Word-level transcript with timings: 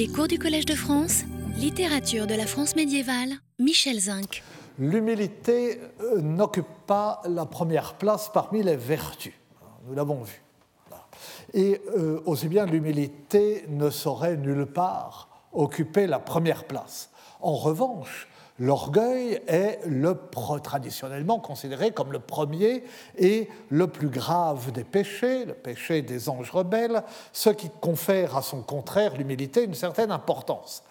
Les 0.00 0.08
cours 0.08 0.28
du 0.28 0.38
Collège 0.38 0.64
de 0.64 0.74
France, 0.74 1.24
littérature 1.58 2.26
de 2.26 2.34
la 2.34 2.46
France 2.46 2.74
médiévale, 2.74 3.34
Michel 3.58 4.00
Zinc. 4.00 4.42
L'humilité 4.78 5.78
euh, 6.00 6.22
n'occupe 6.22 6.64
pas 6.86 7.20
la 7.28 7.44
première 7.44 7.92
place 7.98 8.30
parmi 8.32 8.62
les 8.62 8.76
vertus. 8.76 9.34
Nous 9.86 9.94
l'avons 9.94 10.22
vu. 10.22 10.40
Et 11.52 11.82
euh, 11.98 12.22
aussi 12.24 12.48
bien 12.48 12.64
l'humilité 12.64 13.66
ne 13.68 13.90
saurait 13.90 14.38
nulle 14.38 14.64
part 14.64 15.28
occuper 15.52 16.06
la 16.06 16.18
première 16.18 16.64
place. 16.64 17.10
En 17.42 17.56
revanche, 17.56 18.26
L'orgueil 18.60 19.40
est 19.46 19.80
le, 19.86 20.14
traditionnellement 20.62 21.38
considéré 21.38 21.92
comme 21.92 22.12
le 22.12 22.18
premier 22.18 22.84
et 23.16 23.48
le 23.70 23.86
plus 23.86 24.10
grave 24.10 24.70
des 24.70 24.84
péchés, 24.84 25.46
le 25.46 25.54
péché 25.54 26.02
des 26.02 26.28
anges 26.28 26.50
rebelles, 26.50 27.02
ce 27.32 27.48
qui 27.48 27.70
confère 27.80 28.36
à 28.36 28.42
son 28.42 28.60
contraire, 28.60 29.16
l'humilité, 29.16 29.64
une 29.64 29.72
certaine 29.72 30.10
importance. 30.10 30.82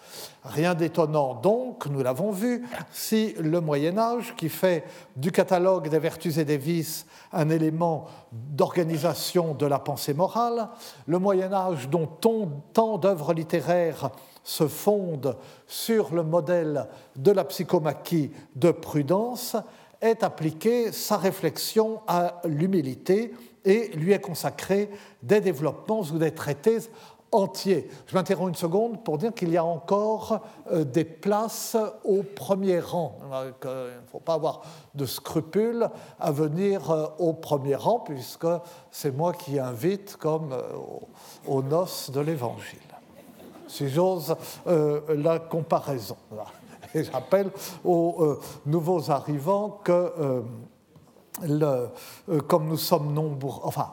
Rien 0.42 0.74
d'étonnant 0.74 1.34
donc, 1.34 1.86
nous 1.86 2.02
l'avons 2.02 2.32
vu, 2.32 2.66
si 2.90 3.34
le 3.38 3.60
Moyen 3.60 3.98
Âge, 3.98 4.34
qui 4.36 4.48
fait 4.48 4.82
du 5.14 5.30
catalogue 5.30 5.88
des 5.88 6.00
vertus 6.00 6.38
et 6.38 6.44
des 6.44 6.58
vices 6.58 7.06
un 7.32 7.50
élément 7.50 8.06
d'organisation 8.32 9.54
de 9.54 9.66
la 9.66 9.78
pensée 9.78 10.14
morale, 10.14 10.70
le 11.06 11.20
Moyen 11.20 11.52
Âge 11.52 11.88
dont 11.88 12.08
tant 12.08 12.98
d'œuvres 12.98 13.32
littéraires 13.32 14.10
se 14.50 14.66
fonde 14.66 15.36
sur 15.68 16.12
le 16.12 16.24
modèle 16.24 16.88
de 17.14 17.30
la 17.30 17.44
psychomachie 17.44 18.32
de 18.56 18.72
Prudence, 18.72 19.56
est 20.00 20.24
appliqué 20.24 20.90
sa 20.90 21.16
réflexion 21.16 22.00
à 22.08 22.40
l'humilité 22.44 23.32
et 23.64 23.88
lui 23.94 24.12
est 24.12 24.20
consacré 24.20 24.90
des 25.22 25.40
développements 25.40 26.00
ou 26.00 26.18
des 26.18 26.32
traités 26.32 26.78
entiers. 27.30 27.88
Je 28.06 28.14
m'interromps 28.16 28.48
une 28.48 28.56
seconde 28.56 29.04
pour 29.04 29.18
dire 29.18 29.32
qu'il 29.32 29.50
y 29.50 29.56
a 29.56 29.64
encore 29.64 30.40
euh, 30.72 30.82
des 30.82 31.04
places 31.04 31.76
au 32.02 32.24
premier 32.24 32.80
rang. 32.80 33.18
Il 33.30 33.68
ne 33.68 34.08
faut 34.10 34.18
pas 34.18 34.34
avoir 34.34 34.62
de 34.96 35.06
scrupules 35.06 35.88
à 36.18 36.32
venir 36.32 36.90
euh, 36.90 37.06
au 37.20 37.34
premier 37.34 37.76
rang, 37.76 38.00
puisque 38.00 38.48
c'est 38.90 39.16
moi 39.16 39.32
qui 39.32 39.60
invite 39.60 40.16
comme 40.16 40.52
euh, 40.52 40.72
aux 41.46 41.62
noces 41.62 42.10
de 42.10 42.18
l'Évangile 42.18 42.89
si 43.70 43.88
j'ose 43.88 44.34
euh, 44.66 45.00
la 45.16 45.38
comparaison. 45.38 46.16
Et 46.94 47.04
j'appelle 47.04 47.50
aux 47.84 48.16
euh, 48.18 48.40
nouveaux 48.66 49.10
arrivants 49.10 49.80
que, 49.84 50.42
euh, 51.48 51.88
comme 52.48 52.66
nous 52.66 52.76
sommes 52.76 53.12
nombreux, 53.12 53.60
enfin, 53.64 53.92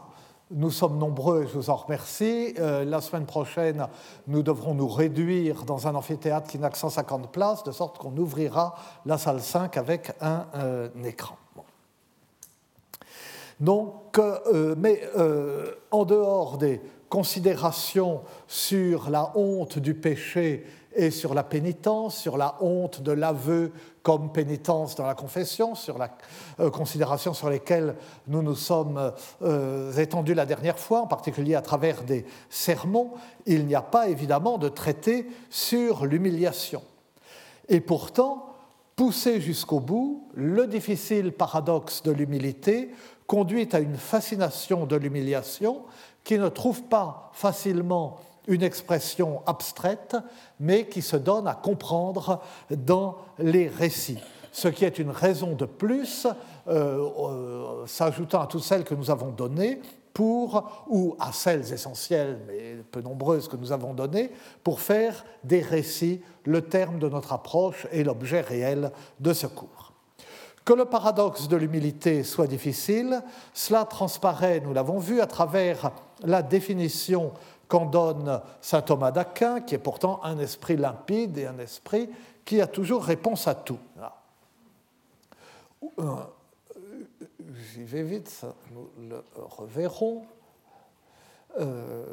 nous 0.49 0.71
sommes 0.71 0.97
nombreux, 0.97 1.45
je 1.45 1.57
vous 1.57 1.69
en 1.69 1.75
remercie. 1.75 2.53
la 2.57 3.01
semaine 3.01 3.25
prochaine, 3.25 3.85
nous 4.27 4.41
devrons 4.41 4.73
nous 4.73 4.87
réduire 4.87 5.65
dans 5.65 5.87
un 5.87 5.95
amphithéâtre 5.95 6.47
qui 6.47 6.57
n'a 6.57 6.69
que 6.69 6.77
150 6.77 7.33
places, 7.33 7.63
de 7.65 7.73
sorte 7.73 7.97
qu'on 7.97 8.15
ouvrira 8.15 8.75
la 9.05 9.17
salle 9.17 9.41
5 9.41 9.75
avec 9.75 10.13
un, 10.21 10.45
écran. 11.03 11.35
Donc, 13.59 14.17
mais 14.77 15.01
en 15.91 16.05
dehors 16.05 16.57
des 16.57 16.81
considération 17.09 18.21
sur 18.47 19.09
la 19.09 19.31
honte 19.35 19.79
du 19.79 19.93
péché 19.93 20.65
et 20.95 21.11
sur 21.11 21.33
la 21.33 21.43
pénitence, 21.43 22.17
sur 22.17 22.37
la 22.37 22.57
honte 22.59 23.01
de 23.01 23.11
l'aveu 23.11 23.71
comme 24.01 24.31
pénitence 24.31 24.95
dans 24.95 25.05
la 25.05 25.13
confession, 25.13 25.75
sur 25.75 25.97
la 25.97 26.09
euh, 26.59 26.71
considération 26.71 27.33
sur 27.33 27.49
lesquelles 27.49 27.95
nous 28.27 28.41
nous 28.41 28.55
sommes 28.55 29.13
euh, 29.43 29.93
étendus 29.93 30.33
la 30.33 30.45
dernière 30.45 30.79
fois, 30.79 31.01
en 31.01 31.07
particulier 31.07 31.55
à 31.55 31.61
travers 31.61 32.03
des 32.03 32.25
sermons, 32.49 33.11
il 33.45 33.67
n'y 33.67 33.75
a 33.75 33.81
pas 33.81 34.09
évidemment 34.09 34.57
de 34.57 34.69
traité 34.69 35.27
sur 35.49 36.05
l'humiliation. 36.05 36.81
Et 37.69 37.79
pourtant, 37.79 38.47
poussé 38.95 39.39
jusqu'au 39.39 39.79
bout, 39.79 40.27
le 40.33 40.65
difficile 40.65 41.31
paradoxe 41.31 42.01
de 42.01 42.11
l'humilité 42.11 42.91
conduit 43.27 43.67
à 43.73 43.79
une 43.79 43.97
fascination 43.97 44.85
de 44.85 44.95
l'humiliation 44.95 45.83
qui 46.27 46.37
ne 46.37 46.49
trouve 46.49 46.83
pas 46.83 47.31
facilement 47.31 48.17
une 48.49 48.61
expression 48.61 49.41
abstraite, 49.45 50.17
mais 50.59 50.85
qui 50.85 51.01
se 51.01 51.15
donne 51.15 51.47
à 51.47 51.53
comprendre 51.53 52.41
dans 52.69 53.15
les 53.39 53.69
récits. 53.69 54.19
Ce 54.51 54.67
qui 54.67 54.83
est 54.83 54.99
une 54.99 55.11
raison 55.11 55.53
de 55.53 55.63
plus, 55.63 56.27
euh, 56.67 57.07
euh, 57.17 57.87
s'ajoutant 57.87 58.41
à 58.41 58.47
toutes 58.47 58.63
celles 58.63 58.83
que 58.83 58.93
nous 58.93 59.09
avons 59.09 59.29
données, 59.29 59.79
pour, 60.13 60.83
ou 60.89 61.15
à 61.17 61.31
celles 61.31 61.71
essentielles, 61.71 62.39
mais 62.45 62.75
peu 62.91 62.99
nombreuses 62.99 63.47
que 63.47 63.55
nous 63.55 63.71
avons 63.71 63.93
données, 63.93 64.29
pour 64.65 64.81
faire 64.81 65.23
des 65.45 65.61
récits 65.61 66.19
le 66.43 66.61
terme 66.61 66.99
de 66.99 67.07
notre 67.07 67.31
approche 67.31 67.87
et 67.93 68.03
l'objet 68.03 68.41
réel 68.41 68.91
de 69.21 69.31
ce 69.31 69.47
cours. 69.47 69.76
Que 70.67 70.73
le 70.73 70.83
paradoxe 70.83 71.47
de 71.47 71.55
l'humilité 71.55 72.23
soit 72.23 72.45
difficile, 72.45 73.23
cela 73.53 73.85
transparaît, 73.85 74.59
nous 74.59 74.73
l'avons 74.73 74.99
vu, 74.99 75.21
à 75.21 75.25
travers 75.25 75.93
la 76.25 76.41
définition 76.41 77.31
qu'en 77.69 77.85
donne 77.85 78.41
saint 78.59 78.81
Thomas 78.81 79.11
d'Aquin, 79.11 79.61
qui 79.61 79.75
est 79.75 79.77
pourtant 79.77 80.19
un 80.25 80.37
esprit 80.39 80.75
limpide 80.75 81.37
et 81.37 81.45
un 81.45 81.57
esprit 81.59 82.09
qui 82.43 82.59
a 82.59 82.67
toujours 82.67 83.05
réponse 83.05 83.47
à 83.47 83.55
tout. 83.55 83.79
Euh, 85.99 86.15
j'y 87.71 87.85
vais 87.85 88.03
vite, 88.03 88.41
nous 88.73 88.89
le 89.07 89.23
reverrons. 89.35 90.25
Euh, 91.61 92.03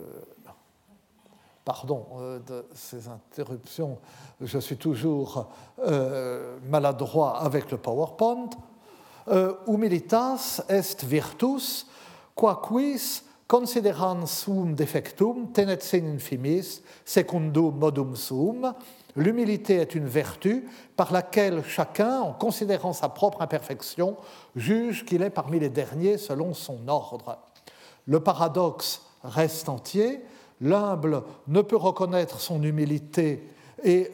pardon 1.65 2.07
euh, 2.19 2.39
de 2.41 2.67
ces 2.75 3.09
interruptions, 3.09 3.99
je 4.41 4.59
suis 4.59 4.77
toujours 4.77 5.49
euh, 5.81 6.59
maladroit 6.69 7.39
avec 7.39 7.71
le 7.71 7.79
PowerPoint. 7.79 8.51
Euh, 9.29 9.55
humilitas 9.67 10.63
est 10.69 11.05
virtus, 11.05 11.87
quaquis 12.35 13.23
considerans 13.49 14.27
sum 14.27 14.75
defectum 14.75 15.53
tenet 15.53 15.81
sin 15.81 16.05
infimis 16.15 16.83
secundum 17.05 17.79
modum 17.79 18.17
sum. 18.17 18.75
L'humilité 19.17 19.77
est 19.77 19.95
une 19.95 20.07
vertu 20.07 20.69
par 20.97 21.13
laquelle 21.13 21.63
chacun, 21.65 22.21
en 22.21 22.33
considérant 22.33 22.93
sa 22.93 23.09
propre 23.09 23.43
imperfection, 23.43 24.17
juge 24.57 25.05
qu'il 25.05 25.23
est 25.23 25.31
parmi 25.31 25.61
les 25.61 25.69
derniers 25.69 26.19
selon 26.19 26.53
son 26.53 26.89
ordre. 26.89 27.39
Le 28.07 28.21
paradoxe 28.21 29.03
reste 29.23 29.69
entier, 29.69 30.21
L'humble 30.61 31.23
ne 31.49 31.63
peut 31.63 31.77
reconnaître 31.77 32.41
son 32.41 32.63
humilité 32.63 33.49
et, 33.85 34.11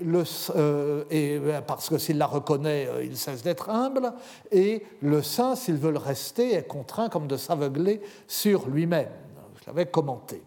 euh, 0.56 1.04
et 1.10 1.38
euh, 1.38 1.60
parce 1.60 1.88
que 1.88 1.96
s'il 1.96 2.18
la 2.18 2.26
reconnaît, 2.26 2.88
euh, 2.88 3.04
il 3.04 3.16
cesse 3.16 3.42
d'être 3.42 3.70
humble, 3.70 4.12
et 4.50 4.84
le 5.00 5.22
saint, 5.22 5.54
s'il 5.54 5.76
veut 5.76 5.92
le 5.92 5.98
rester, 5.98 6.54
est 6.54 6.66
contraint 6.66 7.08
comme 7.08 7.28
de 7.28 7.36
s'aveugler 7.36 8.00
sur 8.26 8.68
lui-même. 8.68 9.10
Je 9.60 9.66
l'avais 9.68 9.86
commenté. 9.86 10.42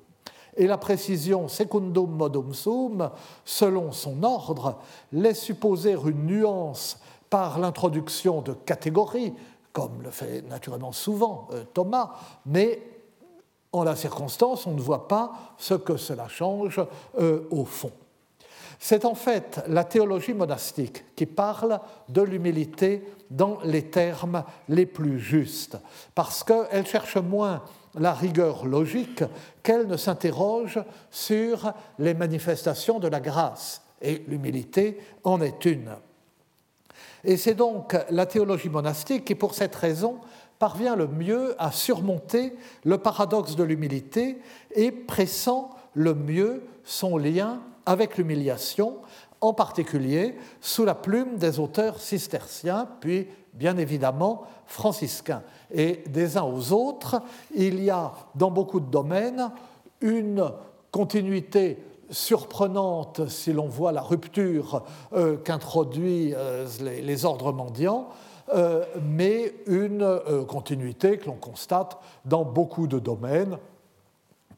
Et 0.57 0.67
la 0.67 0.77
précision 0.77 1.47
secundum 1.47 2.11
modum 2.11 2.53
sum, 2.53 3.09
selon 3.45 3.91
son 3.91 4.23
ordre, 4.23 4.77
laisse 5.13 5.39
supposer 5.39 5.93
une 5.93 6.25
nuance 6.25 6.99
par 7.29 7.59
l'introduction 7.59 8.41
de 8.41 8.53
catégories, 8.53 9.33
comme 9.71 10.03
le 10.03 10.11
fait 10.11 10.43
naturellement 10.47 10.91
souvent 10.91 11.47
Thomas, 11.73 12.11
mais 12.45 12.92
en 13.73 13.83
la 13.83 13.95
circonstance, 13.95 14.67
on 14.67 14.73
ne 14.73 14.81
voit 14.81 15.07
pas 15.07 15.33
ce 15.57 15.73
que 15.73 15.97
cela 15.97 16.27
change 16.27 16.79
euh, 17.19 17.47
au 17.49 17.65
fond. 17.65 17.91
C'est 18.79 19.05
en 19.05 19.15
fait 19.15 19.63
la 19.67 19.83
théologie 19.83 20.33
monastique 20.33 21.03
qui 21.15 21.25
parle 21.25 21.79
de 22.09 22.21
l'humilité 22.21 23.03
dans 23.31 23.59
les 23.63 23.83
termes 23.83 24.43
les 24.69 24.85
plus 24.85 25.19
justes, 25.19 25.77
parce 26.13 26.43
qu'elle 26.43 26.85
cherche 26.85 27.17
moins 27.17 27.63
la 27.95 28.13
rigueur 28.13 28.65
logique 28.65 29.23
qu'elle 29.61 29.87
ne 29.87 29.97
s'interroge 29.97 30.79
sur 31.09 31.73
les 31.97 32.13
manifestations 32.13 32.99
de 32.99 33.07
la 33.07 33.19
grâce, 33.19 33.81
et 34.01 34.23
l'humilité 34.27 34.99
en 35.23 35.41
est 35.41 35.65
une. 35.65 35.95
Et 37.23 37.37
c'est 37.37 37.53
donc 37.55 37.95
la 38.09 38.25
théologie 38.25 38.69
monastique 38.69 39.23
qui, 39.23 39.35
pour 39.35 39.55
cette 39.55 39.75
raison, 39.75 40.19
parvient 40.63 40.95
le 40.95 41.09
mieux 41.09 41.61
à 41.61 41.73
surmonter 41.73 42.55
le 42.85 42.97
paradoxe 42.97 43.57
de 43.57 43.65
l'humilité 43.65 44.39
et 44.73 44.93
pressant 44.93 45.71
le 45.93 46.13
mieux 46.13 46.63
son 46.85 47.17
lien 47.17 47.59
avec 47.85 48.17
l'humiliation, 48.17 48.95
en 49.41 49.51
particulier 49.51 50.37
sous 50.61 50.85
la 50.85 50.95
plume 50.95 51.35
des 51.35 51.59
auteurs 51.59 51.99
cisterciens, 51.99 52.87
puis 53.01 53.27
bien 53.53 53.75
évidemment 53.75 54.43
franciscains. 54.65 55.43
Et 55.69 56.01
des 56.07 56.37
uns 56.37 56.43
aux 56.43 56.71
autres, 56.71 57.21
il 57.53 57.83
y 57.83 57.89
a 57.89 58.13
dans 58.33 58.49
beaucoup 58.49 58.79
de 58.79 58.89
domaines 58.89 59.51
une 59.99 60.49
continuité 60.91 61.77
surprenante 62.09 63.27
si 63.27 63.51
l'on 63.51 63.67
voit 63.67 63.91
la 63.91 64.01
rupture 64.01 64.83
euh, 65.11 65.35
qu'introduisent 65.35 66.35
euh, 66.37 66.67
les, 66.79 67.25
ordres 67.25 67.51
mendiants, 67.51 68.07
mais 69.01 69.53
une 69.67 70.03
euh, 70.03 70.45
continuité 70.45 71.17
que 71.17 71.25
l'on 71.25 71.35
constate 71.35 71.97
dans 72.25 72.45
beaucoup 72.45 72.87
de 72.87 72.99
domaines, 72.99 73.57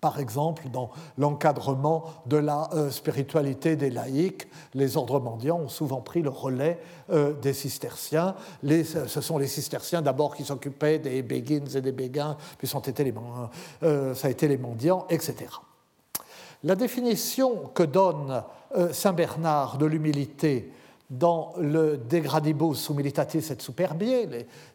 par 0.05 0.19
exemple 0.19 0.69
dans 0.71 0.91
l'encadrement 1.17 2.03
de 2.27 2.37
la 2.37 2.69
euh, 2.73 2.91
spiritualité 2.91 3.75
des 3.75 3.89
laïcs. 3.89 4.47
Les 4.75 4.97
ordres 4.97 5.19
mendiants 5.19 5.57
ont 5.57 5.67
souvent 5.67 5.99
pris 5.99 6.21
le 6.21 6.29
relais 6.29 6.79
euh, 7.09 7.33
des 7.33 7.53
cisterciens. 7.53 8.35
ce 8.63 9.21
sont 9.21 9.39
les 9.39 9.47
cisterciens 9.47 10.03
d'abord 10.03 10.35
qui 10.35 10.43
s'occupaient 10.43 10.99
des 10.99 11.23
béguines 11.23 11.67
et 11.75 11.81
des 11.81 11.91
béguins, 11.91 12.37
puis 12.59 12.67
sont 12.67 12.81
été 12.81 13.03
les, 13.03 13.15
euh, 13.81 14.13
ça 14.13 14.27
a 14.27 14.29
été 14.29 14.47
les 14.47 14.59
mendiants, 14.59 15.07
etc. 15.09 15.47
La 16.63 16.75
définition 16.75 17.71
que 17.73 17.81
donne 17.81 18.43
Saint 18.91 19.13
Bernard 19.13 19.79
de 19.79 19.87
l'humilité 19.87 20.71
dans 21.09 21.53
le 21.57 21.97
degradibus 21.97 22.89
humilitatis 22.89 23.51
et 23.51 23.61
superbie, 23.61 24.27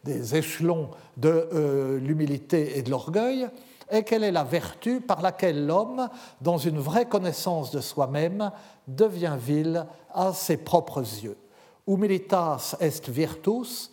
les, 0.04 0.36
échelons 0.36 0.90
de 1.16 1.98
l'humilité 2.00 2.78
et 2.78 2.82
de 2.82 2.90
l'orgueil, 2.90 3.48
et 3.90 4.04
quelle 4.04 4.22
est 4.22 4.30
la 4.30 4.44
vertu 4.44 5.00
par 5.00 5.20
laquelle 5.20 5.66
l'homme, 5.66 6.08
dans 6.40 6.58
une 6.58 6.78
vraie 6.78 7.06
connaissance 7.06 7.72
de 7.72 7.80
soi-même, 7.80 8.52
devient 8.86 9.36
vil 9.38 9.84
à 10.14 10.32
ses 10.32 10.58
propres 10.58 11.00
yeux. 11.00 11.36
Humilitas 11.88 12.76
est 12.78 13.08
virtus, 13.08 13.90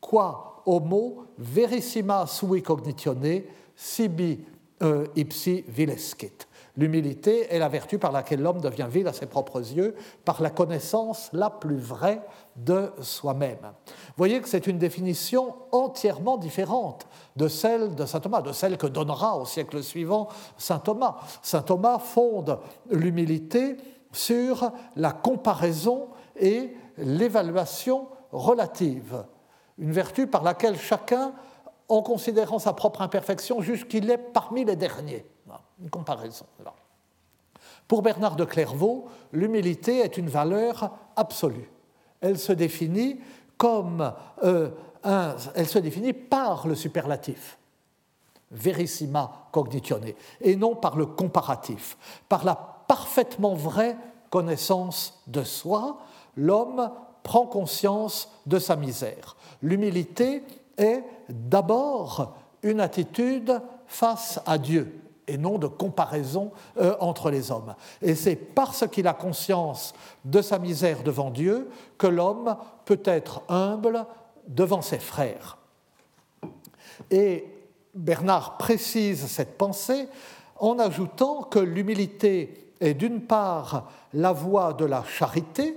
qua 0.00 0.62
homo 0.66 1.26
verissima 1.38 2.26
sui 2.26 2.62
cognitione 2.62 3.44
sibi 3.76 4.38
euh, 4.82 5.06
ipsi 5.16 5.64
vilescit. 5.68 6.46
L'humilité 6.76 7.54
est 7.54 7.60
la 7.60 7.68
vertu 7.68 7.98
par 7.98 8.10
laquelle 8.10 8.42
l'homme 8.42 8.60
devient 8.60 8.88
vil 8.90 9.06
à 9.06 9.12
ses 9.12 9.26
propres 9.26 9.60
yeux, 9.60 9.94
par 10.24 10.42
la 10.42 10.50
connaissance 10.50 11.30
la 11.32 11.48
plus 11.48 11.76
vraie 11.76 12.20
de 12.56 12.90
soi-même. 13.00 13.72
Vous 13.86 14.14
voyez 14.16 14.40
que 14.40 14.48
c'est 14.48 14.66
une 14.66 14.78
définition 14.78 15.54
entièrement 15.70 16.36
différente 16.36 17.06
de 17.36 17.46
celle 17.46 17.94
de 17.94 18.04
saint 18.06 18.18
Thomas, 18.18 18.42
de 18.42 18.50
celle 18.50 18.76
que 18.76 18.88
donnera 18.88 19.36
au 19.36 19.44
siècle 19.44 19.84
suivant 19.84 20.28
saint 20.58 20.80
Thomas. 20.80 21.16
Saint 21.42 21.62
Thomas 21.62 22.00
fonde 22.00 22.58
l'humilité 22.90 23.76
sur 24.12 24.72
la 24.96 25.12
comparaison 25.12 26.08
et 26.36 26.74
l'évaluation 26.98 28.08
relative, 28.32 29.24
une 29.78 29.92
vertu 29.92 30.26
par 30.26 30.42
laquelle 30.42 30.76
chacun, 30.76 31.32
en 31.88 32.02
considérant 32.02 32.58
sa 32.58 32.72
propre 32.72 33.02
imperfection, 33.02 33.60
juge 33.60 33.86
qu'il 33.86 34.10
est 34.10 34.18
parmi 34.18 34.64
les 34.64 34.76
derniers. 34.76 35.24
Une 35.80 35.90
comparaison. 35.90 36.46
Pour 37.88 38.02
Bernard 38.02 38.36
de 38.36 38.44
Clairvaux, 38.44 39.08
l'humilité 39.32 39.98
est 39.98 40.16
une 40.16 40.28
valeur 40.28 40.90
absolue. 41.16 41.70
Elle 42.20 42.38
se 42.38 42.52
définit 42.52 43.20
euh, 44.44 44.70
elle 45.54 45.66
se 45.66 45.78
définit 45.78 46.12
par 46.12 46.66
le 46.66 46.74
superlatif, 46.74 47.58
verissima 48.50 49.48
cognitione, 49.52 50.12
et 50.40 50.56
non 50.56 50.74
par 50.76 50.96
le 50.96 51.06
comparatif. 51.06 51.96
Par 52.28 52.44
la 52.44 52.54
parfaitement 52.54 53.54
vraie 53.54 53.96
connaissance 54.30 55.22
de 55.26 55.42
soi, 55.42 55.98
l'homme 56.36 56.90
prend 57.22 57.46
conscience 57.46 58.30
de 58.46 58.58
sa 58.58 58.76
misère. 58.76 59.36
L'humilité 59.62 60.42
est 60.76 61.04
d'abord 61.28 62.34
une 62.62 62.80
attitude 62.80 63.60
face 63.86 64.40
à 64.46 64.58
Dieu 64.58 65.03
et 65.26 65.38
non 65.38 65.58
de 65.58 65.66
comparaison 65.66 66.52
euh, 66.78 66.96
entre 67.00 67.30
les 67.30 67.50
hommes. 67.50 67.74
Et 68.02 68.14
c'est 68.14 68.36
parce 68.36 68.86
qu'il 68.88 69.06
a 69.06 69.14
conscience 69.14 69.94
de 70.24 70.42
sa 70.42 70.58
misère 70.58 71.02
devant 71.02 71.30
Dieu 71.30 71.70
que 71.98 72.06
l'homme 72.06 72.56
peut 72.84 73.02
être 73.04 73.42
humble 73.48 74.06
devant 74.46 74.82
ses 74.82 74.98
frères. 74.98 75.58
Et 77.10 77.46
Bernard 77.94 78.58
précise 78.58 79.26
cette 79.26 79.56
pensée 79.56 80.08
en 80.58 80.78
ajoutant 80.78 81.42
que 81.42 81.58
l'humilité 81.58 82.72
est 82.80 82.94
d'une 82.94 83.22
part 83.22 83.90
la 84.12 84.32
voie 84.32 84.72
de 84.72 84.84
la 84.84 85.04
charité, 85.04 85.76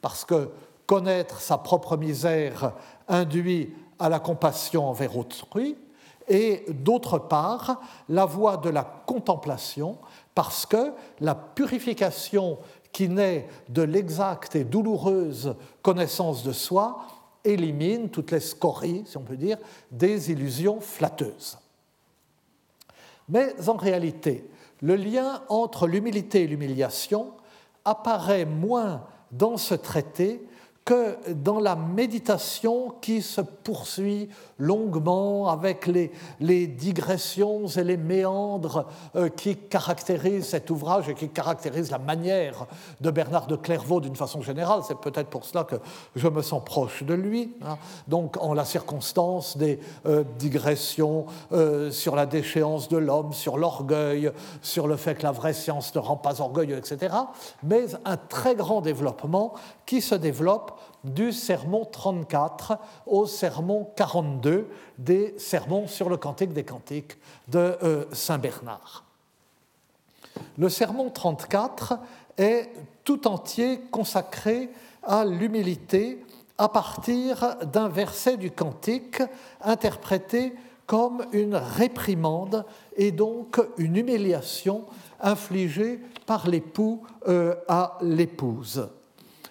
parce 0.00 0.24
que 0.24 0.50
connaître 0.86 1.40
sa 1.40 1.58
propre 1.58 1.96
misère 1.96 2.72
induit 3.08 3.74
à 3.98 4.08
la 4.08 4.20
compassion 4.20 4.88
envers 4.88 5.16
autrui, 5.16 5.76
et 6.28 6.64
d'autre 6.68 7.18
part 7.18 7.80
la 8.08 8.24
voie 8.24 8.56
de 8.56 8.68
la 8.68 8.84
contemplation, 9.06 9.98
parce 10.34 10.66
que 10.66 10.92
la 11.20 11.34
purification 11.34 12.58
qui 12.92 13.08
naît 13.08 13.48
de 13.68 13.82
l'exacte 13.82 14.56
et 14.56 14.64
douloureuse 14.64 15.54
connaissance 15.82 16.42
de 16.42 16.52
soi 16.52 16.98
élimine 17.44 18.08
toutes 18.10 18.30
les 18.30 18.40
scories, 18.40 19.04
si 19.06 19.16
on 19.16 19.22
peut 19.22 19.36
dire, 19.36 19.58
des 19.90 20.30
illusions 20.30 20.80
flatteuses. 20.80 21.58
Mais 23.28 23.54
en 23.68 23.76
réalité, 23.76 24.48
le 24.80 24.96
lien 24.96 25.42
entre 25.48 25.86
l'humilité 25.86 26.42
et 26.42 26.46
l'humiliation 26.46 27.32
apparaît 27.84 28.44
moins 28.44 29.04
dans 29.30 29.56
ce 29.56 29.74
traité 29.74 30.42
que 30.84 31.32
dans 31.32 31.60
la 31.60 31.76
méditation 31.76 32.94
qui 33.02 33.20
se 33.20 33.42
poursuit 33.42 34.30
longuement 34.58 35.48
avec 35.48 35.86
les, 35.86 36.66
digressions 36.66 37.66
et 37.66 37.84
les 37.84 37.96
méandres 37.96 38.86
euh, 39.16 39.28
qui 39.28 39.56
caractérisent 39.56 40.48
cet 40.48 40.70
ouvrage 40.70 41.08
et 41.08 41.14
qui 41.14 41.28
caractérisent 41.28 41.90
la 41.90 41.98
manière 41.98 42.66
de 43.00 43.10
Bernard 43.10 43.46
de 43.46 43.56
Clairvaux 43.56 44.00
d'une 44.00 44.16
façon 44.16 44.42
générale. 44.42 44.80
C'est 44.86 44.98
peut-être 44.98 45.28
pour 45.28 45.44
cela 45.44 45.64
que 45.64 45.76
je 46.16 46.28
me 46.28 46.42
sens 46.42 46.62
proche 46.64 47.04
de 47.04 47.14
lui. 47.14 47.54
Hein. 47.62 47.78
Donc 48.08 48.36
en 48.40 48.54
la 48.54 48.64
circonstance 48.64 49.56
des 49.56 49.78
euh, 50.06 50.24
digressions 50.38 51.26
euh, 51.52 51.90
sur 51.90 52.16
la 52.16 52.26
déchéance 52.26 52.88
de 52.88 52.96
l'homme, 52.96 53.32
sur 53.32 53.58
l'orgueil, 53.58 54.32
sur 54.62 54.88
le 54.88 54.96
fait 54.96 55.14
que 55.14 55.22
la 55.22 55.32
vraie 55.32 55.52
science 55.52 55.94
ne 55.94 56.00
rend 56.00 56.16
pas 56.16 56.40
orgueilleux, 56.40 56.76
etc. 56.76 57.14
Mais 57.62 57.86
un 58.04 58.16
très 58.16 58.54
grand 58.54 58.80
développement 58.80 59.54
qui 59.86 60.00
se 60.00 60.14
développe 60.14 60.78
du 61.04 61.32
sermon 61.32 61.84
34 61.84 62.78
au 63.06 63.26
sermon 63.26 63.90
42 63.96 64.68
des 64.98 65.34
sermons 65.38 65.86
sur 65.86 66.08
le 66.08 66.16
Cantique 66.16 66.52
des 66.52 66.64
Cantiques 66.64 67.16
de 67.48 67.76
euh, 67.82 68.04
Saint 68.12 68.38
Bernard. 68.38 69.04
Le 70.56 70.68
sermon 70.68 71.10
34 71.10 71.98
est 72.36 72.70
tout 73.04 73.26
entier 73.26 73.80
consacré 73.90 74.70
à 75.02 75.24
l'humilité 75.24 76.24
à 76.56 76.68
partir 76.68 77.56
d'un 77.72 77.88
verset 77.88 78.36
du 78.36 78.50
Cantique 78.50 79.22
interprété 79.60 80.52
comme 80.86 81.26
une 81.32 81.54
réprimande 81.54 82.64
et 82.96 83.12
donc 83.12 83.60
une 83.76 83.96
humiliation 83.96 84.86
infligée 85.20 86.00
par 86.26 86.48
l'époux 86.48 87.02
euh, 87.28 87.54
à 87.68 87.98
l'épouse 88.00 88.88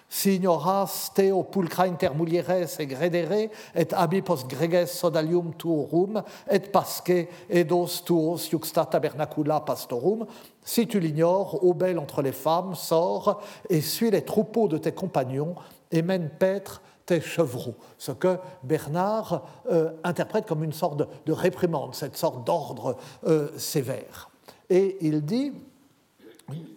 signoras 0.08 1.10
teo 1.14 1.42
pulcra 1.42 1.86
inter 1.86 2.14
mulieres 2.14 2.78
gredere, 2.80 3.50
et 3.74 3.92
abi 3.92 4.22
post 4.22 4.48
greges 4.48 4.90
sodalium 4.90 5.52
tuorum, 5.54 6.22
et 6.50 6.72
pasque 6.72 7.28
edos 7.50 8.02
tuos 8.04 8.48
juxta 8.50 8.86
tabernacula 8.86 9.60
pastorum. 9.60 10.26
Si 10.64 10.86
tu 10.86 11.00
l'ignores, 11.00 11.62
ô 11.62 11.74
belle 11.74 11.98
entre 11.98 12.22
les 12.22 12.32
femmes, 12.32 12.74
sors 12.74 13.40
et 13.68 13.80
suis 13.80 14.10
les 14.10 14.24
troupeaux 14.24 14.68
de 14.68 14.78
tes 14.78 14.92
compagnons 14.92 15.54
et 15.90 16.02
mène 16.02 16.28
paître 16.28 16.82
tes 17.06 17.20
chevreaux. 17.22 17.74
Ce 17.96 18.12
que 18.12 18.38
Bernard 18.62 19.46
euh, 19.70 19.92
interprète 20.04 20.46
comme 20.46 20.62
une 20.62 20.74
sorte 20.74 20.98
de, 20.98 21.32
réprimande, 21.32 21.94
cette 21.94 22.18
sorte 22.18 22.46
d'ordre 22.46 22.96
euh, 23.26 23.48
sévère. 23.56 24.28
Et 24.68 24.98
il 25.00 25.24
dit, 25.24 25.52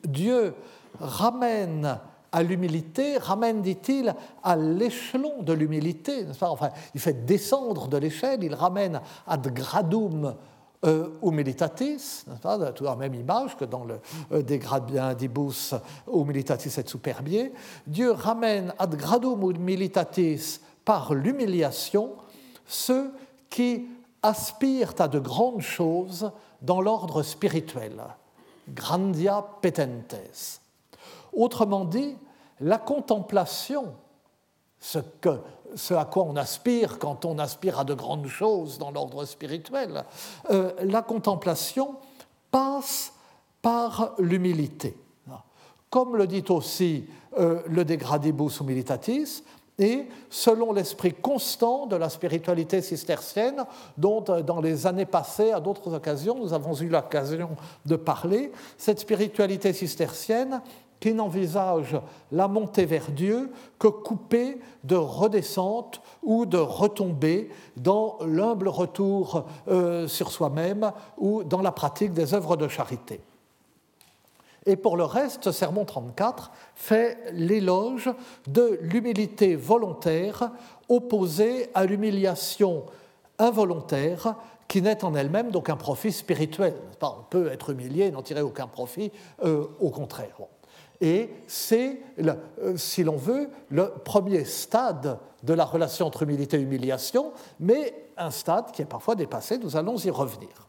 Dieu 0.06 0.53
ramène 1.00 2.00
à 2.32 2.44
l'humilité 2.44 3.18
ramène, 3.18 3.62
dit-il, 3.62 4.16
à 4.44 4.56
l'échelon 4.56 5.42
de 5.42 5.54
l'humilité. 5.54 6.26
Enfin, 6.42 6.70
il 6.94 7.02
fait 7.02 7.26
descendre 7.26 7.88
de 7.88 7.98
l'échelle, 7.98 8.44
il 8.44 8.54
ramène 8.54 9.02
ad 9.28 9.48
gradum 9.54 10.36
euh, 10.86 11.10
humilitatis, 11.22 12.26
tout 12.76 12.84
la 12.84 12.96
même 12.96 13.14
image 13.14 13.56
que 13.58 13.66
dans 13.66 13.84
le 13.84 14.00
euh, 14.32 14.42
De 14.42 14.56
gradibus 14.56 15.76
humilitatis 16.12 16.80
et 16.80 16.88
superbie. 16.88 17.52
Dieu 17.86 18.12
ramène 18.12 18.74
ad 18.80 18.96
gradum 18.96 19.52
humilitatis 19.52 20.60
par 20.86 21.14
l'humiliation 21.14 22.12
ceux 22.66 23.12
qui 23.50 23.88
aspirent 24.24 24.94
à 25.00 25.08
de 25.08 25.20
grandes 25.20 25.62
choses 25.62 26.32
dans 26.62 26.82
l'ordre 26.82 27.22
spirituel. 27.24 28.02
Grandia 28.70 29.46
petentes 29.62 30.61
Autrement 31.34 31.86
dit, 31.86 32.16
la 32.60 32.78
contemplation, 32.78 33.94
ce, 34.80 35.00
à 35.94 36.06
quoi 36.06 36.24
on 36.24 36.36
aspire 36.36 37.00
quand 37.00 37.26
on 37.26 37.40
aspire 37.40 37.80
à 37.80 37.84
de 37.84 37.94
grandes 37.94 38.28
choses 38.28 38.78
dans 38.78 38.92
l'ordre 38.92 39.26
spirituel, 39.26 40.04
euh, 40.50 40.72
la 40.84 41.02
contemplation 41.02 41.96
passe 42.52 43.14
par 43.62 44.14
l'humilité. 44.18 44.98
Comme 45.90 46.16
le 46.16 46.26
dit 46.26 46.46
aussi 46.50 47.06
euh, 47.38 47.62
le 47.68 47.84
De 47.84 47.96
Gradibus 47.96 48.60
Humilitatis, 48.60 49.44
et 49.78 50.08
selon 50.30 50.74
l'esprit 50.74 51.14
constant 51.14 51.88
de 51.88 51.96
la 51.96 52.10
spiritualité 52.10 52.82
cistercienne, 52.82 53.66
dont 53.98 54.24
euh, 54.30 54.42
dans 54.42 54.62
les 54.62 54.86
années 54.86 55.06
passées, 55.06 55.52
à 55.52 55.60
d'autres 55.60 55.94
occasions, 55.94 56.38
nous 56.38 56.54
avons 56.54 56.76
eu 56.76 56.88
l'occasion 56.88 57.50
de 57.86 57.96
parler, 57.96 58.52
cette 58.78 59.00
spiritualité 59.00 59.74
cistercienne 59.74 60.62
qui 61.01 61.13
n'envisage 61.13 62.00
la 62.31 62.48
montée 62.48 62.86
vers 62.86 63.12
Dieu 63.12 63.51
que 63.77 63.88
coupée 63.88 64.60
de 64.86 64.96
redescente 64.96 66.00
ou 66.24 66.46
de 66.46 66.60
retombée 66.60 67.50
dans 67.75 68.20
l'humble 68.24 68.70
retour 68.70 69.46
euh, 69.67 70.08
sur 70.08 70.31
soi-même 70.31 70.91
ou 71.17 71.43
dans 71.43 71.62
la 71.62 71.72
pratique 71.74 72.13
des 72.13 72.34
œuvres 72.34 72.55
de 72.55 72.70
charité. 72.70 73.20
Et 74.67 74.75
pour 74.75 74.96
le 74.96 75.03
reste, 75.03 75.51
sermon 75.51 75.86
34 75.86 76.51
fait 76.75 77.17
l'éloge 77.34 78.12
de 78.48 78.77
l'humilité 78.84 79.55
volontaire 79.55 80.51
opposée 80.88 81.70
à 81.74 81.86
l'humiliation 81.86 82.84
involontaire 83.39 84.36
qui 84.67 84.84
n'est 84.84 85.03
en 85.03 85.15
elle-même 85.15 85.50
d'aucun 85.50 85.77
profit 85.77 86.12
spirituel. 86.12 86.75
On 87.01 87.24
peut 87.27 87.51
être 87.51 87.72
humilié 87.72 88.05
et 88.05 88.12
n'en 88.12 88.22
tirer 88.22 88.41
aucun 88.41 88.67
profit, 88.67 89.12
euh, 89.43 89.65
au 89.79 89.89
contraire. 89.89 90.38
Et 91.01 91.31
c'est, 91.48 92.00
euh, 92.20 92.77
si 92.77 93.03
l'on 93.03 93.17
veut, 93.17 93.50
le 93.70 93.91
premier 94.05 94.46
stade 94.46 95.17
de 95.43 95.53
la 95.53 95.65
relation 95.65 96.05
entre 96.05 96.24
humilité 96.24 96.58
et 96.58 96.62
humiliation, 96.62 97.34
mais 97.60 98.10
un 98.17 98.29
stade 98.29 98.72
qui 98.72 98.84
est 98.84 98.86
parfois 98.86 99.15
dépassé, 99.15 99.58
nous 99.58 99.75
allons 99.75 99.98
y 99.98 100.12
revenir. 100.12 100.67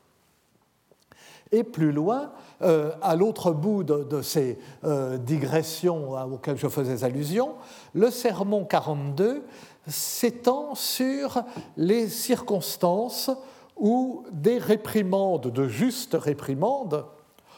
Et 1.55 1.65
plus 1.65 1.93
loin, 1.93 2.33
euh, 2.63 2.93
à 3.03 3.15
l'autre 3.15 3.53
bout 3.53 3.85
de, 3.85 4.23
ces 4.23 4.59
euh, 4.85 5.19
digressions 5.19 6.13
auxquelles 6.33 6.57
je 6.57 6.69
faisais 6.69 7.05
allusion, 7.05 7.57
le 7.93 8.11
sermon 8.11 8.65
42 8.65 9.45
s'étend 9.87 10.75
sur 10.75 11.45
les 11.77 12.09
circonstances 12.09 13.31
où 13.77 14.25
des 14.33 14.57
réprimandes, 14.57 15.49
de 15.49 15.69
justes 15.69 16.15
réprimandes, 16.15 17.05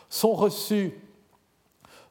sont 0.08 0.32
reçues 0.32 1.00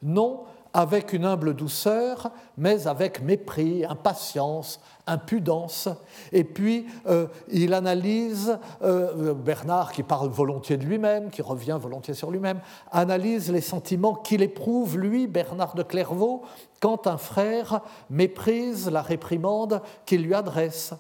non 0.03 0.43
avec 0.74 1.13
une 1.13 1.25
humble 1.25 1.53
douceur, 1.53 2.32
mais 2.58 2.88
avec 2.88 3.22
mépris, 3.22 3.86
impatience, 3.86 4.80
impudence. 5.06 5.88
Et 6.32 6.44
puis, 6.44 6.88
euh, 7.08 7.27
il 7.50 7.74
analyse, 7.74 8.58
euh, 8.82 9.34
Bernard, 9.36 9.92
qui 9.92 10.01
parle 10.01 10.30
volontiers 10.30 10.77
de 10.77 10.86
lui-même, 10.86 11.30
qui 11.30 11.44
revient 11.44 11.77
volontiers 11.80 12.15
sur 12.15 12.32
lui-même, 12.32 12.60
analyse 12.92 13.51
les 13.51 13.62
sentiments 13.62 14.15
qu'il 14.15 14.42
éprouve, 14.42 14.98
lui, 14.98 15.27
Bernard 15.27 15.75
de 15.75 15.84
Clairvaux, 15.84 16.44
quand 16.80 17.06
un 17.06 17.18
frère 17.18 17.82
méprise 18.10 18.89
la 18.89 19.01
réprimande 19.01 19.82
qu'il 20.06 20.24
lui 20.24 20.34
adresse. 20.34 20.94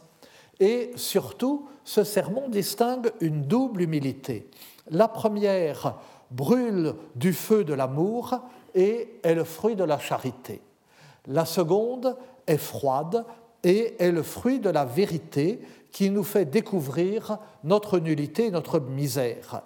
Et 0.59 0.91
surtout, 0.95 1.67
ce 1.83 2.03
sermon 2.03 2.47
distingue 2.47 3.11
une 3.21 3.41
double 3.41 3.81
humilité. 3.81 4.49
La 4.89 5.07
première 5.07 5.95
brûle 6.29 6.95
du 7.15 7.33
feu 7.33 7.63
de 7.63 7.73
l'amour, 7.73 8.39
et 8.73 9.19
est 9.23 9.35
le 9.35 9.43
fruit 9.43 9.75
de 9.75 9.83
la 9.83 9.99
charité. 9.99 10.61
La 11.27 11.45
seconde 11.45 12.17
est 12.47 12.57
froide 12.57 13.25
et 13.63 13.95
est 14.03 14.11
le 14.11 14.23
fruit 14.23 14.59
de 14.59 14.69
la 14.69 14.85
vérité 14.85 15.61
qui 15.91 16.09
nous 16.09 16.23
fait 16.23 16.45
découvrir 16.45 17.37
notre 17.63 17.99
nullité 17.99 18.51
notre 18.51 18.79
misère. 18.79 19.61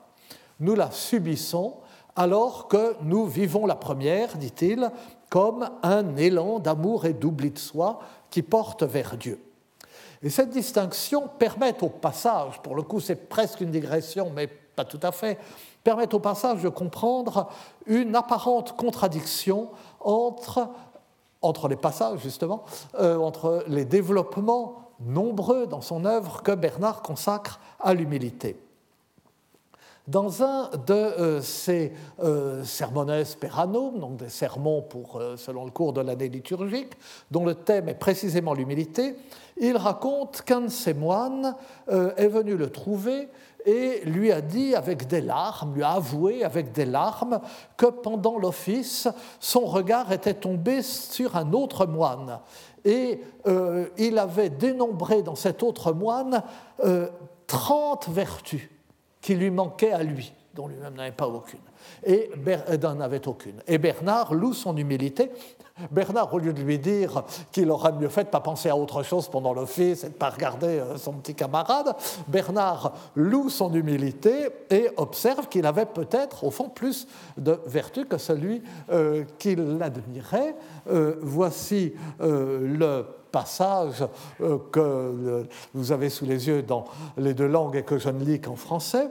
Nous 0.60 0.76
la 0.76 0.92
subissons 0.92 1.76
alors 2.16 2.68
que 2.68 2.96
nous 3.04 3.26
vivons 3.26 3.66
la 3.66 3.76
première, 3.76 4.38
dit-il, 4.38 4.92
comme 5.30 5.70
un 5.84 6.16
élan 6.16 6.60
d'amour 6.60 7.06
et 7.06 7.14
d'oubli 7.14 7.52
de 7.52 7.60
soi 7.60 8.00
qui 8.30 8.42
porte 8.42 8.84
vers 8.84 9.16
Dieu. 9.18 9.40
Et 10.24 10.30
cette 10.30 10.50
distinction 10.50 11.28
permet 11.28 11.76
au 11.84 11.90
passage, 11.90 12.60
pour 12.64 12.76
le 12.76 12.82
coup 12.82 13.00
c'est 13.00 13.30
presque 13.30 13.62
une 13.62 13.72
digression, 13.72 14.32
mais 14.36 14.48
pas 14.48 14.86
tout 14.86 15.00
à 15.04 15.12
fait, 15.12 15.38
permettent 15.88 16.13
au 16.13 16.20
passage 16.20 16.63
de 16.63 16.67
comprendre 16.67 17.48
une 17.86 18.13
apparente 18.13 18.75
contradiction 18.75 19.70
entre, 20.01 20.67
entre 21.41 21.70
les 21.70 21.77
passages, 21.77 22.20
justement, 22.20 22.65
euh, 23.00 23.15
entre 23.15 23.63
les 23.70 23.86
développements 23.86 24.91
nombreux 25.00 25.65
dans 25.65 25.79
son 25.79 26.03
œuvre 26.03 26.44
que 26.44 26.51
Bernard 26.51 27.01
consacre 27.01 27.62
à 27.79 27.94
l'humilité. 27.94 28.60
Dans 30.10 30.44
un 30.44 30.72
de 30.86 30.94
euh, 30.94 31.41
ses 31.41 31.94
euh, 32.22 32.65
sermones 32.65 33.24
peranum, 33.39 33.98
donc 33.98 34.17
des 34.17 34.27
sermons 34.27 34.82
pour, 34.82 35.22
selon 35.38 35.63
le 35.63 35.72
cours 35.72 35.94
de 35.94 36.01
l'année 36.01 36.27
liturgique, 36.27 36.96
dont 37.32 37.46
le 37.46 37.56
thème 37.56 37.88
est 37.88 37.94
précisément 37.98 38.53
l'humilité, 38.53 39.15
il 39.60 39.78
raconte 39.78 40.42
qu'un 40.44 40.62
de 40.62 40.68
ses 40.68 40.94
moines 40.94 41.56
est 41.88 42.28
venu 42.28 42.56
le 42.56 42.70
trouver 42.70 43.30
et 43.68 44.00
lui 44.06 44.32
a 44.32 44.40
dit 44.40 44.76
avec 44.76 45.08
des 45.08 45.20
larmes, 45.20 45.76
lui 45.76 45.84
a 45.84 45.92
avoué 45.92 46.46
avec 46.46 46.72
des 46.72 46.86
larmes 46.86 47.42
que 47.76 47.88
pendant 47.88 48.38
l'office, 48.38 49.10
son 49.42 49.66
regard 49.66 50.14
était 50.14 50.36
tombé 50.36 50.82
sur 50.82 51.36
un 51.36 51.52
autre 51.52 51.86
moine. 51.86 52.40
Et 52.86 53.20
euh, 53.46 53.88
il 53.98 54.18
avait 54.20 54.50
dénombré 54.50 55.22
dans 55.22 55.36
cet 55.36 55.64
autre 55.64 55.92
moine 55.92 56.44
euh, 56.86 57.10
30 57.48 58.08
vertus 58.08 58.70
qui 59.20 59.36
lui 59.36 59.52
manquaient 59.52 59.92
à 59.92 60.04
lui, 60.04 60.32
dont 60.58 60.68
lui-même 60.68 60.96
n'avait 60.96 61.12
pas 61.12 61.28
aucune. 61.28 61.60
Et 62.04 62.32
n'en 62.82 63.00
avait 63.00 63.28
aucune. 63.28 63.62
Et 63.68 63.78
Bernard 63.78 64.34
loue 64.34 64.54
son 64.54 64.76
humilité 64.76 65.32
Bernard, 65.92 66.34
au 66.34 66.40
lieu 66.40 66.54
de 66.54 66.62
lui 66.62 66.80
dire 66.80 67.24
qu'il 67.52 67.70
aurait 67.70 67.92
mieux 67.92 68.10
fait 68.10 68.24
de 68.24 68.30
pas 68.30 68.40
penser 68.40 68.70
à 68.70 68.76
autre 68.76 69.04
chose 69.04 69.30
pendant 69.30 69.54
l'office 69.54 70.04
et 70.04 70.10
de 70.10 70.14
pas 70.14 70.32
regarder 70.32 70.80
euh, 70.80 70.98
son 70.98 71.14
petit 71.14 71.36
camarade, 71.36 71.96
Bernard 72.28 72.94
loue 73.16 73.50
son 73.50 73.72
humilité 73.74 74.50
et 74.72 74.90
observe 74.98 75.48
qu'il 75.48 75.66
avait 75.66 75.86
peut-être, 75.86 76.44
au 76.44 76.52
fond, 76.52 76.70
plus 76.70 77.08
de 77.38 77.60
vertu 77.68 78.06
que 78.06 78.18
celui 78.18 78.64
euh, 78.90 79.24
qu'il 79.38 79.80
admirait. 79.82 80.56
Euh, 80.90 81.16
voici 81.22 81.94
le 82.20 83.04
passage 83.32 84.06
que 84.72 85.46
vous 85.74 85.92
avez 85.92 86.10
sous 86.10 86.26
les 86.26 86.48
yeux 86.48 86.64
dans 86.64 86.86
les 87.18 87.34
deux 87.34 87.48
langues 87.48 87.76
et 87.76 87.84
que 87.84 87.98
je 87.98 88.10
ne 88.10 88.24
lis 88.24 88.42
qu'en 88.42 88.56
français 88.56 89.10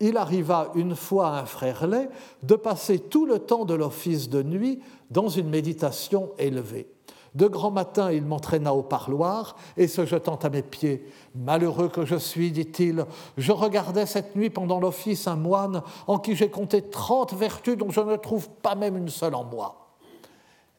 il 0.00 0.16
arriva 0.16 0.70
une 0.74 0.94
fois 0.94 1.28
à 1.28 1.40
un 1.40 1.46
frère 1.46 1.86
laid 1.86 2.10
de 2.42 2.54
passer 2.54 2.98
tout 2.98 3.26
le 3.26 3.38
temps 3.38 3.64
de 3.64 3.74
l'office 3.74 4.28
de 4.28 4.42
nuit 4.42 4.80
dans 5.10 5.28
une 5.28 5.48
méditation 5.48 6.30
élevée. 6.38 6.88
De 7.34 7.46
grand 7.46 7.70
matin, 7.70 8.10
il 8.10 8.24
m'entraîna 8.24 8.74
au 8.74 8.82
parloir 8.82 9.56
et 9.76 9.86
se 9.86 10.06
jetant 10.06 10.36
à 10.36 10.48
mes 10.48 10.62
pieds. 10.62 11.06
Malheureux 11.34 11.88
que 11.88 12.04
je 12.04 12.16
suis, 12.16 12.50
dit-il, 12.50 13.04
je 13.36 13.52
regardais 13.52 14.06
cette 14.06 14.34
nuit 14.34 14.50
pendant 14.50 14.80
l'office 14.80 15.28
un 15.28 15.36
moine 15.36 15.82
en 16.06 16.18
qui 16.18 16.34
j'ai 16.34 16.48
compté 16.48 16.82
trente 16.82 17.34
vertus 17.34 17.76
dont 17.76 17.90
je 17.90 18.00
ne 18.00 18.16
trouve 18.16 18.48
pas 18.48 18.74
même 18.74 18.96
une 18.96 19.10
seule 19.10 19.34
en 19.34 19.44
moi. 19.44 19.88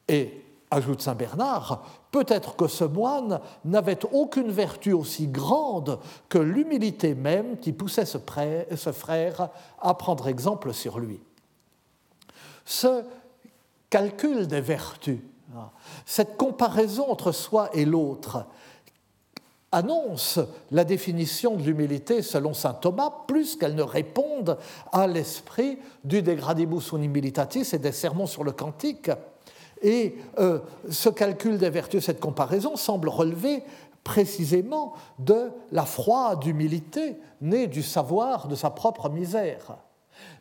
Et, 0.08 0.44
ajoute 0.72 1.02
Saint 1.02 1.16
Bernard, 1.16 1.84
peut-être 2.12 2.56
que 2.56 2.68
ce 2.68 2.84
moine 2.84 3.40
n'avait 3.66 4.00
aucune 4.12 4.52
vertu 4.52 4.94
aussi 4.94 5.28
grande 5.28 6.00
que 6.28 6.38
l'humilité 6.38 7.16
même 7.16 7.58
qui 7.60 7.74
poussait 7.74 8.06
ce 8.06 8.92
frère 8.92 9.50
à 9.80 9.94
prendre 9.96 10.28
exemple 10.28 10.74
sur 10.74 11.00
lui. 11.00 11.20
Ce 12.66 13.04
calcul 13.90 14.48
des 14.48 14.62
vertus, 14.62 15.20
cette 16.06 16.38
comparaison 16.38 17.10
entre 17.10 17.32
soi 17.32 17.70
et 17.74 17.86
l'autre, 17.86 18.46
annonce 19.72 20.40
la 20.72 20.84
définition 20.84 21.56
de 21.56 21.64
l'humilité 21.64 22.22
selon 22.22 22.54
saint 22.54 22.74
Thomas, 22.74 23.12
plus 23.28 23.56
qu'elle 23.56 23.76
ne 23.76 23.84
réponde 23.84 24.58
à 24.92 25.08
l'esprit 25.08 25.78
du 26.04 26.22
De 26.22 26.34
Gradibus 26.34 26.92
Humilitatis 26.92 27.70
et 27.74 27.78
des 27.78 27.92
sermons 27.92 28.28
sur 28.28 28.44
le 28.44 28.52
cantique. 28.52 29.12
Et 29.82 30.16
euh, 30.40 30.60
ce 30.90 31.10
calcul 31.10 31.58
des 31.58 31.70
vertus, 31.70 32.06
cette 32.06 32.20
comparaison, 32.20 32.76
semble 32.76 33.10
relever 33.10 33.64
précisément 34.04 34.94
de 35.20 35.52
la 35.72 35.86
froide 35.86 36.46
humilité 36.46 37.18
née 37.42 37.68
du 37.68 37.84
savoir 37.84 38.48
de 38.48 38.56
sa 38.56 38.70
propre 38.70 39.10
misère. 39.10 39.78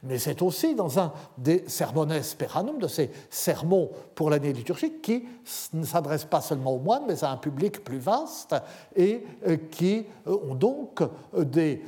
Mais 0.03 0.19
c'est 0.19 0.43
aussi 0.43 0.75
dans 0.75 0.99
un 0.99 1.13
des 1.37 1.65
sermones 1.69 2.21
peranum, 2.37 2.79
de 2.79 2.89
ces 2.89 3.11
sermons 3.31 3.91
pour 4.17 4.29
l'année 4.31 4.53
liturgique, 4.53 5.03
qui 5.03 5.25
ne 5.73 5.85
s'adressent 5.85 6.25
pas 6.25 6.41
seulement 6.41 6.75
aux 6.75 6.81
moines, 6.81 7.05
mais 7.07 7.23
à 7.23 7.31
un 7.31 7.37
public 7.37 7.85
plus 7.85 7.99
vaste 7.99 8.57
et 8.97 9.25
euh, 9.47 9.57
qui 9.71 10.07
euh, 10.27 10.37
ont 10.49 10.55
donc 10.55 11.03
des, 11.37 11.83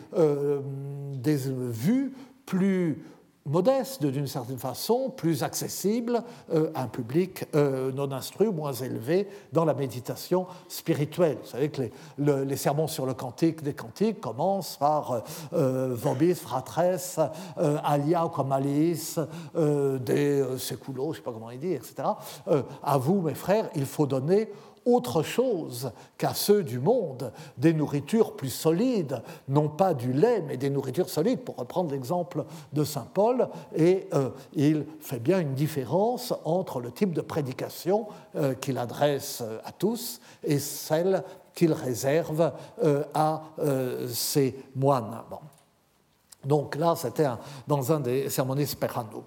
des 1.15 1.37
vues 1.37 2.13
plus 2.47 3.05
modeste 3.47 4.05
d'une 4.05 4.27
certaine 4.27 4.59
façon, 4.59 5.11
plus 5.11 5.43
accessible 5.43 6.23
euh, 6.53 6.71
à 6.75 6.83
un 6.83 6.89
public 6.89 7.47
euh, 7.55 7.91
non 7.93 8.13
instruit 8.13 8.49
moins 8.49 8.73
élevé 8.73 9.29
dans 9.53 9.65
la 9.65 9.75
méditation 9.75 10.47
spirituelle. 10.69 11.39
Vous 11.43 11.49
savez 11.49 11.71
que 11.71 11.83
les, 12.19 12.57
sermons 12.57 12.87
sur 12.87 13.07
le 13.07 13.15
cantique 13.15 13.63
des 13.63 13.73
cantiques 13.73 14.21
commencent 14.21 14.77
par 14.77 15.23
euh, 15.53 15.95
Vobis, 15.95 16.35
Fratres, 16.35 17.31
Alia 17.57 18.31
comme 18.35 18.51
des 18.61 20.45
Seculos, 20.59 21.05
je 21.05 21.09
ne 21.09 21.15
sais 21.15 21.23
pas 21.23 21.33
comment 21.33 21.51
il 21.51 21.61
dit, 21.61 21.73
etc. 21.73 22.09
à 22.83 22.99
vous, 22.99 23.21
mes 23.23 23.35
frères, 23.35 23.71
il 23.75 23.87
faut 23.87 24.07
donner 24.07 24.51
autre 24.85 25.23
chose 25.23 25.93
qu'à 26.17 26.35
ceux 26.35 26.63
du 26.63 26.79
monde, 26.79 27.33
des 27.59 27.73
nourritures 27.73 28.37
plus 28.37 28.51
solides, 28.51 29.23
non 29.49 29.69
pas 29.69 29.95
du 29.95 30.13
lait, 30.13 30.43
mais 30.47 30.57
des 30.57 30.71
nourritures 30.71 31.09
solides, 31.09 31.41
pour 31.41 31.57
reprendre 31.57 31.91
l'exemple 31.93 32.45
de 32.73 32.85
Saint 32.85 33.07
Paul, 33.13 33.49
et 33.77 34.09
euh, 34.15 34.31
il 34.55 34.87
fait 35.01 35.19
bien 35.19 35.41
une 35.41 35.55
différence 35.55 36.35
entre 36.45 36.81
le 36.81 36.93
type 36.93 37.13
de 37.13 37.21
prédication 37.21 38.07
euh, 38.37 38.55
qu'il 38.55 38.79
adresse 38.79 39.43
euh, 39.43 39.59
à 39.65 39.73
tous 39.73 40.21
et 40.43 40.59
celle 40.59 41.25
qu'il 41.55 41.73
réserve 41.73 42.53
à 43.13 43.43
ses 44.09 44.57
moines. 44.77 45.21
Donc 46.45 46.77
là, 46.77 46.95
c'était 46.97 47.27
dans 47.67 47.93
un 47.93 48.01
des 48.01 48.31
sermons 48.31 48.57
Sperano. 48.65 49.25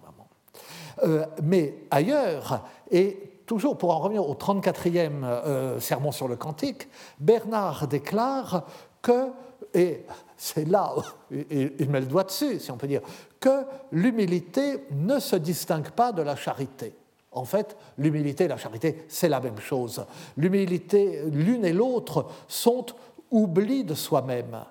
mais 1.44 1.76
ailleurs, 1.92 2.64
et 2.90 3.33
toujours 3.54 3.78
pour 3.78 3.92
en 3.92 4.00
revenir 4.00 4.28
au 4.28 4.34
34e 4.34 5.24
euh, 5.24 5.80
sermon 5.80 6.12
sur 6.12 6.28
le 6.28 6.36
cantique, 6.36 6.88
Bernard 7.20 7.88
déclare 7.88 8.66
que, 9.00 9.30
et 9.76 10.08
c'est 10.36 10.68
là, 10.68 10.96
il 11.30 11.88
met 11.88 12.00
le 12.00 12.08
doigt 12.08 12.24
dessus, 12.24 12.60
si 12.60 12.72
on 12.72 12.78
peut 12.78 12.88
dire, 12.88 13.02
que 13.40 13.64
l'humilité 13.92 14.86
ne 14.90 15.20
se 15.20 15.36
distingue 15.36 15.92
pas 15.92 16.12
de 16.12 16.24
la 16.24 16.36
charité. 16.36 16.96
En 17.32 17.46
fait, 17.46 17.78
l'humilité 18.00 18.46
et 18.46 18.48
la 18.48 18.58
charité, 18.58 19.06
c'est 19.08 19.30
la 19.30 19.40
même 19.40 19.60
chose. 19.60 20.04
L'humilité, 20.36 21.22
l'une 21.32 21.64
et 21.64 21.74
l'autre, 21.74 22.26
sont 22.48 22.88
oubli 23.30 23.84
de 23.84 23.94
soi-même. 23.94 24.66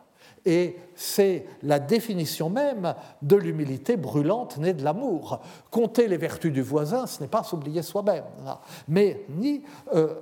Et 0.44 0.76
c'est 0.94 1.46
la 1.62 1.78
définition 1.78 2.50
même 2.50 2.94
de 3.20 3.36
l'humilité 3.36 3.96
brûlante 3.96 4.58
née 4.58 4.72
de 4.72 4.82
l'amour. 4.82 5.40
Compter 5.70 6.08
les 6.08 6.16
vertus 6.16 6.52
du 6.52 6.62
voisin, 6.62 7.06
ce 7.06 7.20
n'est 7.20 7.28
pas 7.28 7.44
s'oublier 7.44 7.82
soi-même. 7.82 8.24
Mais 8.88 9.24
ni 9.28 9.62
euh, 9.94 10.14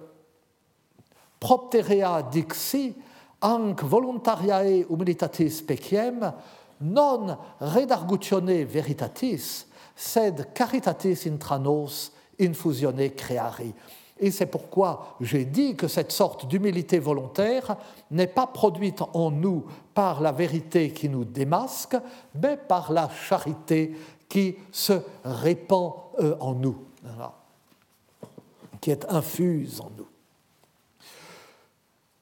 propterea 1.41 2.23
dixi, 2.23 2.95
anc 3.41 3.83
voluntariae 3.83 4.85
humilitatis 4.91 5.63
peciem, 5.67 6.33
non 6.81 7.37
redargutione 7.61 8.65
veritatis, 8.65 9.67
sed 9.97 10.53
caritatis 10.53 11.27
intranos 11.27 12.13
infusione 12.41 13.11
creari. 13.15 13.73
Et 14.21 14.31
c'est 14.31 14.47
pourquoi 14.47 15.17
j'ai 15.21 15.47
dit 15.47 15.75
que 15.75 15.89
cette 15.89 16.13
sorte 16.13 16.47
d'humilité 16.47 16.99
volontaire 16.99 17.77
n'est 18.11 18.27
pas 18.27 18.47
produite 18.47 19.01
en 19.15 19.31
nous 19.31 19.65
par 19.95 20.21
la 20.21 20.31
vérité 20.31 20.93
qui 20.93 21.09
nous 21.09 21.25
démasque, 21.25 21.97
mais 22.35 22.59
par 22.59 22.93
la 22.93 23.09
charité 23.09 23.97
qui 24.29 24.57
se 24.71 24.93
répand 25.25 25.95
euh, 26.21 26.37
en 26.39 26.55
nous, 26.55 26.77
qui 28.81 28.91
est 28.91 29.11
infuse 29.11 29.81
en 29.81 29.91
nous. 29.97 30.07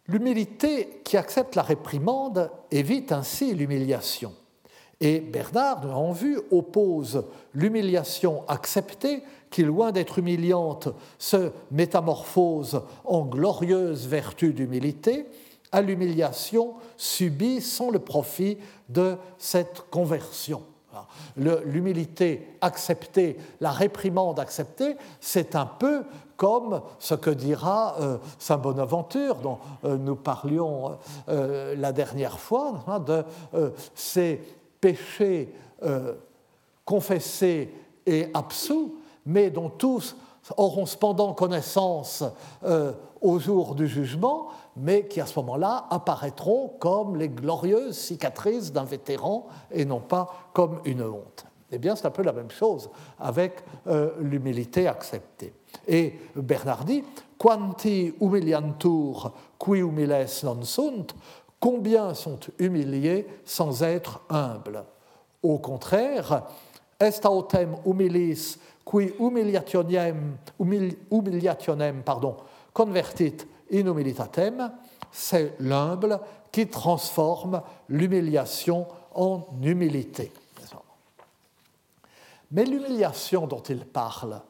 L'humilité 0.06 1.02
qui 1.04 1.16
accepte 1.16 1.56
la 1.56 1.62
réprimande 1.62 2.50
évite 2.70 3.12
ainsi 3.12 3.54
l'humiliation. 3.54 4.32
Et 5.00 5.20
Bernard, 5.20 5.82
nous 5.82 5.88
l'avons 5.88 6.12
vu, 6.12 6.40
oppose 6.50 7.24
l'humiliation 7.54 8.42
acceptée 8.48 9.22
qui, 9.50 9.62
loin 9.62 9.92
d'être 9.92 10.18
humiliante, 10.18 10.88
se 11.18 11.50
métamorphose 11.70 12.82
en 13.04 13.24
glorieuse 13.24 14.06
vertu 14.06 14.52
d'humilité, 14.52 15.26
à 15.72 15.82
l'humiliation 15.82 16.74
subie 16.96 17.60
sans 17.60 17.90
le 17.90 17.98
profit 17.98 18.58
de 18.88 19.16
cette 19.38 19.84
conversion. 19.90 20.62
L'humilité 21.36 22.56
acceptée, 22.60 23.36
la 23.60 23.70
réprimande 23.70 24.40
acceptée, 24.40 24.96
c'est 25.20 25.54
un 25.54 25.66
peu 25.66 26.02
comme 26.36 26.82
ce 26.98 27.14
que 27.14 27.30
dira 27.30 27.96
euh, 28.00 28.16
Saint 28.38 28.58
Bonaventure, 28.58 29.36
dont 29.36 29.58
euh, 29.84 29.96
nous 29.96 30.16
parlions 30.16 30.96
euh, 31.28 31.74
la 31.76 31.92
dernière 31.92 32.38
fois, 32.38 32.84
hein, 32.86 33.00
de 33.00 33.24
ces 33.94 34.40
péchés 34.80 35.52
confessés 36.84 37.72
et 38.06 38.28
absous 38.34 38.97
mais 39.28 39.50
dont 39.50 39.68
tous 39.68 40.16
auront 40.56 40.86
cependant 40.86 41.34
connaissance 41.34 42.24
euh, 42.64 42.92
au 43.20 43.38
jour 43.38 43.74
du 43.74 43.86
jugement, 43.86 44.48
mais 44.74 45.06
qui 45.06 45.20
à 45.20 45.26
ce 45.26 45.38
moment-là 45.40 45.86
apparaîtront 45.90 46.72
comme 46.80 47.16
les 47.16 47.28
glorieuses 47.28 47.98
cicatrices 47.98 48.72
d'un 48.72 48.84
vétéran 48.84 49.46
et 49.70 49.84
non 49.84 50.00
pas 50.00 50.28
comme 50.54 50.80
une 50.84 51.02
honte. 51.02 51.44
Eh 51.70 51.78
bien, 51.78 51.94
c'est 51.94 52.06
un 52.06 52.10
peu 52.10 52.22
la 52.22 52.32
même 52.32 52.50
chose 52.50 52.88
avec 53.20 53.62
euh, 53.86 54.12
l'humilité 54.20 54.88
acceptée. 54.88 55.52
Et 55.86 56.18
Bernard 56.34 56.84
dit 56.84 57.04
Quanti 57.36 58.14
humiliantur 58.20 59.32
qui 59.62 59.72
humiles 59.72 60.26
non 60.44 60.62
sunt 60.62 61.14
Combien 61.60 62.14
sont 62.14 62.38
humiliés 62.58 63.26
sans 63.44 63.82
être 63.82 64.22
humbles? 64.30 64.84
Au 65.42 65.58
contraire, 65.58 66.44
est 66.98 67.26
autem 67.26 67.76
humilis 67.84 68.58
qui 68.88 69.12
humiliationem, 71.10 72.02
pardon, 72.04 72.36
convertit 72.72 73.46
in 73.72 73.86
humilitatem, 73.86 74.72
c'est 75.10 75.54
l'humble 75.60 76.20
qui 76.50 76.68
transforme 76.68 77.62
l'humiliation 77.88 78.86
en 79.14 79.46
humilité. 79.62 80.32
Mais 82.50 82.64
l'humiliation 82.64 83.46
dont 83.46 83.62
il 83.62 83.84
parle 83.84 84.40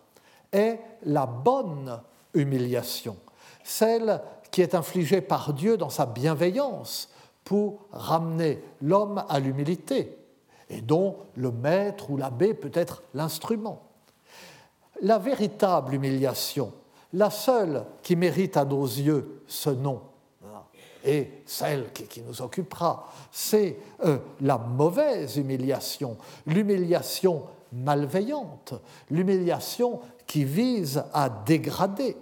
est 0.53 0.79
la 1.05 1.27
bonne 1.27 2.01
humiliation, 2.33 3.17
celle 3.65 4.23
qui 4.53 4.63
est 4.63 4.77
infligée 4.77 5.21
par 5.21 5.53
Dieu 5.53 5.77
dans 5.77 5.91
sa 5.91 6.07
bienveillance 6.07 7.11
pour 7.45 7.81
ramener 7.91 8.63
l'homme 8.83 9.25
à 9.29 9.41
l'humilité, 9.41 10.17
et 10.71 10.81
dont 10.81 11.17
le 11.35 11.51
maître 11.51 12.11
ou 12.11 12.17
l'abbé 12.17 12.55
peut 12.55 12.71
être 12.75 13.03
l'instrument 13.15 13.88
la 15.03 15.19
véritable 15.19 15.95
humiliation, 15.95 16.73
la 17.13 17.31
seule 17.31 17.85
qui 18.03 18.17
mérite 18.17 18.57
à 18.57 18.65
nos 18.65 18.85
yeux 18.85 19.43
ce 19.47 19.71
nom, 19.71 20.03
et 21.05 21.43
celle 21.47 21.93
qui, 21.93 22.21
nous 22.23 22.43
occupera, 22.43 23.09
c'est 23.31 23.79
euh, 24.05 24.19
la 24.41 24.59
mauvaise 24.59 25.37
humiliation, 25.37 26.17
l'humiliation 26.47 27.45
malveillante, 27.73 28.75
l'humiliation 29.11 30.01
qui 30.27 30.45
vise 30.45 31.03
à 31.13 31.29
dégrader. 31.29 32.17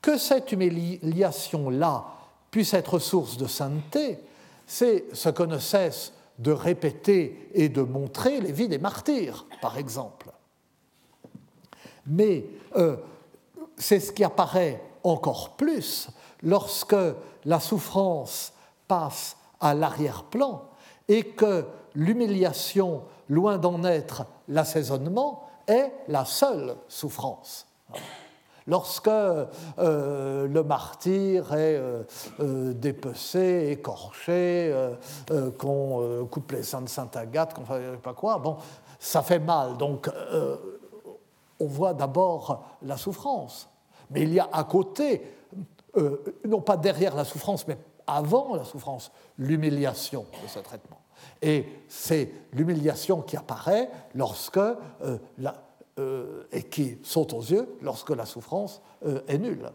Que 0.00 0.16
cette 0.16 0.52
humiliation-là 0.52 2.04
puisse 2.50 2.72
être 2.72 2.98
source 2.98 3.36
de 3.36 3.46
sainteté, 3.46 4.20
c'est 4.66 5.04
ce 5.12 5.28
que 5.28 5.42
ne 5.42 5.58
cesse 5.58 6.12
de 6.38 6.52
répéter 6.52 7.50
et 7.52 7.68
de 7.68 7.82
montrer 7.82 8.40
les 8.40 8.52
vies 8.52 8.68
des 8.68 8.78
martyrs, 8.78 9.46
par 9.60 9.76
exemple 9.76 10.30
mais 12.06 12.44
euh, 12.76 12.96
c'est 13.76 14.00
ce 14.00 14.12
qui 14.12 14.24
apparaît 14.24 14.82
encore 15.02 15.50
plus 15.56 16.08
lorsque 16.42 16.96
la 17.44 17.60
souffrance 17.60 18.52
passe 18.88 19.36
à 19.60 19.74
l'arrière-plan 19.74 20.62
et 21.08 21.24
que 21.24 21.64
l'humiliation, 21.94 23.02
loin 23.28 23.58
d'en 23.58 23.84
être 23.84 24.24
l'assaisonnement, 24.48 25.48
est 25.66 25.92
la 26.08 26.24
seule 26.24 26.76
souffrance. 26.88 27.66
Lorsque 28.66 29.08
euh, 29.08 30.46
le 30.46 30.62
martyr 30.62 31.52
est 31.54 31.76
euh, 31.76 32.72
dépecé, 32.74 33.70
écorché, 33.70 34.72
qu'on 35.58 36.26
coupe 36.30 36.52
les 36.52 36.62
seins 36.62 36.82
de 36.82 36.88
Sainte 36.88 37.16
Agathe, 37.16 37.54
qu'on 37.54 37.62
ne 37.62 37.66
sait 37.66 37.96
pas 38.02 38.14
quoi, 38.14 38.38
bon, 38.38 38.56
ça 38.98 39.22
fait 39.22 39.38
mal. 39.38 39.76
Donc 39.76 40.08
on 41.60 41.66
voit 41.66 41.94
d'abord 41.94 42.64
la 42.82 42.96
souffrance. 42.96 43.68
Mais 44.10 44.22
il 44.22 44.32
y 44.32 44.40
a 44.40 44.48
à 44.52 44.64
côté, 44.64 45.22
euh, 45.96 46.22
non 46.44 46.60
pas 46.60 46.76
derrière 46.76 47.14
la 47.14 47.24
souffrance, 47.24 47.68
mais 47.68 47.78
avant 48.06 48.56
la 48.56 48.64
souffrance, 48.64 49.12
l'humiliation 49.38 50.26
de 50.42 50.48
ce 50.48 50.58
traitement. 50.58 50.98
Et 51.42 51.66
c'est 51.88 52.32
l'humiliation 52.52 53.20
qui 53.22 53.36
apparaît 53.36 53.90
lorsque 54.14 54.56
euh, 54.56 55.18
euh, 55.98 56.44
et 56.50 56.64
qui 56.64 56.98
saute 57.02 57.34
aux 57.34 57.42
yeux 57.42 57.76
lorsque 57.82 58.10
la 58.10 58.24
souffrance 58.24 58.82
est 59.28 59.38
nulle. 59.38 59.70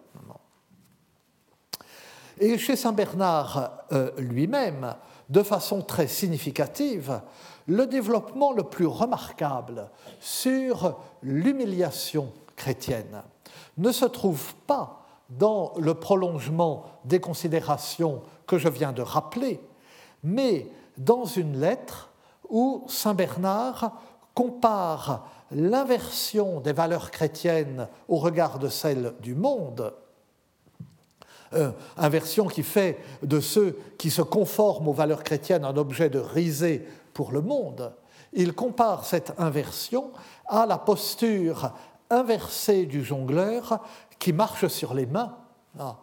Et 2.40 2.58
chez 2.58 2.76
Saint 2.76 2.92
Bernard 2.92 3.86
lui-même, 4.18 4.96
de 5.30 5.42
façon 5.42 5.82
très 5.82 6.08
significative, 6.08 7.22
le 7.68 7.88
développement 7.88 8.54
le 8.54 8.64
plus 8.64 8.86
remarquable 8.86 9.90
sur 10.20 10.98
l'humiliation 11.24 12.32
chrétienne. 12.56 13.24
Ne 13.78 13.92
se 13.92 14.06
trouve 14.06 14.56
pas 14.68 15.06
dans 15.30 15.74
le 15.78 15.94
prolongement 15.96 16.86
des 17.06 17.20
considérations 17.20 18.22
que 18.48 18.58
je 18.58 18.70
viens 18.70 18.92
de 18.92 19.02
rappeler, 19.02 19.60
mais 20.24 20.68
dans 20.98 21.26
une 21.26 21.60
lettre 21.60 22.12
où 22.50 22.84
Saint 22.88 23.16
Bernard 23.16 24.00
compare 24.34 25.28
l'inversion 25.52 26.60
des 26.60 26.74
valeurs 26.74 27.12
chrétiennes 27.12 27.88
au 28.08 28.18
regard 28.18 28.60
de 28.60 28.68
celles 28.68 29.14
du 29.22 29.34
monde. 29.34 29.94
Euh, 31.54 31.72
inversion 31.96 32.48
qui 32.48 32.64
fait 32.64 32.98
de 33.24 33.40
ceux 33.40 33.78
qui 33.98 34.10
se 34.10 34.22
conforment 34.22 34.90
aux 34.90 34.94
valeurs 34.94 35.24
chrétiennes 35.24 35.64
un 35.64 35.78
objet 35.78 36.10
de 36.10 36.20
risée 36.20 36.86
pour 37.16 37.32
le 37.32 37.42
monde. 37.42 37.94
Il 38.34 38.54
compare 38.54 39.06
cette 39.06 39.34
inversion 39.40 40.12
à 40.46 40.68
la 40.68 40.78
posture 40.78 41.72
inversée 42.12 42.86
du 42.86 43.04
jongleur 43.04 43.80
qui 44.20 44.34
marche 44.34 44.68
sur 44.68 44.94
les 44.94 45.08
mains, 45.08 45.36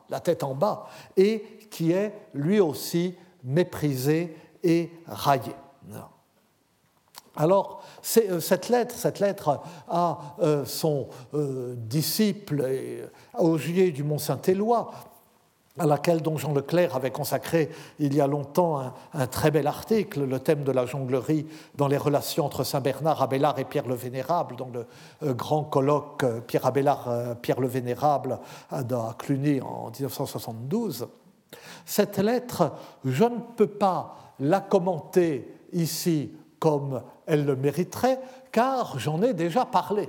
la 0.09 0.20
tête 0.20 0.42
en 0.42 0.55
bas, 0.55 0.88
et 1.16 1.68
qui 1.70 1.92
est 1.92 2.12
lui 2.35 2.59
aussi 2.59 3.14
méprisé 3.44 4.37
et 4.64 4.90
raillé. 5.07 5.55
Alors, 7.35 7.83
euh, 8.18 8.40
cette 8.40 8.68
lettre, 8.68 8.94
cette 8.94 9.18
lettre 9.18 9.61
à 9.88 10.37
euh, 10.40 10.64
son 10.66 11.09
disciple 11.33 12.66
Augier 13.38 13.90
du 13.90 14.03
Mont-Saint-Éloi, 14.05 14.90
à 15.78 15.87
laquelle 15.87 16.20
Don 16.20 16.37
Jean 16.37 16.52
Leclerc 16.52 16.94
avait 16.94 17.11
consacré 17.11 17.70
il 17.98 18.14
y 18.14 18.20
a 18.20 18.26
longtemps 18.26 18.92
un, 19.14 19.26
très 19.26 19.50
bel 19.50 19.66
article, 19.66 20.24
le 20.24 20.38
thème 20.38 20.64
de 20.64 20.72
la 20.72 20.85
jonglerie 20.85 21.46
dans 21.76 21.88
les 21.88 21.96
relations 21.96 22.44
entre 22.44 22.62
Saint 22.62 22.80
Bernard, 22.80 23.22
Abélard 23.22 23.58
et 23.58 23.64
Pierre 23.64 23.88
le 23.88 23.94
Vénérable, 23.94 24.56
dans 24.56 24.68
le 24.68 24.87
euh, 25.22 25.32
grand 25.32 25.64
colloque 25.64 26.24
euh, 26.24 26.40
Pierre 26.40 26.66
Abélard, 26.66 27.08
euh, 27.08 27.35
Pierre 27.35 27.61
le 27.61 27.68
Vénérable 27.68 28.38
à 28.70 28.82
Cluny 29.18 29.61
en 29.62 29.90
1972. 29.90 31.08
Cette 31.87 32.18
lettre, 32.18 32.72
je 33.04 33.24
ne 33.24 33.38
peux 33.56 33.66
pas 33.66 34.16
la 34.40 34.61
commenter 34.61 35.54
ici 35.72 36.32
comme 36.58 37.02
elle 37.26 37.44
le 37.44 37.56
mériterait, 37.56 38.20
car 38.52 38.98
j'en 38.98 39.22
ai 39.22 39.32
déjà 39.32 39.64
parlé. 39.64 40.08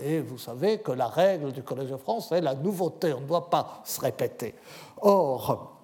Et 0.00 0.20
vous 0.20 0.38
savez 0.38 0.78
que 0.78 0.92
la 0.92 1.08
règle 1.08 1.52
du 1.52 1.62
Collège 1.62 1.90
de 1.90 1.96
France 1.96 2.32
est 2.32 2.40
la 2.40 2.54
nouveauté, 2.54 3.12
on 3.12 3.20
ne 3.20 3.26
doit 3.26 3.50
pas 3.50 3.82
se 3.84 4.00
répéter. 4.00 4.54
Or, 5.00 5.78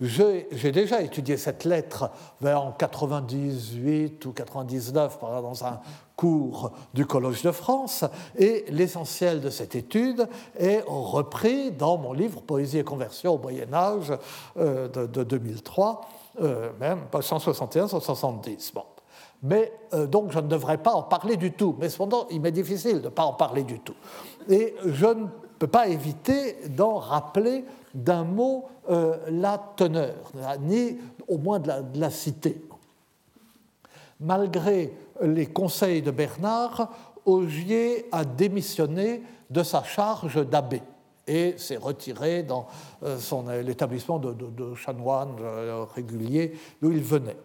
j'ai 0.00 0.72
déjà 0.72 1.02
étudié 1.02 1.36
cette 1.36 1.64
lettre 1.64 2.10
vers 2.40 2.62
en 2.62 2.72
98 2.72 4.24
ou 4.26 4.32
99 4.32 5.18
dans 5.20 5.64
un 5.64 5.80
cours 6.16 6.72
du 6.92 7.06
Collège 7.06 7.42
de 7.42 7.50
France 7.50 8.04
et 8.36 8.64
l'essentiel 8.68 9.40
de 9.40 9.50
cette 9.50 9.74
étude 9.74 10.28
est 10.58 10.82
repris 10.86 11.72
dans 11.72 11.96
mon 11.96 12.12
livre 12.12 12.40
Poésie 12.40 12.78
et 12.78 12.84
conversion 12.84 13.34
au 13.34 13.38
Moyen 13.38 13.72
Âge 13.72 14.12
euh, 14.56 14.88
de, 14.88 15.24
2003, 15.24 16.08
euh, 16.40 16.70
même 16.80 17.00
pas 17.10 17.22
161, 17.22 17.88
170. 17.88 18.72
Bon. 18.74 18.84
Mais 19.44 19.70
euh, 19.92 20.06
donc 20.06 20.32
je 20.32 20.38
ne 20.38 20.48
devrais 20.48 20.78
pas 20.78 20.92
en 20.92 21.02
parler 21.02 21.36
du 21.36 21.52
tout. 21.52 21.76
Mais 21.78 21.90
cependant, 21.90 22.26
il 22.30 22.40
m'est 22.40 22.50
difficile 22.50 23.00
de 23.00 23.04
ne 23.04 23.08
pas 23.10 23.24
en 23.24 23.34
parler 23.34 23.62
du 23.62 23.78
tout. 23.78 23.94
Et 24.48 24.74
je 24.86 25.06
ne 25.06 25.26
peux 25.58 25.66
pas 25.66 25.86
éviter 25.86 26.56
d'en 26.70 26.96
rappeler 26.96 27.64
d'un 27.94 28.24
mot 28.24 28.64
euh, 28.90 29.16
la 29.28 29.58
teneur, 29.76 30.32
ni 30.62 30.96
au 31.28 31.38
moins 31.38 31.60
de 31.60 31.70
la, 31.94 32.10
citer. 32.10 32.60
Malgré 34.18 34.94
les 35.22 35.46
conseils 35.46 36.02
de 36.02 36.10
Bernard, 36.10 36.90
Augier 37.26 38.06
a 38.12 38.24
démissionné 38.24 39.22
de 39.50 39.62
sa 39.62 39.82
charge 39.82 40.44
d'abbé 40.46 40.82
et 41.26 41.56
s'est 41.56 41.76
retiré 41.76 42.42
dans 42.42 42.66
euh, 43.02 43.62
l'établissement 43.62 44.18
de, 44.18 44.32
de 44.32 44.74
chanoine 44.74 45.36
régulier 45.94 46.54
d'où 46.80 46.90
il 46.90 47.02
venait. 47.02 47.36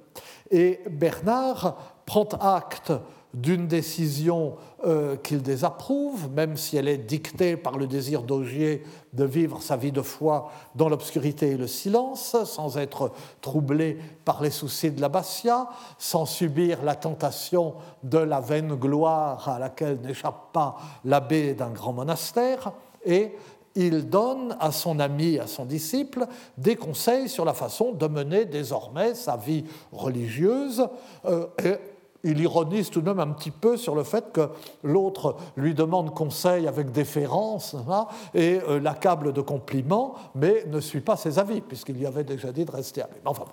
Et 0.52 0.80
Bernard 0.90 1.78
prend 2.06 2.28
acte 2.40 2.92
d'une 3.34 3.68
décision 3.68 4.56
euh, 4.86 5.16
qu'il 5.18 5.44
désapprouve, 5.44 6.32
même 6.32 6.58
si 6.58 6.78
elle 6.78 6.88
est 6.88 6.98
dictée 6.98 7.58
par 7.58 7.78
le 7.78 7.86
désir 7.86 8.24
d'Augier 8.24 8.84
de 9.14 9.24
vivre 9.24 9.62
sa 9.62 9.78
vie 9.78 9.92
de 9.92 10.02
foi 10.02 10.50
dans 10.74 10.90
l'obscurité 10.90 11.52
et 11.52 11.58
le 11.58 11.68
silence, 11.68 12.36
sans 12.46 12.78
être 12.78 13.12
troublé 13.42 14.00
par 14.26 14.42
les 14.42 14.50
soucis 14.50 14.90
de 14.90 15.00
l'abbatiat, 15.00 15.68
sans 16.00 16.26
subir 16.26 16.84
la 16.84 16.96
tentation 16.96 17.76
de 18.02 18.18
la 18.18 18.40
vaine 18.40 18.74
gloire 18.74 19.48
à 19.48 19.60
laquelle 19.60 20.02
n'échappe 20.02 20.52
pas 20.52 20.78
l'abbé 21.06 21.54
d'un 21.54 21.70
grand 21.70 21.94
monastère, 21.94 22.72
et 23.06 23.34
il 23.76 24.10
donne 24.10 24.56
à 24.60 24.72
son 24.72 25.00
ami, 25.00 25.40
à 25.40 25.48
son 25.48 25.66
disciple, 25.66 26.26
des 26.58 26.76
conseils 26.76 27.30
sur 27.30 27.46
la 27.46 27.54
façon 27.54 27.94
de 27.94 28.08
mener 28.08 28.46
désormais 28.46 29.16
sa 29.16 29.38
vie 29.38 29.66
religieuse. 29.92 30.88
Euh, 31.26 31.48
et 31.64 31.78
il 32.24 32.42
ironise 32.42 32.90
tout 32.90 33.02
de 33.02 33.10
même 33.10 33.20
un 33.20 33.34
petit 33.34 33.52
peu 33.52 33.78
sur 33.78 33.96
le 33.96 34.04
fait 34.04 34.32
que 34.34 34.50
l'autre 34.84 35.38
lui 35.56 35.74
demande 35.74 36.14
conseil 36.14 36.68
avec 36.68 36.92
déférence 36.92 37.76
hein, 37.90 38.08
et 38.34 38.60
euh, 38.68 38.80
l'accable 38.80 39.32
de 39.32 39.42
compliments, 39.42 40.16
mais 40.36 40.66
ne 40.68 40.80
suit 40.80 41.02
pas 41.02 41.16
ses 41.16 41.40
avis, 41.40 41.62
puisqu'il 41.62 41.96
lui 41.96 42.06
avait 42.06 42.24
déjà 42.24 42.52
dit 42.52 42.66
de 42.66 42.72
rester 42.72 43.02
avec. 43.02 43.22
Enfin, 43.24 43.46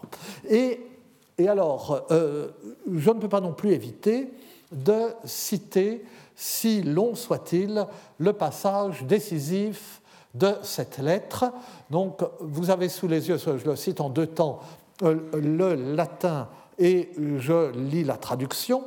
et, 0.48 0.80
et, 1.38 1.48
alors, 1.48 2.06
euh, 2.10 2.48
je 2.92 3.10
ne 3.10 3.20
peux 3.20 3.28
pas 3.28 3.40
non 3.40 3.52
plus 3.52 3.72
éviter 3.72 4.32
de 4.72 5.14
citer, 5.24 6.04
si 6.34 6.82
long 6.82 7.14
soit-il, 7.14 7.86
le 8.18 8.32
passage 8.32 9.04
décisif 9.04 10.02
de 10.38 10.54
cette 10.62 10.98
lettre. 10.98 11.52
Donc, 11.90 12.20
vous 12.40 12.70
avez 12.70 12.88
sous 12.88 13.08
les 13.08 13.28
yeux, 13.28 13.38
je 13.38 13.68
le 13.68 13.76
cite 13.76 14.00
en 14.00 14.08
deux 14.08 14.26
temps, 14.26 14.60
euh, 15.02 15.18
le 15.32 15.74
latin 15.74 16.48
et 16.78 17.10
je 17.16 17.72
lis 17.76 18.04
la 18.04 18.16
traduction. 18.16 18.84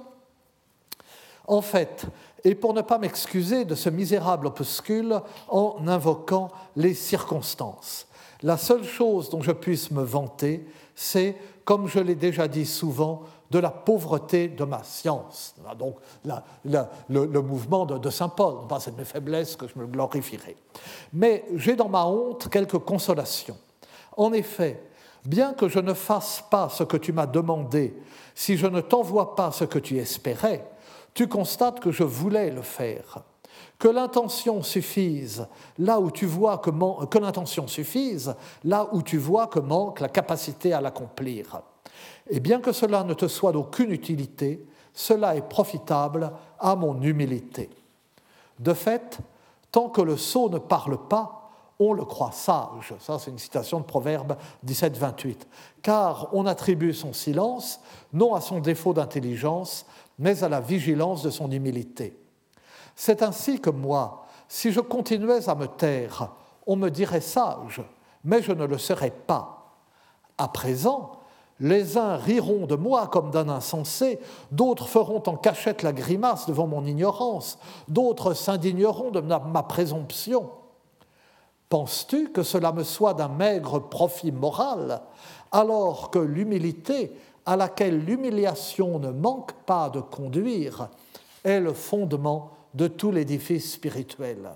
En 1.48 1.62
fait, 1.62 2.06
et 2.44 2.56
pour 2.56 2.74
ne 2.74 2.82
pas 2.82 3.00
m'excuser 3.00 3.66
de 3.66 3.76
ce 3.76 3.90
misérable 3.90 4.48
opuscule 4.48 5.22
en 5.48 5.88
invoquant 5.88 6.50
les 6.76 6.94
circonstances, 6.94 8.08
la 8.44 8.58
seule 8.58 8.84
chose 8.84 9.30
dont 9.30 9.42
je 9.42 9.52
puisse 9.52 9.92
me 9.92 10.04
vanter, 10.04 10.66
c'est, 10.96 11.36
comme 11.66 11.88
je 11.88 12.00
l'ai 12.00 12.16
déjà 12.16 12.48
dit 12.48 12.66
souvent, 12.66 13.24
de 13.50 13.60
la 13.60 13.72
pauvreté 13.72 14.48
de 14.48 14.64
ma 14.64 14.84
science. 14.84 15.56
Donc 15.78 15.96
le, 17.10 17.42
mouvement 17.42 17.86
de, 17.86 18.10
Saint 18.10 18.30
Paul, 18.30 18.60
c'est 18.80 18.92
de 18.92 18.98
mes 18.98 19.06
faiblesses 19.06 19.56
que 19.56 19.68
je 19.68 19.78
me 19.78 19.88
glorifierai. 19.88 20.56
Mais 21.14 21.46
j'ai 21.56 21.76
dans 21.76 21.90
ma 21.90 22.06
honte 22.06 22.50
quelques 22.50 22.80
consolations. 22.80 23.58
En 24.16 24.34
effet, 24.34 24.84
bien 25.26 25.54
que 25.54 25.68
je 25.68 25.80
ne 25.80 25.94
fasse 25.94 26.44
pas 26.50 26.70
ce 26.70 26.84
que 26.84 26.98
tu 26.98 27.12
m'as 27.12 27.26
demandé, 27.26 27.96
si 28.36 28.58
je 28.58 28.68
ne 28.68 28.82
t'envoie 28.82 29.36
pas 29.36 29.52
ce 29.52 29.66
que 29.66 29.80
tu 29.80 29.98
espérais, 29.98 30.70
tu 31.14 31.28
constates 31.28 31.80
que 31.80 31.92
je 31.92 32.04
voulais 32.04 32.52
le 32.52 32.62
faire. 32.62 33.24
Que 33.78 33.88
l'intention 33.88 34.62
suffise 34.62 35.48
là 35.78 36.00
où 36.00 36.12
tu 36.12 36.26
vois 36.26 36.58
que, 36.60 36.70
que 37.06 37.18
l'intention 37.18 37.68
suffise 37.68 38.36
là 38.64 38.88
où 38.92 39.02
tu 39.02 39.18
vois 39.18 39.48
que 39.48 39.60
manque 39.60 40.02
la 40.02 40.10
capacité 40.10 40.74
à 40.74 40.82
l'accomplir. 40.82 41.62
Et 42.30 42.40
bien 42.40 42.62
que 42.62 42.72
cela 42.72 43.04
ne 43.04 43.14
te 43.14 43.28
soit 43.28 43.52
d'aucune 43.52 43.92
utilité, 43.92 44.66
cela 44.94 45.36
est 45.36 45.48
profitable 45.48 46.32
à 46.60 46.76
mon 46.76 47.02
humilité. 47.02 47.70
De 48.60 48.74
fait, 48.74 49.20
tant 49.72 49.90
que 49.90 50.02
le 50.02 50.18
sot 50.18 50.50
ne 50.50 50.60
parle 50.60 51.08
pas, 51.08 51.40
on 51.80 51.94
le 51.94 52.04
croit 52.04 52.34
sage. 52.34 52.94
Ça, 53.00 53.18
c'est 53.18 53.32
une 53.32 53.40
citation 53.40 53.80
de 53.80 53.86
Proverbe 53.86 54.36
17-28. 54.66 55.38
Car 55.82 56.28
on 56.34 56.46
attribue 56.46 56.94
son 56.94 57.14
silence 57.14 57.80
non 58.12 58.36
à 58.36 58.42
son 58.42 58.60
défaut 58.60 58.94
d'intelligence, 58.94 59.86
mais 60.18 60.44
à 60.44 60.50
la 60.50 60.60
vigilance 60.60 61.24
de 61.24 61.30
son 61.30 61.50
humilité. 61.50 62.20
C'est 62.96 63.24
ainsi 63.24 63.62
que 63.62 63.70
moi, 63.70 64.26
si 64.50 64.74
je 64.74 64.82
continuais 64.82 65.48
à 65.48 65.56
me 65.56 65.68
taire, 65.68 66.34
on 66.68 66.76
me 66.76 66.90
dirait 66.90 67.22
sage, 67.22 67.82
mais 68.26 68.42
je 68.42 68.52
ne 68.52 68.66
le 68.66 68.78
serais 68.78 69.12
pas. 69.12 69.78
À 70.38 70.50
présent, 70.50 71.19
les 71.60 71.98
uns 71.98 72.16
riront 72.16 72.66
de 72.66 72.76
moi 72.76 73.08
comme 73.08 73.32
d'un 73.32 73.50
insensé, 73.50 74.20
d'autres 74.52 74.88
feront 74.88 75.24
en 75.28 75.36
cachette 75.36 75.84
la 75.84 75.94
grimace 75.94 76.48
devant 76.48 76.68
mon 76.68 76.86
ignorance, 76.86 77.58
d'autres 77.88 78.34
s'indigneront 78.34 79.12
de 79.12 79.20
ma 79.22 79.64
présomption. 79.64 80.50
Penses-tu 81.70 82.30
que 82.32 82.44
cela 82.44 82.72
me 82.72 82.84
soit 82.84 83.14
d'un 83.14 83.28
maigre 83.28 83.80
profit 83.80 84.32
moral, 84.32 85.02
alors 85.52 86.10
que 86.10 86.20
l'humilité, 86.20 87.12
à 87.46 87.56
laquelle 87.56 88.04
l'humiliation 88.04 89.00
ne 89.00 89.12
manque 89.12 89.54
pas 89.66 89.90
de 89.90 90.00
conduire, 90.00 90.90
est 91.44 91.60
le 91.60 91.74
fondement 91.74 92.52
de 92.74 92.88
tout 92.88 93.12
l'édifice 93.12 93.74
spirituel? 93.74 94.50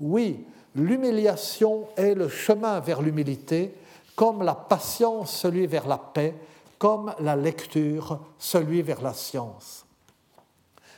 Oui, 0.00 0.44
l'humiliation 0.74 1.84
est 1.96 2.14
le 2.14 2.28
chemin 2.28 2.80
vers 2.80 3.00
l'humilité, 3.00 3.74
comme 4.16 4.42
la 4.42 4.54
patience 4.54 5.34
celui 5.36 5.66
vers 5.66 5.86
la 5.86 5.98
paix, 5.98 6.34
comme 6.78 7.14
la 7.20 7.36
lecture 7.36 8.20
celui 8.38 8.82
vers 8.82 9.02
la 9.02 9.14
science. 9.14 9.86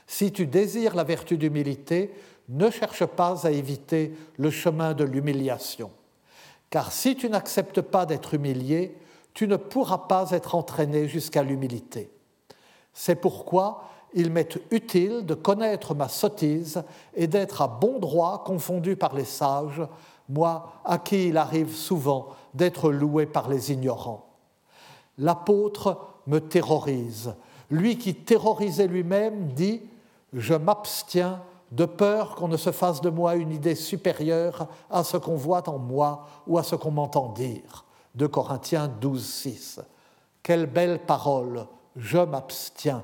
Si 0.06 0.32
tu 0.32 0.46
désires 0.46 0.94
la 0.94 1.04
vertu 1.04 1.36
d'humilité, 1.36 2.14
ne 2.48 2.70
cherche 2.70 3.04
pas 3.04 3.46
à 3.46 3.50
éviter 3.50 4.14
le 4.36 4.50
chemin 4.50 4.94
de 4.94 5.04
l'humiliation, 5.04 5.90
car 6.70 6.92
si 6.92 7.16
tu 7.16 7.28
n'acceptes 7.28 7.80
pas 7.80 8.06
d'être 8.06 8.34
humilié, 8.34 8.96
tu 9.34 9.48
ne 9.48 9.56
pourras 9.56 9.98
pas 9.98 10.30
être 10.30 10.54
entraîné 10.54 11.08
jusqu'à 11.08 11.42
l'humilité. 11.42 12.10
C'est 12.92 13.16
pourquoi 13.16 13.84
il 14.14 14.30
m'est 14.30 14.58
utile 14.70 15.26
de 15.26 15.34
connaître 15.34 15.94
ma 15.94 16.08
sottise 16.08 16.82
et 17.14 17.26
d'être 17.26 17.60
à 17.60 17.68
bon 17.68 17.98
droit 17.98 18.44
confondu 18.44 18.96
par 18.96 19.14
les 19.14 19.26
sages, 19.26 19.82
moi 20.28 20.72
à 20.84 20.98
qui 20.98 21.28
il 21.28 21.36
arrive 21.36 21.74
souvent 21.74 22.28
d'être 22.54 22.90
loué 22.90 23.26
par 23.26 23.48
les 23.48 23.72
ignorants. 23.72 24.26
L'apôtre 25.18 25.98
me 26.26 26.40
terrorise. 26.40 27.34
Lui 27.70 27.98
qui 27.98 28.14
terrorisait 28.14 28.86
lui-même 28.86 29.52
dit 29.52 29.82
Je 30.32 30.54
m'abstiens 30.54 31.42
de 31.72 31.84
peur 31.84 32.34
qu'on 32.34 32.48
ne 32.48 32.56
se 32.56 32.70
fasse 32.70 33.00
de 33.00 33.10
moi 33.10 33.34
une 33.34 33.52
idée 33.52 33.74
supérieure 33.74 34.68
à 34.90 35.04
ce 35.04 35.16
qu'on 35.16 35.36
voit 35.36 35.68
en 35.68 35.78
moi 35.78 36.26
ou 36.46 36.58
à 36.58 36.62
ce 36.62 36.76
qu'on 36.76 36.90
m'entend 36.90 37.32
dire. 37.32 37.84
De 38.14 38.26
Corinthiens 38.26 38.88
12, 38.88 39.24
6. 39.24 39.80
Quelle 40.42 40.66
belle 40.66 41.00
parole, 41.00 41.66
je 41.96 42.18
m'abstiens. 42.18 43.02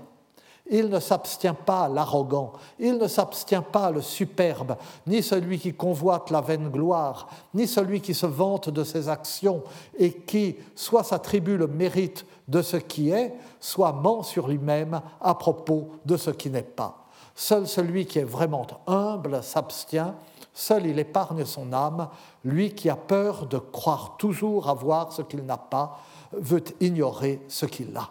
Il 0.71 0.89
ne 0.89 1.01
s'abstient 1.01 1.57
pas 1.67 1.89
l'arrogant, 1.89 2.53
il 2.79 2.97
ne 2.97 3.09
s'abstient 3.09 3.65
pas 3.73 3.91
le 3.91 4.01
superbe, 4.01 4.77
ni 5.07 5.23
celui 5.23 5.59
qui 5.59 5.75
convoite 5.75 6.31
la 6.31 6.41
vaine 6.41 6.71
gloire, 6.71 7.29
ni 7.53 7.67
celui 7.67 8.01
qui 8.01 8.15
se 8.15 8.27
vante 8.27 8.71
de 8.71 8.85
ses 8.85 9.09
actions 9.09 9.63
et 9.99 10.13
qui 10.13 10.57
soit 10.75 11.03
s'attribue 11.03 11.57
le 11.57 11.67
mérite 11.67 12.25
de 12.49 12.63
ce 12.63 12.77
qui 12.77 13.11
est, 13.11 13.35
soit 13.61 13.93
ment 13.93 14.23
sur 14.23 14.49
lui-même 14.49 15.01
à 15.21 15.35
propos 15.35 15.91
de 16.07 16.17
ce 16.17 16.31
qui 16.31 16.49
n'est 16.49 16.63
pas. 16.63 17.07
Seul 17.35 17.67
celui 17.67 18.07
qui 18.07 18.19
est 18.19 18.25
vraiment 18.25 18.67
humble 18.87 19.43
s'abstient, 19.43 20.15
seul 20.55 20.87
il 20.87 20.99
épargne 20.99 21.45
son 21.45 21.73
âme, 21.73 22.09
lui 22.45 22.75
qui 22.75 22.89
a 22.89 22.97
peur 22.97 23.47
de 23.47 23.59
croire 23.59 24.17
toujours 24.19 24.69
avoir 24.69 25.13
ce 25.13 25.23
qu'il 25.23 25.45
n'a 25.45 25.57
pas, 25.57 25.99
veut 26.33 26.63
ignorer 26.81 27.41
ce 27.49 27.67
qu'il 27.67 27.97
a. 27.97 28.09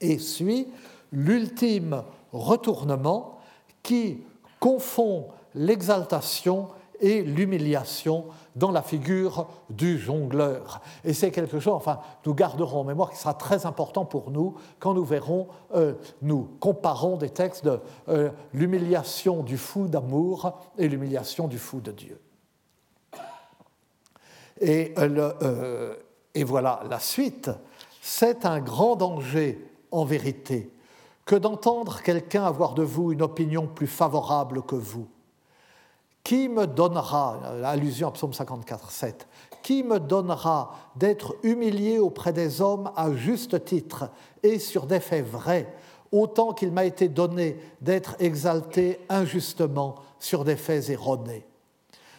Et 0.00 0.18
suit 0.18 0.68
l'ultime 1.12 2.02
retournement 2.32 3.38
qui 3.82 4.22
confond 4.58 5.28
l'exaltation 5.54 6.68
et 7.00 7.22
l'humiliation 7.22 8.26
dans 8.56 8.70
la 8.70 8.82
figure 8.82 9.48
du 9.70 9.98
jongleur. 9.98 10.82
Et 11.04 11.14
c'est 11.14 11.30
quelque 11.30 11.58
chose, 11.58 11.72
enfin, 11.72 12.00
nous 12.26 12.34
garderons 12.34 12.80
en 12.80 12.84
mémoire 12.84 13.10
qui 13.10 13.16
sera 13.16 13.34
très 13.34 13.64
important 13.64 14.04
pour 14.04 14.30
nous 14.30 14.54
quand 14.78 14.92
nous 14.92 15.04
verrons, 15.04 15.48
euh, 15.74 15.94
nous 16.20 16.50
comparons 16.60 17.16
des 17.16 17.30
textes 17.30 17.64
de 17.64 17.80
euh, 18.08 18.30
l'humiliation 18.52 19.42
du 19.42 19.56
fou 19.56 19.88
d'amour 19.88 20.58
et 20.76 20.88
l'humiliation 20.88 21.48
du 21.48 21.58
fou 21.58 21.80
de 21.80 21.92
Dieu. 21.92 22.20
Et, 24.60 24.92
euh, 24.98 25.96
et 26.34 26.44
voilà 26.44 26.82
la 26.88 27.00
suite. 27.00 27.50
C'est 28.02 28.44
un 28.44 28.60
grand 28.60 28.96
danger, 28.96 29.66
en 29.90 30.04
vérité, 30.04 30.70
que 31.24 31.36
d'entendre 31.36 32.02
quelqu'un 32.02 32.44
avoir 32.44 32.74
de 32.74 32.82
vous 32.82 33.12
une 33.12 33.22
opinion 33.22 33.66
plus 33.66 33.86
favorable 33.86 34.62
que 34.62 34.74
vous. 34.74 35.06
Qui 36.24 36.48
me 36.48 36.66
donnera, 36.66 37.40
allusion 37.64 38.08
à 38.08 38.10
Psaume 38.12 38.32
54, 38.32 38.90
7, 38.90 39.28
qui 39.62 39.82
me 39.82 39.98
donnera 39.98 40.74
d'être 40.96 41.36
humilié 41.42 41.98
auprès 41.98 42.32
des 42.32 42.60
hommes 42.60 42.90
à 42.96 43.12
juste 43.12 43.64
titre 43.64 44.10
et 44.42 44.58
sur 44.58 44.86
des 44.86 45.00
faits 45.00 45.26
vrais, 45.26 45.74
autant 46.12 46.52
qu'il 46.52 46.72
m'a 46.72 46.84
été 46.84 47.08
donné 47.08 47.58
d'être 47.80 48.16
exalté 48.18 49.00
injustement 49.08 49.96
sur 50.18 50.44
des 50.44 50.56
faits 50.56 50.90
erronés? 50.90 51.46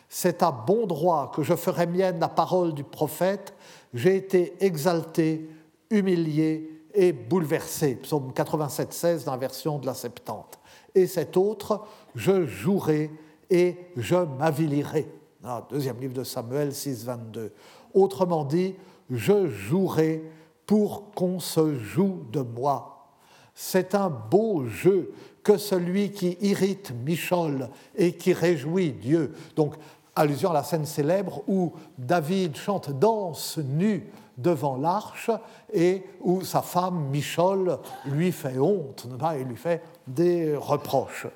C'est 0.09 0.43
à 0.43 0.51
bon 0.51 0.87
droit 0.87 1.31
que 1.33 1.43
je 1.43 1.55
ferai 1.55 1.87
mienne 1.87 2.19
la 2.19 2.27
parole 2.27 2.73
du 2.73 2.83
prophète, 2.83 3.53
j'ai 3.93 4.15
été 4.15 4.55
exalté, 4.63 5.49
humilié 5.89 6.80
et 6.93 7.11
bouleversé. 7.11 7.95
Psaume 7.95 8.33
87, 8.33 8.93
16 8.93 9.25
dans 9.25 9.31
la 9.31 9.37
version 9.37 9.79
de 9.79 9.85
la 9.85 9.93
Septante. 9.93 10.59
Et 10.93 11.07
cet 11.07 11.37
autre, 11.37 11.85
je 12.15 12.45
jouerai 12.45 13.11
et 13.49 13.77
je 13.97 14.15
m'avilirai. 14.15 15.07
Ah, 15.43 15.65
deuxième 15.69 15.99
livre 15.99 16.13
de 16.13 16.23
Samuel 16.23 16.73
6, 16.73 17.05
22. 17.05 17.51
Autrement 17.93 18.45
dit, 18.45 18.75
je 19.09 19.47
jouerai 19.47 20.23
pour 20.65 21.11
qu'on 21.11 21.39
se 21.39 21.75
joue 21.77 22.23
de 22.31 22.41
moi. 22.41 23.09
C'est 23.53 23.95
un 23.95 24.09
beau 24.09 24.65
jeu 24.65 25.13
que 25.43 25.57
celui 25.57 26.11
qui 26.11 26.37
irrite 26.41 26.93
Michol 27.03 27.69
et 27.95 28.13
qui 28.13 28.33
réjouit 28.33 28.91
Dieu. 28.91 29.33
Donc, 29.55 29.75
allusion 30.15 30.51
à 30.51 30.53
la 30.53 30.63
scène 30.63 30.85
célèbre 30.85 31.43
où 31.47 31.73
David 31.97 32.55
chante 32.55 32.91
Danse 32.91 33.57
nu 33.57 34.11
devant 34.37 34.77
l'arche 34.77 35.31
et 35.73 36.03
où 36.21 36.41
sa 36.41 36.61
femme, 36.61 37.09
Michol, 37.09 37.79
lui 38.05 38.31
fait 38.31 38.57
honte 38.57 39.07
et 39.35 39.43
lui 39.43 39.57
fait 39.57 39.81
des 40.07 40.55
reproches. 40.55 41.27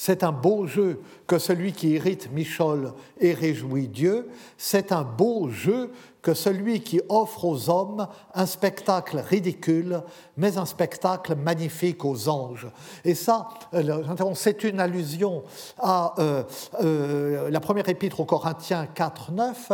C'est 0.00 0.22
un 0.22 0.30
beau 0.30 0.68
jeu 0.68 1.02
que 1.26 1.40
celui 1.40 1.72
qui 1.72 1.90
irrite 1.90 2.30
Michol 2.30 2.92
et 3.18 3.34
réjouit 3.34 3.88
Dieu. 3.88 4.28
C'est 4.56 4.92
un 4.92 5.02
beau 5.02 5.48
jeu 5.48 5.90
que 6.22 6.34
celui 6.34 6.82
qui 6.82 7.00
offre 7.08 7.44
aux 7.44 7.68
hommes 7.68 8.06
un 8.32 8.46
spectacle 8.46 9.18
ridicule, 9.18 10.02
mais 10.36 10.56
un 10.56 10.66
spectacle 10.66 11.34
magnifique 11.34 12.04
aux 12.04 12.28
anges. 12.28 12.68
Et 13.04 13.16
ça, 13.16 13.48
euh, 13.74 14.04
c'est 14.34 14.62
une 14.62 14.78
allusion 14.78 15.42
à 15.78 16.14
euh, 16.20 16.44
euh, 16.80 17.50
la 17.50 17.58
première 17.58 17.88
épître 17.88 18.20
aux 18.20 18.24
Corinthiens 18.24 18.86
4, 18.86 19.32
9 19.32 19.72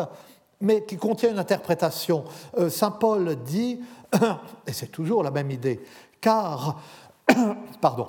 mais 0.64 0.84
qui 0.84 0.96
contient 0.96 1.30
une 1.30 1.38
interprétation. 1.38 2.24
Euh, 2.58 2.70
Saint 2.70 2.90
Paul 2.90 3.36
dit, 3.36 3.80
et 4.66 4.72
c'est 4.72 4.88
toujours 4.88 5.22
la 5.22 5.30
même 5.30 5.50
idée, 5.50 5.84
car, 6.20 6.80
pardon, 7.80 8.08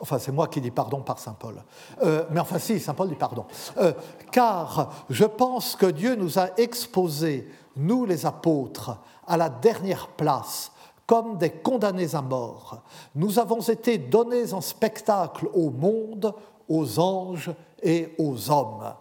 enfin 0.00 0.18
c'est 0.18 0.32
moi 0.32 0.48
qui 0.48 0.60
dis 0.60 0.70
pardon 0.70 1.00
par 1.00 1.18
Saint 1.18 1.36
Paul, 1.38 1.62
euh, 2.02 2.24
mais 2.30 2.40
enfin 2.40 2.58
si, 2.58 2.80
Saint 2.80 2.94
Paul 2.94 3.08
dit 3.08 3.14
pardon, 3.14 3.46
euh, 3.78 3.92
car 4.32 5.04
je 5.08 5.24
pense 5.24 5.76
que 5.76 5.86
Dieu 5.86 6.16
nous 6.16 6.38
a 6.38 6.48
exposés, 6.56 7.48
nous 7.76 8.04
les 8.04 8.26
apôtres, 8.26 8.98
à 9.26 9.36
la 9.36 9.48
dernière 9.48 10.08
place 10.08 10.72
comme 11.06 11.36
des 11.36 11.50
condamnés 11.50 12.14
à 12.14 12.22
mort. 12.22 12.82
Nous 13.14 13.38
avons 13.38 13.60
été 13.60 13.98
donnés 13.98 14.54
en 14.54 14.62
spectacle 14.62 15.48
au 15.52 15.68
monde, 15.68 16.34
aux 16.66 16.98
anges 16.98 17.50
et 17.82 18.14
aux 18.18 18.50
hommes. 18.50 18.94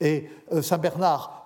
Et 0.00 0.28
Saint 0.62 0.78
Bernard 0.78 1.41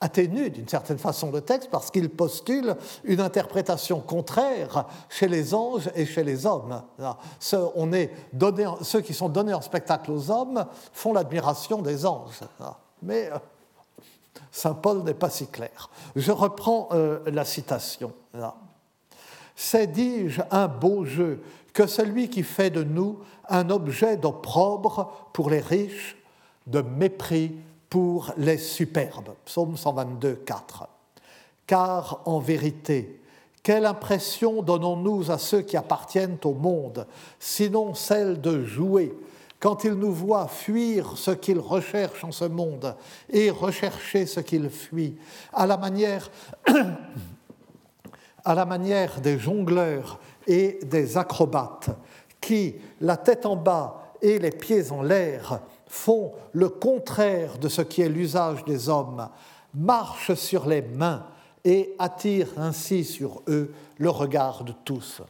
atténue 0.00 0.50
d'une 0.50 0.68
certaine 0.68 0.98
façon 0.98 1.30
le 1.30 1.42
texte 1.42 1.70
parce 1.70 1.90
qu'il 1.90 2.08
postule 2.08 2.76
une 3.04 3.20
interprétation 3.20 4.00
contraire 4.00 4.86
chez 5.08 5.28
les 5.28 5.54
anges 5.54 5.90
et 5.94 6.06
chez 6.06 6.24
les 6.24 6.46
hommes. 6.46 6.82
Ceux, 7.38 7.66
on 7.74 7.92
est 7.92 8.10
ceux 8.82 9.02
qui 9.02 9.12
sont 9.12 9.28
donnés 9.28 9.54
en 9.54 9.60
spectacle 9.60 10.10
aux 10.10 10.30
hommes 10.30 10.64
font 10.92 11.12
l'admiration 11.12 11.82
des 11.82 12.06
anges. 12.06 12.40
Mais 13.02 13.30
euh, 13.30 13.38
Saint 14.50 14.74
Paul 14.74 15.02
n'est 15.02 15.14
pas 15.14 15.30
si 15.30 15.46
clair. 15.46 15.90
Je 16.16 16.32
reprends 16.32 16.88
euh, 16.92 17.20
la 17.26 17.44
citation. 17.44 18.12
C'est, 19.54 19.86
dis-je, 19.86 20.40
un 20.50 20.68
beau 20.68 21.04
jeu 21.04 21.42
que 21.72 21.86
celui 21.86 22.30
qui 22.30 22.42
fait 22.42 22.70
de 22.70 22.82
nous 22.82 23.18
un 23.48 23.68
objet 23.70 24.16
d'opprobre 24.16 25.30
pour 25.32 25.50
les 25.50 25.60
riches, 25.60 26.16
de 26.66 26.80
mépris 26.80 27.54
pour 27.90 28.32
les 28.38 28.56
superbes. 28.56 29.34
Psaume 29.44 29.76
122, 29.76 30.36
4. 30.46 30.88
Car 31.66 32.22
en 32.24 32.38
vérité, 32.38 33.20
quelle 33.62 33.84
impression 33.84 34.62
donnons-nous 34.62 35.30
à 35.30 35.36
ceux 35.36 35.62
qui 35.62 35.76
appartiennent 35.76 36.38
au 36.44 36.54
monde, 36.54 37.06
sinon 37.38 37.94
celle 37.94 38.40
de 38.40 38.64
jouer 38.64 39.14
quand 39.58 39.84
ils 39.84 39.92
nous 39.92 40.12
voient 40.12 40.48
fuir 40.48 41.18
ce 41.18 41.32
qu'ils 41.32 41.58
recherchent 41.58 42.24
en 42.24 42.32
ce 42.32 42.46
monde 42.46 42.96
et 43.28 43.50
rechercher 43.50 44.24
ce 44.24 44.40
qu'ils 44.40 44.70
fuient, 44.70 45.16
à 45.52 45.66
la 45.66 45.76
manière, 45.76 46.30
à 48.44 48.54
la 48.54 48.64
manière 48.64 49.20
des 49.20 49.38
jongleurs 49.38 50.18
et 50.46 50.78
des 50.82 51.18
acrobates 51.18 51.90
qui, 52.40 52.76
la 53.02 53.18
tête 53.18 53.44
en 53.44 53.56
bas 53.56 54.14
et 54.22 54.38
les 54.38 54.50
pieds 54.50 54.90
en 54.90 55.02
l'air, 55.02 55.60
font 55.90 56.32
le 56.52 56.68
contraire 56.68 57.58
de 57.58 57.68
ce 57.68 57.82
qui 57.82 58.00
est 58.00 58.08
l'usage 58.08 58.64
des 58.64 58.88
hommes, 58.88 59.28
marchent 59.74 60.34
sur 60.34 60.66
les 60.66 60.82
mains 60.82 61.26
et 61.64 61.96
attirent 61.98 62.52
ainsi 62.56 63.04
sur 63.04 63.42
eux 63.48 63.74
le 63.98 64.08
regard 64.08 64.62
de 64.62 64.72
tous. 64.84 65.20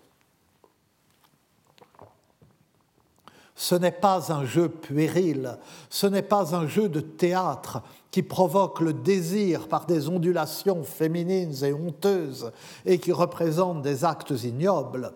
Ce 3.57 3.75
n'est 3.75 3.91
pas 3.91 4.31
un 4.31 4.45
jeu 4.45 4.69
puéril, 4.69 5.57
ce 5.89 6.07
n'est 6.07 6.23
pas 6.23 6.55
un 6.55 6.67
jeu 6.67 6.91
de 6.91 7.01
théâtre 7.01 7.83
qui 8.11 8.23
provoque 8.23 8.81
le 8.81 8.93
désir 8.93 9.67
par 9.67 9.87
des 9.87 10.11
ondulations 10.11 10.85
féminines 10.85 11.65
et 11.65 11.73
honteuses 11.73 12.53
et 12.85 12.99
qui 12.99 13.13
représente 13.13 13.81
des 13.81 14.05
actes 14.05 14.33
ignobles, 14.45 15.11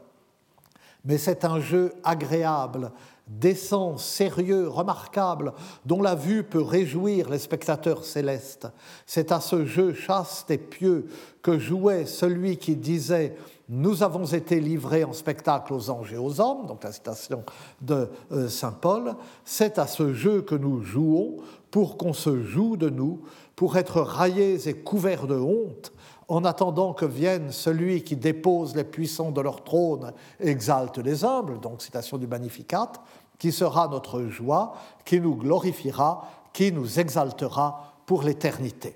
mais 1.05 1.19
c'est 1.19 1.45
un 1.45 1.61
jeu 1.61 1.93
agréable 2.03 2.91
décent, 3.27 3.97
sérieux, 3.97 4.69
remarquable, 4.69 5.55
dont 5.87 6.03
la 6.03 6.15
vue 6.15 6.45
peut 6.45 6.61
réjouir 6.61 7.31
les 7.31 7.39
spectateurs 7.39 8.05
célestes. 8.05 8.69
C'est 9.07 9.33
à 9.33 9.41
ce 9.41 9.65
jeu 9.65 9.95
chaste 9.95 10.51
et 10.51 10.59
pieux 10.59 11.07
que 11.43 11.59
jouait 11.59 12.05
celui 12.05 12.59
qui 12.59 12.77
disait 12.77 13.37
Nous 13.69 14.03
avons 14.03 14.27
été 14.27 14.61
livrés 14.61 15.05
en 15.05 15.15
spectacle 15.15 15.73
aux 15.73 15.89
anges 15.89 16.13
et 16.13 16.19
aux 16.19 16.41
hommes, 16.41 16.67
donc 16.67 16.85
la 16.85 16.93
citation 16.93 17.45
de 17.81 18.11
euh, 18.33 18.49
Saint 18.49 18.73
Paul. 18.73 19.15
C'est 19.45 19.79
à 19.79 19.87
ce 19.87 20.13
jeu 20.13 20.43
que 20.43 20.55
nous 20.55 20.83
jouons 20.83 21.39
pour 21.71 21.97
qu'on 21.97 22.13
se 22.13 22.43
joue 22.43 22.77
de 22.77 22.91
nous, 22.91 23.23
pour 23.57 23.79
être 23.79 24.03
raillés 24.03 24.69
et 24.69 24.75
couverts 24.75 25.27
de 25.27 25.37
honte 25.37 25.94
en 26.29 26.45
attendant 26.45 26.93
que 26.93 27.05
vienne 27.05 27.51
celui 27.51 28.03
qui 28.03 28.17
dépose 28.17 28.75
les 28.75 28.85
puissants 28.85 29.31
de 29.31 29.41
leur 29.41 29.63
trône 29.65 30.13
et 30.41 30.49
exalte 30.49 30.99
les 30.99 31.25
humbles, 31.25 31.61
donc 31.61 31.83
citation 31.83 32.19
du 32.19 32.27
Magnificat, 32.27 32.93
qui 33.39 33.53
sera 33.53 33.89
notre 33.89 34.23
joie, 34.25 34.75
qui 35.05 35.21
nous 35.21 35.35
glorifiera, 35.35 36.29
qui 36.53 36.73
nous 36.73 36.99
exaltera 36.99 37.95
pour 38.07 38.23
l'éternité. 38.23 38.95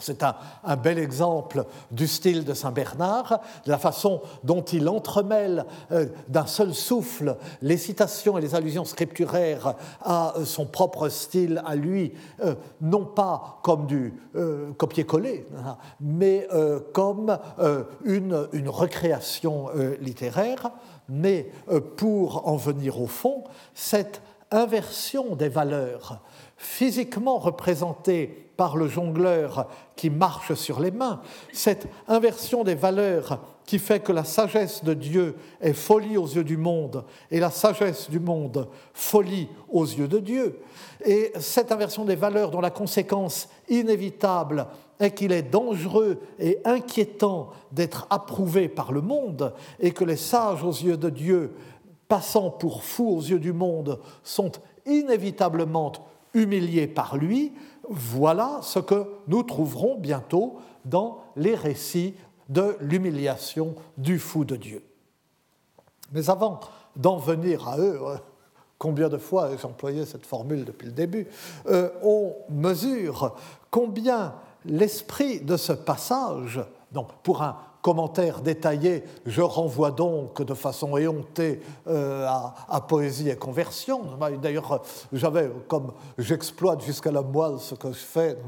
C'est 0.00 0.22
un, 0.22 0.76
bel 0.76 0.98
exemple 0.98 1.64
du 1.90 2.06
style 2.06 2.44
de 2.44 2.54
Saint 2.54 2.72
Bernard, 2.72 3.40
de 3.64 3.70
la 3.70 3.78
façon 3.78 4.20
dont 4.44 4.62
il 4.62 4.88
entremêle 4.88 5.64
euh, 5.90 6.06
d'un 6.28 6.46
seul 6.46 6.74
souffle 6.74 7.36
les 7.60 7.76
citations 7.76 8.38
et 8.38 8.40
les 8.40 8.54
allusions 8.54 8.84
scripturaires 8.84 9.74
à 10.00 10.36
euh, 10.36 10.44
son 10.44 10.66
propre 10.66 11.08
style, 11.08 11.62
à 11.64 11.74
lui, 11.74 12.12
euh, 12.44 12.54
non 12.80 13.04
pas 13.04 13.60
comme 13.62 13.86
du 13.86 14.14
copier-coller, 14.76 15.46
hein, 15.56 15.76
mais 16.00 16.48
comme 16.92 17.38
une, 18.04 18.48
une, 18.52 18.68
recréation 18.68 19.68
littéraire. 20.00 20.70
Mais 21.08 21.50
pour 21.96 22.48
en 22.48 22.56
venir 22.56 23.00
au 23.00 23.06
fond, 23.06 23.44
cette 23.74 24.22
inversion 24.50 25.36
des 25.36 25.48
valeurs 25.48 26.20
physiquement 26.56 27.38
représentée 27.38 28.51
par 28.62 28.76
le 28.76 28.86
jongleur 28.86 29.66
qui 29.96 30.08
marche 30.08 30.54
sur 30.54 30.78
les 30.78 30.92
mains, 30.92 31.20
cette 31.52 31.88
inversion 32.06 32.62
des 32.62 32.76
valeurs 32.76 33.40
qui 33.66 33.80
fait 33.80 33.98
que 33.98 34.12
la 34.12 34.22
sagesse 34.22 34.84
de 34.84 34.94
Dieu 34.94 35.34
est 35.60 35.72
folie 35.72 36.16
aux 36.16 36.28
yeux 36.28 36.44
du 36.44 36.56
monde 36.56 37.04
et 37.32 37.40
la 37.40 37.50
sagesse 37.50 38.08
du 38.08 38.20
monde 38.20 38.68
folie 38.94 39.48
aux 39.68 39.84
yeux 39.84 40.06
de 40.06 40.20
Dieu. 40.20 40.60
Et 41.04 41.32
cette 41.40 41.72
inversion 41.72 42.04
des 42.04 42.14
valeurs 42.14 42.52
dont 42.52 42.60
la 42.60 42.70
conséquence 42.70 43.48
inévitable 43.68 44.68
est 45.00 45.10
qu'il 45.10 45.32
est 45.32 45.42
dangereux 45.42 46.20
et 46.38 46.60
inquiétant 46.64 47.50
d'être 47.72 48.06
approuvé 48.10 48.68
par 48.68 48.92
le 48.92 49.00
monde 49.00 49.54
et 49.80 49.90
que 49.90 50.04
les 50.04 50.14
sages 50.14 50.62
aux 50.62 50.70
yeux 50.70 50.96
de 50.96 51.10
Dieu, 51.10 51.52
passant 52.06 52.48
pour 52.48 52.84
fous 52.84 53.08
aux 53.08 53.22
yeux 53.22 53.40
du 53.40 53.52
monde, 53.52 53.98
sont 54.22 54.52
inévitablement 54.86 55.90
humiliés 56.34 56.86
par 56.86 57.16
lui, 57.16 57.52
voilà 57.88 58.60
ce 58.62 58.78
que 58.78 59.06
nous 59.26 59.42
trouverons 59.42 59.96
bientôt 59.98 60.58
dans 60.84 61.18
les 61.36 61.54
récits 61.54 62.14
de 62.48 62.76
l'humiliation 62.80 63.74
du 63.96 64.18
fou 64.18 64.44
de 64.44 64.56
Dieu. 64.56 64.84
Mais 66.12 66.28
avant 66.28 66.60
d'en 66.96 67.16
venir 67.16 67.68
à 67.68 67.78
eux, 67.78 68.00
euh, 68.02 68.16
combien 68.78 69.08
de 69.08 69.16
fois 69.16 69.50
ai-je 69.50 69.66
employé 69.66 70.04
cette 70.04 70.26
formule 70.26 70.64
depuis 70.64 70.86
le 70.86 70.92
début, 70.92 71.26
euh, 71.66 71.88
on 72.02 72.34
mesure 72.50 73.34
combien 73.70 74.34
l'esprit 74.64 75.40
de 75.40 75.56
ce 75.56 75.72
passage, 75.72 76.60
donc 76.92 77.08
pour 77.22 77.42
un 77.42 77.56
commentaire 77.82 78.40
détaillé, 78.40 79.02
je 79.26 79.42
renvoie 79.42 79.90
donc 79.90 80.40
de 80.40 80.54
façon 80.54 80.96
éhontée 80.96 81.60
euh, 81.88 82.26
à, 82.26 82.80
Poésie 82.80 83.28
et 83.28 83.36
Conversion. 83.36 84.02
D'ailleurs, 84.40 84.82
j'avais, 85.12 85.50
comme 85.66 85.92
j'exploite 86.16 86.82
jusqu'à 86.82 87.10
la 87.10 87.22
moelle 87.22 87.58
ce 87.58 87.74
que 87.74 87.88
je 87.88 87.98
fais, 87.98 88.38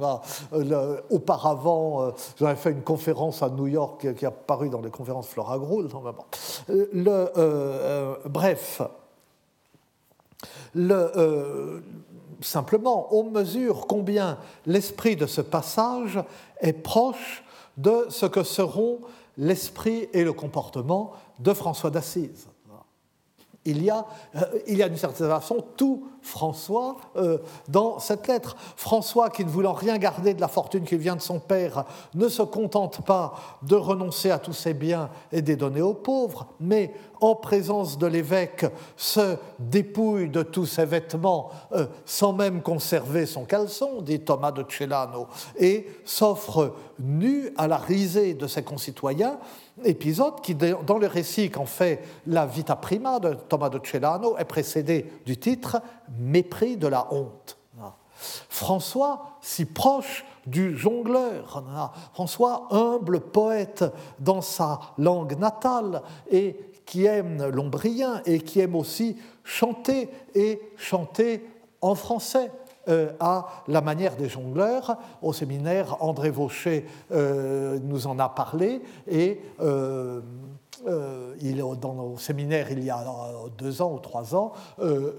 auparavant, 1.11 2.03
euh, 2.03 2.11
j'avais 2.39 2.55
fait 2.55 2.71
une 2.71 2.83
conférence 2.83 3.43
à 3.43 3.51
New 3.51 3.67
York 3.67 4.15
qui, 4.15 4.25
a 4.25 4.31
paru 4.31 4.71
dans 4.71 4.81
les 4.81 4.91
conférences 4.91 5.27
Flora 5.27 5.59
Groul. 5.59 5.89
Euh, 6.71 8.17
bref, 8.27 8.83
simplement, 12.41 13.09
on 13.11 13.25
mesure 13.25 13.87
combien 13.89 14.39
l'esprit 14.65 15.17
de 15.17 15.27
ce 15.27 15.41
passage 15.41 16.23
est 16.61 16.73
proche 16.73 17.43
de 17.77 18.07
ce 18.09 18.27
que 18.27 18.45
seront 18.45 19.01
l'esprit 19.37 20.09
et 20.13 20.25
le 20.25 20.33
comportement 20.33 21.13
de 21.39 21.53
François 21.53 21.91
d'Assise. 21.91 22.47
Il 23.67 23.83
y, 23.83 23.91
a, 23.91 24.05
euh, 24.37 24.85
a 24.85 24.89
d'une 24.89 24.99
certaine 24.99 25.29
façon 25.29 25.65
tout 25.77 26.07
François 26.21 26.97
euh, 27.17 27.39
dans 27.69 27.99
cette 27.99 28.27
lettre. 28.27 28.57
François, 28.77 29.31
qui 29.31 29.45
ne 29.45 29.51
voulant 29.51 29.73
rien 29.73 29.99
garder 29.99 30.35
de 30.35 30.41
la 30.41 30.49
fortune 30.49 30.85
qui 30.85 30.97
vient 30.97 31.17
de 31.17 31.21
son 31.21 31.39
père, 31.39 31.85
ne 32.15 32.29
se 32.29 32.43
contente 32.43 33.05
pas 33.05 33.35
de 33.63 33.77
renoncer 33.77 34.31
à 34.31 34.39
tous 34.39 34.53
ses 34.53 34.75
biens 34.75 35.11
et 35.33 35.43
de 35.43 35.47
les 35.49 35.57
donner 35.57 35.83
aux 35.83 35.95
pauvres, 35.95 36.47
mais 36.61 36.95
en 37.21 37.35
présence 37.35 37.99
de 37.99 38.07
l'évêque 38.07 38.67
se 38.97 39.37
dépouille 39.59 40.29
de 40.29 40.43
tous 40.43 40.67
ses 40.67 40.85
vêtements 40.87 41.51
euh, 41.73 41.87
sans 42.05 42.33
même 42.33 42.63
conserver 42.63 43.27
son 43.27 43.45
caleçon, 43.45 44.03
dit 44.03 44.21
Thomas 44.21 44.53
de 44.53 44.65
Celano, 44.69 45.29
et 45.59 45.87
s'offre 46.05 46.75
nu 46.99 47.51
à 47.57 47.69
la 47.69 47.79
risée 47.79 48.35
de 48.35 48.47
ses 48.47 48.63
concitoyens 48.63 49.39
épisode 49.83 50.41
qui, 50.41 50.55
dans 50.55 50.99
le 50.99 51.07
récit 51.07 51.51
qu'en 51.51 51.67
fait 51.67 52.03
la 52.27 52.47
Vita 52.47 52.77
Prima 52.77 53.19
de 53.19 53.35
Thomas 53.35 53.71
de 53.71 53.81
Celano, 53.85 54.37
est 54.39 54.45
précédé 54.45 55.11
du 55.27 55.37
titre 55.37 55.81
Mépris 56.19 56.77
de 56.77 56.87
la 56.87 57.13
honte. 57.13 57.59
François, 58.49 59.39
si 59.41 59.65
proche 59.65 60.25
du 60.47 60.77
jongleur, 60.77 61.65
François, 62.13 62.69
humble 62.71 63.21
poète 63.21 63.85
dans 64.19 64.41
sa 64.41 64.81
langue 64.99 65.39
natale 65.39 66.03
et 66.31 66.57
qui 66.87 67.07
aime 67.07 67.49
l'ombrien 67.49 68.23
et 68.27 68.41
qui 68.41 68.61
aime 68.61 68.77
aussi 68.77 69.17
chanter 69.43 70.09
et 70.35 70.61
chanter 70.77 71.47
en 71.81 71.95
français. 71.95 72.51
Euh, 72.89 73.13
à 73.19 73.47
la 73.67 73.81
manière 73.81 74.15
des 74.15 74.29
jongleurs. 74.29 74.99
Au 75.23 75.33
séminaire, 75.33 76.03
André 76.03 76.29
Vaucher 76.31 76.87
euh, 77.13 77.79
nous 77.83 78.07
en 78.07 78.19
a 78.19 78.29
parlé 78.29 78.83
et 79.09 79.41
euh, 79.61 80.21
il, 81.41 81.65
dans 81.81 82.11
le 82.13 82.19
séminaire, 82.19 82.71
il 82.71 82.85
y 82.85 82.91
a 82.91 83.03
deux 83.57 83.81
ans 83.81 83.95
ou 83.95 83.99
trois 84.01 84.35
ans, 84.35 84.53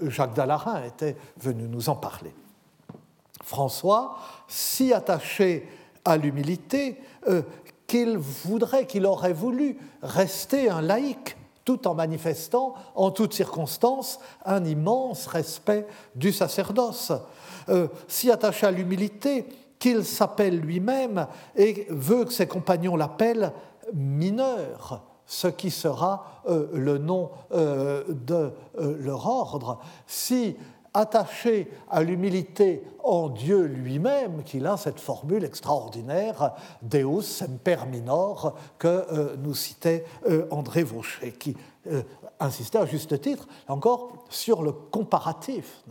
Jacques 0.02 0.34
Dallarin 0.34 0.84
était 0.84 1.16
venu 1.38 1.66
nous 1.66 1.88
en 1.88 1.96
parler. 1.96 2.32
François, 3.42 4.16
si 4.46 4.92
attaché 4.92 5.68
à 6.04 6.16
l'humilité 6.16 7.00
qu'il 7.88 8.16
voudrait, 8.16 8.86
qu'il 8.86 9.06
aurait 9.06 9.32
voulu 9.32 9.76
rester 10.02 10.70
un 10.70 10.82
laïc 10.82 11.36
tout 11.66 11.88
en 11.88 11.94
manifestant 11.94 12.74
en 12.94 13.10
toutes 13.10 13.34
circonstances 13.34 14.20
un 14.44 14.64
immense 14.64 15.26
respect 15.26 15.86
du 16.14 16.32
sacerdoce. 16.32 17.12
Euh, 17.68 17.88
si 18.08 18.30
attaché 18.30 18.66
à 18.66 18.70
l'humilité 18.70 19.46
qu'il 19.78 20.04
s'appelle 20.04 20.60
lui-même 20.60 21.26
et 21.56 21.86
veut 21.90 22.24
que 22.24 22.32
ses 22.32 22.46
compagnons 22.46 22.96
l'appellent 22.96 23.52
mineur, 23.92 25.02
ce 25.26 25.48
qui 25.48 25.70
sera 25.70 26.42
euh, 26.48 26.68
le 26.72 26.98
nom 26.98 27.30
euh, 27.52 28.04
de 28.08 28.52
leur 28.74 29.26
ordre. 29.26 29.80
Si 30.06 30.56
attaché 30.94 31.70
à 31.90 32.02
l'humilité 32.02 32.82
en 33.04 33.28
Dieu 33.28 33.64
lui-même, 33.64 34.42
qu'il 34.44 34.66
a 34.66 34.78
cette 34.78 34.98
formule 34.98 35.44
extraordinaire 35.44 36.54
Deus 36.80 37.20
semper 37.20 37.76
minor 37.90 38.54
que 38.78 39.36
nous 39.36 39.54
citait 39.54 40.06
André 40.50 40.84
Vaucher, 40.84 41.32
qui 41.32 41.54
insistait 42.40 42.78
à 42.78 42.86
juste 42.86 43.20
titre 43.20 43.46
encore 43.68 44.24
sur 44.30 44.62
le 44.62 44.72
comparatif. 44.72 45.82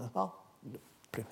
Le 1.13 1.23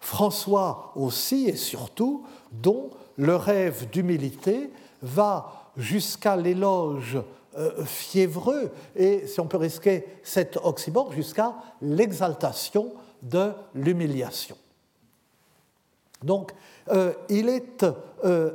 François 0.00 0.92
aussi 0.96 1.48
et 1.48 1.56
surtout, 1.56 2.24
dont 2.52 2.90
le 3.16 3.36
rêve 3.36 3.88
d'humilité 3.90 4.70
va 5.02 5.70
jusqu'à 5.76 6.36
l'éloge 6.36 7.18
euh, 7.56 7.84
fiévreux 7.84 8.70
et, 8.96 9.26
si 9.26 9.40
on 9.40 9.46
peut 9.46 9.56
risquer 9.56 10.06
cet 10.22 10.56
oxymore, 10.56 11.12
jusqu'à 11.12 11.54
l'exaltation 11.82 12.92
de 13.22 13.52
l'humiliation. 13.74 14.56
Donc, 16.22 16.52
euh, 16.90 17.12
il 17.28 17.48
est 17.48 17.84
euh, 18.24 18.52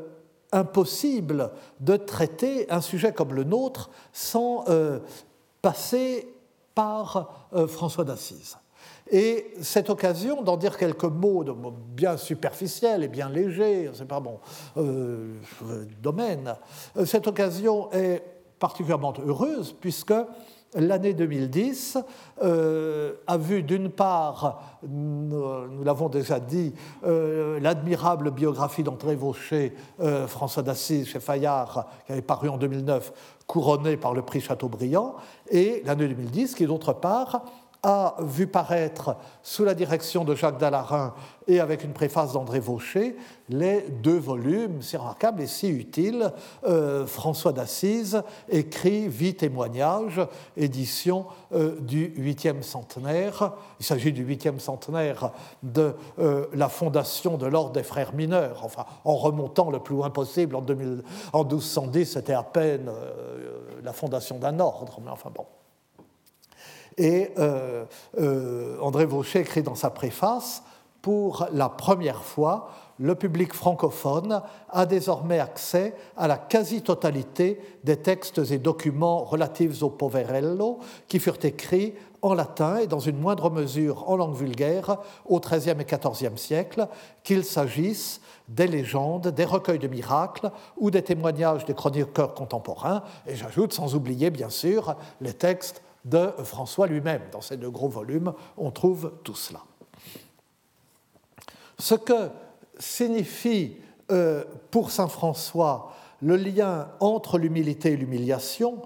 impossible 0.51 1.51
de 1.79 1.97
traiter 1.97 2.71
un 2.71 2.82
sujet 2.82 3.11
comme 3.13 3.34
le 3.34 3.43
nôtre 3.43 3.89
sans 4.13 4.65
passer 5.61 6.34
par 6.73 7.49
François 7.67 8.03
d'Assise. 8.03 8.57
Et 9.12 9.53
cette 9.62 9.89
occasion 9.89 10.41
d'en 10.41 10.58
dire 10.58 10.78
quelques 10.78 11.03
mots 11.03 11.43
de, 11.43 11.53
bien 11.95 12.18
superficiels 12.18 13.03
et 13.03 13.08
bien 13.08 13.30
légers, 13.30 13.91
c'est 13.93 14.08
pas 14.08 14.20
mon 14.20 14.39
euh, 14.78 15.36
domaine, 16.01 16.56
euh, 16.97 17.06
cette 17.06 17.28
occasion 17.28 17.91
est 17.91 18.24
particulièrement 18.58 19.14
heureuse 19.24 19.76
puisque 19.80 20.14
l'année 20.74 21.14
2010 21.14 21.99
euh, 22.41 23.14
a 23.28 23.38
vu 23.38 23.62
d'une 23.62 23.89
part, 23.89 24.80
nous, 24.88 25.84
l'avons 25.84 26.10
déjà 26.10 26.39
dit, 26.39 26.74
l'admirable 27.03 28.32
biographie 28.32 28.84
d'André 28.84 29.16
Vaucher, 29.16 29.74
François 30.28 30.64
d'Assise 30.64 31.08
chez 31.08 31.20
Fayard, 31.20 31.88
qui 32.06 32.12
avait 32.12 32.22
paru 32.22 32.49
en 32.49 32.58
2009, 32.58 33.14
couronnée 33.47 33.97
par 33.97 34.14
le 34.14 34.24
prix 34.24 34.41
Chateaubriand, 34.41 35.16
et 35.49 35.82
l'année 35.86 36.08
2010 36.08 36.56
qui, 36.56 36.66
d'autre 36.66 36.93
part, 36.93 37.45
a 37.86 38.15
vu 38.19 38.47
paraître, 38.47 39.15
sous 39.43 39.63
la 39.63 39.75
direction 39.75 40.25
de 40.25 40.33
Jacques 40.33 40.57
Dallarin 40.57 41.13
et 41.47 41.59
avec 41.59 41.83
une 41.83 41.93
préface 41.93 42.33
d'André 42.33 42.59
Vaucher, 42.59 43.15
les 43.47 43.81
deux 43.81 44.17
volumes 44.17 44.81
si 44.81 44.97
remarquables 44.97 45.43
et 45.43 45.47
si 45.47 45.69
utiles. 45.69 46.31
Euh, 46.65 47.05
François 47.05 47.53
d'Assise 47.53 48.23
écrit 48.49 49.07
Vie 49.07 49.36
témoignage, 49.36 50.19
édition 50.57 51.27
euh, 51.53 51.79
du 51.79 52.11
huitième 52.17 52.63
centenaire. 52.63 53.53
Il 53.79 53.86
s'agit 53.86 54.11
du 54.11 54.23
huitième 54.23 54.59
centenaire 54.59 55.31
de 55.61 55.93
euh, 56.17 56.47
la 56.53 56.69
fondation 56.69 57.38
de 57.38 57.45
l'ordre 57.45 57.71
des 57.73 57.83
frères 57.83 58.15
mineurs, 58.15 58.61
enfin 58.63 58.86
en 59.03 59.15
remontant 59.15 59.69
le 59.69 59.77
plus 59.77 59.95
loin 59.95 60.09
possible. 60.09 60.55
En, 60.55 60.61
2000, 60.61 61.03
en 61.33 61.43
1210, 61.43 62.13
c'était 62.13 62.33
à 62.33 62.41
peine 62.41 62.89
la 63.83 63.93
fondation 63.93 64.39
d'un 64.39 64.59
ordre, 64.59 64.99
mais 65.03 65.11
enfin 65.11 65.29
bon. 65.33 65.45
Et 66.97 67.31
euh, 67.37 67.85
euh, 68.19 68.77
André 68.81 69.05
Vaucher 69.05 69.39
écrit 69.39 69.63
dans 69.63 69.75
sa 69.75 69.89
préface 69.89 70.63
Pour 71.01 71.47
la 71.51 71.69
première 71.69 72.23
fois, 72.23 72.69
le 72.99 73.15
public 73.15 73.53
francophone 73.53 74.41
a 74.69 74.85
désormais 74.85 75.39
accès 75.39 75.93
à 76.15 76.27
la 76.27 76.37
quasi-totalité 76.37 77.59
des 77.83 77.97
textes 77.97 78.39
et 78.51 78.57
documents 78.57 79.25
relatifs 79.25 79.83
au 79.83 79.89
Poverello 79.89 80.79
qui 81.07 81.19
furent 81.19 81.43
écrits 81.43 81.93
en 82.21 82.33
latin 82.33 82.77
et 82.77 82.87
dans 82.87 82.99
une 82.99 83.19
moindre 83.19 83.49
mesure 83.51 84.09
en 84.09 84.15
langue 84.15 84.35
vulgaire 84.35 84.97
au 85.25 85.39
XIIIe 85.39 85.75
et 85.79 85.85
XIVe 85.85 86.37
siècle, 86.37 86.87
qu'il 87.23 87.43
s'agisse 87.43 88.21
des 88.47 88.67
légendes, 88.67 89.27
des 89.27 89.45
recueils 89.45 89.79
de 89.79 89.87
miracles 89.87 90.49
ou 90.77 90.89
des 90.89 91.01
témoignages 91.01 91.65
des 91.65 91.73
chroniqueurs 91.73 92.33
contemporains, 92.33 93.03
et 93.27 93.35
j'ajoute 93.35 93.73
sans 93.73 93.93
oublier 93.95 94.29
bien 94.29 94.49
sûr 94.49 94.95
les 95.21 95.33
textes 95.33 95.81
de 96.06 96.30
François 96.43 96.88
lui-même. 96.88 97.24
Dans 97.32 97.41
ces 97.41 97.58
deux 97.58 97.70
gros 97.70 97.89
volumes, 97.89 98.34
on 98.58 98.72
trouve 98.72 99.12
tout 99.24 99.36
cela. 99.36 99.60
Ce 101.78 101.95
que 101.95 102.30
signifie 102.80 103.78
euh, 104.12 104.45
pour 104.72 104.91
Saint 104.91 105.08
François 105.08 105.93
le 106.22 106.38
lien 106.38 106.89
entre 106.99 107.38
l'humilité 107.38 107.91
et 107.91 107.97
l'humiliation, 107.97 108.82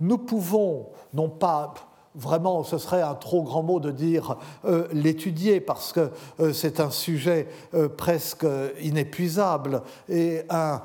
nous 0.00 0.18
pouvons, 0.18 0.90
non 1.12 1.28
pas 1.28 1.74
vraiment, 2.14 2.64
ce 2.64 2.78
serait 2.78 3.02
un 3.02 3.14
trop 3.14 3.42
grand 3.42 3.62
mot 3.62 3.80
de 3.80 3.90
dire 3.90 4.36
euh, 4.64 4.88
l'étudier 4.92 5.60
parce 5.60 5.92
que 5.92 6.10
euh, 6.40 6.52
c'est 6.52 6.80
un 6.80 6.90
sujet 6.90 7.48
euh, 7.74 7.88
presque 7.88 8.46
inépuisable 8.80 9.82
et 10.08 10.42
un 10.50 10.82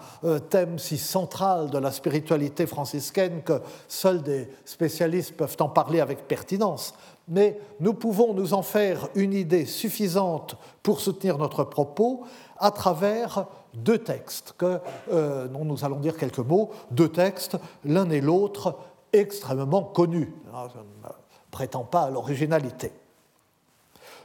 thème 0.50 0.78
si 0.80 0.98
central 0.98 1.70
de 1.70 1.78
la 1.78 1.92
spiritualité 1.92 2.68
franciscaine 2.68 3.42
que 3.44 3.62
seuls 3.88 4.22
des 4.22 4.50
spécialistes 4.66 5.36
peuvent 5.36 5.58
en 5.60 5.70
parler 5.70 6.00
avec 6.00 6.28
pertinence. 6.28 6.94
Mais 7.28 7.60
nous 7.80 7.94
pouvons 7.94 8.34
nous 8.34 8.54
en 8.54 8.62
faire 8.62 9.08
une 9.16 9.34
idée 9.34 9.66
suffisante 9.66 10.56
pour 10.84 11.00
soutenir 11.00 11.40
notre 11.40 11.64
propos 11.64 12.24
à 12.60 12.70
travers 12.70 13.48
deux 13.74 13.98
textes, 13.98 14.54
que, 14.58 14.80
dont 15.48 15.66
nous 15.66 15.84
allons 15.84 16.00
dire 16.00 16.18
quelques 16.18 16.38
mots, 16.40 16.70
deux 16.92 17.10
textes, 17.10 17.58
l'un 17.84 18.10
et 18.12 18.22
l'autre 18.22 18.76
extrêmement 19.20 19.84
connus. 19.84 20.34
Ah, 20.54 20.68
je 20.74 20.80
ne 20.80 21.14
prétends 21.52 21.84
pas 21.84 22.04
à 22.04 22.10
l'originalité. 22.10 22.92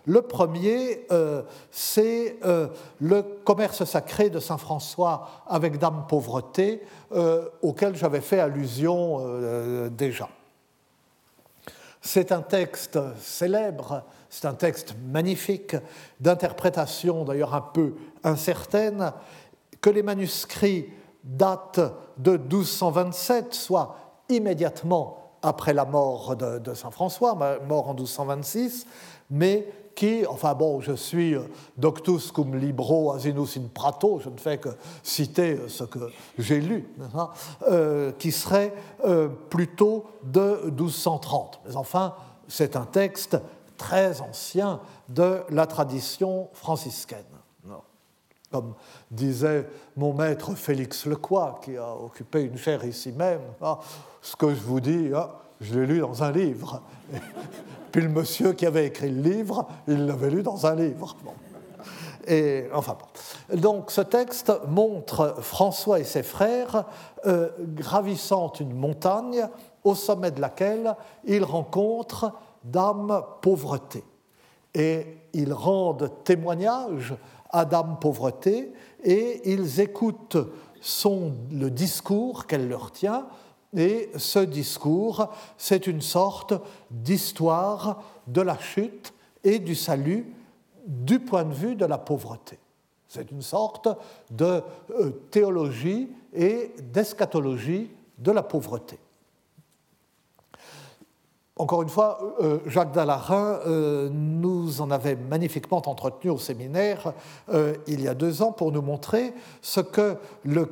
Le 0.07 0.23
premier, 0.23 1.07
euh, 1.13 1.43
c'est 1.71 2.39
euh, 2.45 2.69
le 3.01 3.23
commerce 3.23 3.85
sacré 3.85 4.31
de 4.31 4.41
Saint 4.41 4.57
François 4.57 5.29
avec 5.47 5.79
Dame 5.79 6.07
Pauvreté, 6.09 6.83
euh, 7.13 7.49
auquel 7.63 7.97
j'avais 7.97 8.21
fait 8.21 8.41
allusion 8.41 9.89
déjà. 9.91 10.29
C'est 12.01 12.33
un 12.33 12.41
texte 12.41 12.99
célèbre, 13.21 14.05
c'est 14.31 14.47
un 14.47 14.55
texte 14.55 14.95
magnifique, 15.07 15.77
d'interprétation 16.19 17.25
d'ailleurs 17.25 17.55
un 17.55 17.61
peu 17.61 17.95
incertaine, 18.25 19.13
que 19.83 19.91
les 19.91 20.03
manuscrits 20.03 20.87
datent 21.23 21.81
de 22.17 22.39
1227, 22.39 23.53
soit 23.53 24.10
immédiatement 24.31 25.17
après 25.43 25.73
la 25.73 25.85
mort 25.85 26.37
de, 26.37 26.75
Saint 26.75 26.91
François, 26.91 27.35
mort 27.67 27.89
en 27.89 27.95
1226, 27.95 28.87
mais 29.31 29.67
qui, 29.95 30.25
enfin 30.27 30.55
bon, 30.55 30.81
je 30.81 30.93
suis 30.93 31.35
euh, 31.35 31.43
doctus 31.77 32.33
cum 32.33 32.57
libro 32.57 33.13
asinus 33.13 33.57
in 33.57 33.69
prato, 33.73 34.21
je 34.23 34.31
ne 34.31 34.39
fais 34.39 34.59
que 34.59 34.71
citer 35.03 35.59
euh, 35.59 35.69
ce 35.69 35.85
que 35.85 35.99
j'ai 36.39 36.61
lu, 36.61 36.89
euh, 37.69 38.13
qui 38.13 38.33
serait 38.33 38.73
plutôt 39.51 40.07
de 40.23 40.71
1230. 40.71 41.61
Mais 41.67 41.77
enfin, 41.77 42.15
c'est 42.49 42.77
un 42.77 42.87
texte 42.87 43.37
très 43.77 44.21
ancien 44.21 44.81
de 45.09 45.41
la 45.51 45.67
tradition 45.67 46.49
franciscaine. 46.53 47.25
Comme 48.51 48.75
disait 49.11 49.69
mon 49.97 50.13
maître 50.13 50.55
Félix 50.55 51.07
Lecoy, 51.07 51.61
qui 51.63 51.77
a 51.77 51.95
occupé 51.95 52.43
une 52.43 52.57
chaire 52.57 52.85
ici 52.85 53.13
même, 53.13 53.43
ce 54.23 54.37
que 54.37 54.55
je 54.55 54.61
vous 54.61 54.81
dis, 54.81 55.11
hein, 55.15 55.29
je 55.61 55.79
l'ai 55.79 55.87
lu 55.87 56.01
dans 56.01 56.23
un 56.23 56.33
livre. 56.33 56.83
Puis 57.93 58.03
le 58.03 58.09
monsieur 58.09 58.53
qui 58.53 58.67
avait 58.67 58.87
écrit 58.87 59.11
le 59.11 59.23
livre, 59.23 59.67
il 59.89 60.07
l'avait 60.07 60.31
lu 60.31 60.43
dans 60.43 60.67
un 60.67 60.75
livre. 60.75 61.17
Et, 62.27 62.67
enfin, 62.73 62.97
Donc 63.55 63.91
ce 63.91 64.03
texte 64.03 64.53
montre 64.69 65.37
François 65.41 65.99
et 65.99 66.05
ses 66.05 66.23
frères 66.23 66.85
euh, 67.27 67.51
gravissant 67.59 68.53
une 68.61 68.75
montagne 68.75 69.49
au 69.83 69.95
sommet 69.95 70.31
de 70.31 70.41
laquelle 70.41 70.95
ils 71.25 71.45
rencontrent 71.45 72.33
Dame 72.63 73.23
Pauvreté. 73.41 74.05
Et 74.75 75.19
ils 75.33 75.53
rendent 75.53 76.11
témoignage 76.25 77.15
à 77.51 77.65
Dame 77.65 77.97
Pauvreté 78.01 78.73
et 79.03 79.51
ils 79.51 79.81
écoutent 79.81 80.39
son, 80.81 81.33
le 81.51 81.71
discours 81.71 82.47
qu'elle 82.47 82.69
leur 82.69 82.93
tient 82.93 83.27
et 83.77 84.11
ce 84.17 84.41
discours, 84.41 85.29
c'est 85.57 85.87
une 85.87 86.01
sorte 86.01 86.55
d'histoire 86.91 88.03
de 88.27 88.41
la 88.41 88.59
chute 88.59 89.13
et 89.45 89.59
du 89.59 89.75
salut 89.75 90.27
du 90.87 91.21
point 91.21 91.45
de 91.45 91.55
vue 91.55 91.77
de 91.77 91.85
la 91.85 91.99
pauvreté. 91.99 92.59
C'est 93.07 93.31
une 93.31 93.43
sorte 93.43 93.89
de 94.31 94.63
euh, 94.91 95.11
théologie 95.31 96.09
et 96.33 96.73
d'eschatologie 96.93 97.91
de 98.19 98.33
la 98.33 98.43
pauvreté. 98.43 98.99
Encore 101.57 101.83
une 101.83 101.89
fois, 101.89 102.37
euh, 102.41 102.61
Jacques 102.67 102.93
Dallarin 102.93 103.61
euh, 103.67 104.09
nous 104.11 104.81
en 104.81 104.91
avait 104.91 105.17
magnifiquement 105.17 105.83
entretenu 105.87 106.31
au 106.31 106.39
séminaire 106.39 107.13
il 107.87 108.01
y 108.01 108.09
a 108.09 108.15
deux 108.15 108.43
ans 108.43 108.53
pour 108.53 108.73
nous 108.73 108.83
montrer 108.83 109.35
ce 109.61 109.81
que 109.81 110.17
le 110.45 110.69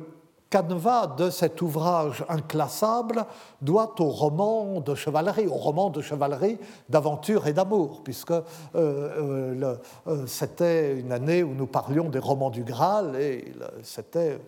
canevas 0.49 1.07
de 1.07 1.29
cet 1.29 1.61
ouvrage 1.61 2.25
inclassable 2.27 3.25
doit 3.61 3.93
au 3.99 4.09
roman 4.09 4.81
de 4.81 4.95
chevalerie, 4.95 5.47
au 5.47 5.53
roman 5.53 5.89
de 5.89 6.01
chevalerie 6.01 6.57
d'aventure 6.89 7.47
et 7.47 7.53
d'amour, 7.53 8.01
puisque 8.03 8.31
euh, 8.31 8.43
euh, 8.75 9.75
euh, 10.07 10.25
c'était 10.25 10.99
une 10.99 11.11
année 11.11 11.43
où 11.43 11.53
nous 11.53 11.67
parlions 11.67 12.09
des 12.09 12.19
romans 12.19 12.49
du 12.49 12.63
Graal 12.63 13.15
et 13.15 13.53
c'était 13.83 14.39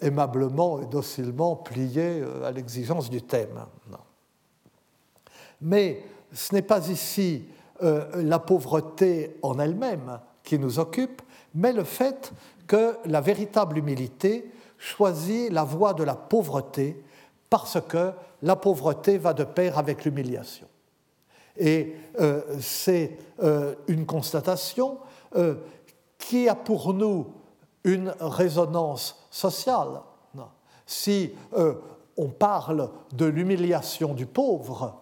aimablement 0.00 0.82
et 0.82 0.86
docilement 0.86 1.56
plié 1.56 2.22
à 2.44 2.50
l'exigence 2.50 3.08
du 3.08 3.22
thème. 3.22 3.64
Mais 5.60 6.04
ce 6.32 6.54
n'est 6.54 6.62
pas 6.62 6.88
ici 6.88 7.46
la 7.80 8.38
pauvreté 8.38 9.38
en 9.42 9.58
elle-même 9.58 10.20
qui 10.42 10.58
nous 10.58 10.78
occupe, 10.78 11.22
mais 11.54 11.72
le 11.72 11.84
fait 11.84 12.32
que 12.66 12.96
la 13.04 13.20
véritable 13.20 13.78
humilité 13.78 14.50
choisit 14.78 15.50
la 15.52 15.64
voie 15.64 15.94
de 15.94 16.02
la 16.02 16.14
pauvreté 16.14 17.02
parce 17.50 17.78
que 17.80 18.12
la 18.42 18.56
pauvreté 18.56 19.18
va 19.18 19.34
de 19.34 19.44
pair 19.44 19.78
avec 19.78 20.04
l'humiliation. 20.04 20.66
Et 21.56 21.94
euh, 22.20 22.42
c'est 22.60 23.18
euh, 23.42 23.74
une 23.88 24.06
constatation 24.06 24.98
euh, 25.36 25.56
qui 26.18 26.48
a 26.48 26.54
pour 26.54 26.94
nous 26.94 27.26
une 27.84 28.14
résonance 28.20 29.26
sociale. 29.30 30.00
Si 30.86 31.32
on 32.16 32.28
parle 32.28 32.90
de 33.12 33.24
l'humiliation 33.24 34.14
du 34.14 34.26
pauvre, 34.26 35.00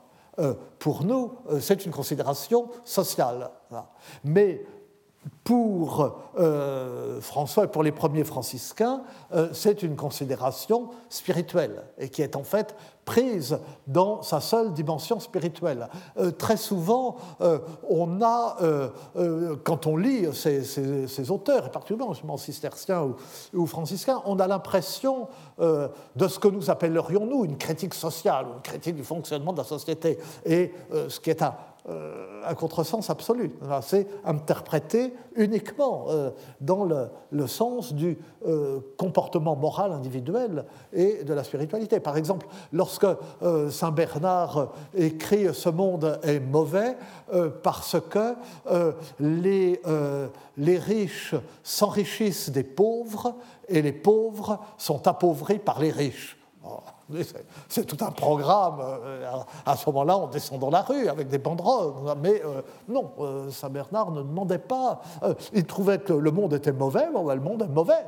pour 0.78 1.04
nous, 1.04 1.32
c'est 1.60 1.84
une 1.84 1.90
considération 1.90 2.70
sociale. 2.84 3.50
Mais 4.22 4.64
pour 5.44 6.12
euh, 6.38 7.20
François 7.20 7.64
et 7.64 7.68
pour 7.68 7.82
les 7.82 7.92
premiers 7.92 8.24
franciscains, 8.24 9.02
euh, 9.32 9.48
c'est 9.52 9.82
une 9.82 9.96
considération 9.96 10.90
spirituelle 11.08 11.82
et 11.98 12.08
qui 12.08 12.22
est 12.22 12.36
en 12.36 12.44
fait 12.44 12.74
prise 13.04 13.58
dans 13.86 14.22
sa 14.22 14.40
seule 14.40 14.72
dimension 14.72 15.18
spirituelle. 15.18 15.88
Euh, 16.18 16.30
très 16.30 16.56
souvent, 16.56 17.16
on 17.88 18.22
a, 18.22 18.56
quand 19.64 19.86
on 19.86 19.96
lit 19.96 20.26
ces, 20.32 21.30
auteurs, 21.30 21.66
et 21.66 21.70
particulièrement 21.70 22.36
cisterciens 22.36 23.12
ou, 23.52 23.66
franciscains, 23.66 24.22
on 24.26 24.38
a 24.38 24.46
l'impression 24.46 25.26
de 25.58 26.28
ce 26.28 26.38
que 26.38 26.48
nous 26.48 26.70
appellerions, 26.70 27.26
nous, 27.26 27.44
une 27.44 27.56
critique 27.56 27.94
sociale, 27.94 28.46
une 28.54 28.62
critique 28.62 28.94
du 28.94 29.04
fonctionnement 29.04 29.52
de 29.52 29.58
la 29.58 29.64
société. 29.64 30.18
Et 30.44 30.72
ce 31.08 31.18
qui 31.18 31.30
est 31.30 31.42
un 31.42 31.54
un 31.88 32.54
contresens 32.54 33.10
absolu. 33.10 33.52
C'est 33.82 34.06
interprété 34.24 35.14
uniquement 35.34 36.06
euh, 36.08 36.30
dans 36.60 36.84
le, 36.84 37.46
sens 37.46 37.94
du 37.94 38.18
euh, 38.46 38.80
comportement 38.96 39.56
moral 39.56 39.92
individuel 39.92 40.64
et 40.92 41.24
de 41.24 41.32
la 41.32 41.44
spiritualité. 41.44 42.00
Par 42.00 42.16
exemple, 42.16 42.46
lorsque 42.72 43.06
Saint 43.70 43.90
Bernard 43.90 44.72
écrit 44.94 45.54
Ce 45.54 45.68
monde 45.68 46.18
est 46.22 46.40
mauvais 46.40 46.96
parce 47.62 47.96
que 48.10 48.34
les 49.18 50.78
riches 50.78 51.34
s'enrichissent 51.62 52.50
des 52.50 52.64
pauvres 52.64 53.34
et 53.68 53.82
les 53.82 53.92
pauvres 53.92 54.60
sont 54.78 55.06
appauvris 55.06 55.58
par 55.58 55.80
les 55.80 55.90
riches. 55.90 56.39
C'est 57.68 57.84
tout 57.84 58.02
un 58.04 58.10
programme. 58.10 58.80
Euh, 58.80 59.36
à 59.66 59.76
ce 59.76 59.88
moment-là, 59.90 60.18
on 60.18 60.26
descend 60.26 60.58
dans 60.60 60.70
la 60.70 60.82
rue 60.82 61.08
avec 61.08 61.28
des 61.28 61.38
banderoles. 61.38 61.92
Mais 62.20 62.42
euh, 62.44 62.62
non, 62.88 63.12
euh, 63.18 63.50
Saint 63.50 63.70
Bernard 63.70 64.10
ne 64.12 64.22
demandait 64.22 64.58
pas. 64.58 65.00
il 65.52 65.64
trouvait 65.64 65.98
que 65.98 66.12
le 66.12 66.30
monde 66.30 66.54
était 66.54 66.72
mauvais. 66.72 67.08
Bon, 67.12 67.24
ben, 67.24 67.34
le 67.34 67.40
monde 67.40 67.62
est 67.62 67.68
mauvais. 67.68 68.04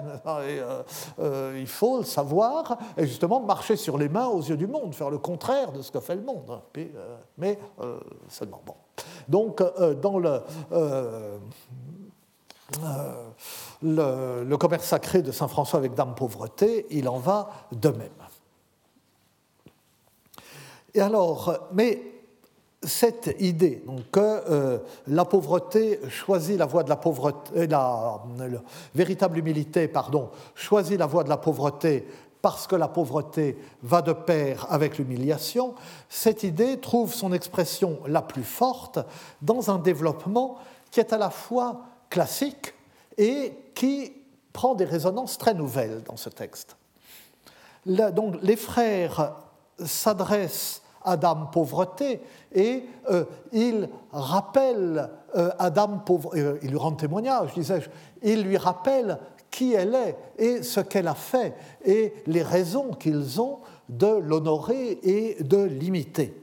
il 1.57 1.67
faut 1.67 2.03
savoir 2.03 2.79
et 2.97 3.07
justement 3.07 3.41
marcher 3.41 3.77
sur 3.77 3.99
les 3.99 4.09
mains 4.09 4.27
aux 4.27 4.41
yeux 4.41 4.57
du 4.57 4.67
monde, 4.67 4.95
faire 4.95 5.11
le 5.11 5.19
contraire 5.19 5.73
de 5.73 5.83
ce 5.83 5.91
que 5.91 6.01
fait 6.01 6.17
le 6.17 6.23
monde. 6.23 6.61
mais 7.39 7.59
seulement 8.29 8.61
bon. 8.65 8.75
Donc, 9.29 9.63
dans 10.01 10.19
le, 13.83 14.57
commerce 14.57 14.85
sacré 14.85 15.23
de 15.23 15.33
Saint 15.33 15.49
François 15.49 15.79
avec 15.79 15.95
Dame 15.95 16.15
Pauvreté, 16.15 16.87
il 16.91 17.09
en 17.09 17.19
va 17.19 17.51
de 17.73 17.89
même. 17.89 18.09
Et 20.95 21.01
alors, 21.01 21.69
mais 21.73 22.13
cette 22.83 23.37
idée 23.39 23.83
donc, 23.87 24.11
que 24.11 24.21
euh, 24.21 24.79
la 25.07 25.25
pauvreté 25.25 26.01
choisit 26.09 26.59
la 26.59 26.67
voie 26.67 26.83
de 26.83 26.89
la 26.89 26.97
pauvreté, 26.97 27.51
euh, 27.57 27.67
la, 27.67 28.23
véritable 28.95 29.39
humilité, 29.39 29.89
pardon, 29.89 30.31
choisit 30.55 30.99
la 30.99 31.07
voie 31.07 31.25
de 31.25 31.29
la 31.29 31.37
pauvreté 31.37 32.07
parce 32.41 32.67
que 32.67 32.75
la 32.75 32.89
pauvreté 32.89 33.57
va 33.83 34.03
de 34.03 34.13
pair 34.13 34.67
avec 34.69 34.99
l'humiliation, 34.99 35.77
cette 36.09 36.43
idée 36.43 36.81
trouve 36.81 37.15
son 37.15 37.33
expression 37.33 38.01
la 38.07 38.21
plus 38.21 38.43
forte 38.43 38.99
dans 39.43 39.71
un 39.71 39.79
développement 39.79 40.59
qui 40.91 40.99
est 40.99 41.13
à 41.13 41.19
la 41.19 41.31
fois 41.31 41.83
classique 42.11 42.75
et 43.17 43.53
qui 43.77 44.13
prend 44.53 44.75
des 44.75 44.85
résonances 44.85 45.39
très 45.39 45.55
nouvelles 45.55 46.03
dans 46.03 46.17
ce 46.17 46.29
texte. 46.29 46.77
donc 47.87 48.35
les 48.43 48.57
frères 48.57 49.37
s'adressent 49.85 50.82
Adam 51.05 51.47
pauvreté, 51.53 52.21
et 52.53 52.85
euh, 53.11 53.25
il 53.53 53.89
rappelle 54.13 55.11
euh, 55.37 55.51
Adam 55.59 56.05
euh, 56.35 56.59
il 56.63 56.71
lui 56.71 56.77
rend 56.77 56.93
témoignage, 56.93 57.55
disais-je, 57.55 57.89
il 58.23 58.43
lui 58.43 58.57
rappelle 58.57 59.19
qui 59.51 59.75
elle 59.75 59.95
est 59.95 60.17
et 60.39 60.63
ce 60.63 60.81
qu'elle 60.81 61.09
a 61.09 61.15
fait, 61.15 61.55
et 61.85 62.15
les 62.27 62.43
raisons 62.43 62.93
qu'ils 62.93 63.41
ont 63.41 63.59
de 63.89 64.07
l'honorer 64.07 64.99
et 65.03 65.43
de 65.43 65.63
l'imiter. 65.63 66.43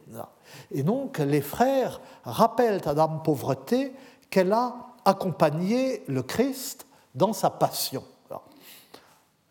Et 0.72 0.84
donc 0.84 1.18
les 1.20 1.42
frères 1.42 2.02
rappellent 2.24 2.82
à 2.86 2.94
Dame 2.94 3.22
Pauvreté 3.24 3.94
qu'elle 4.30 4.54
a 4.54 4.76
accompagné 5.06 6.04
le 6.08 6.22
Christ 6.22 6.86
dans 7.16 7.34
sa 7.34 7.50
passion. 7.50 8.04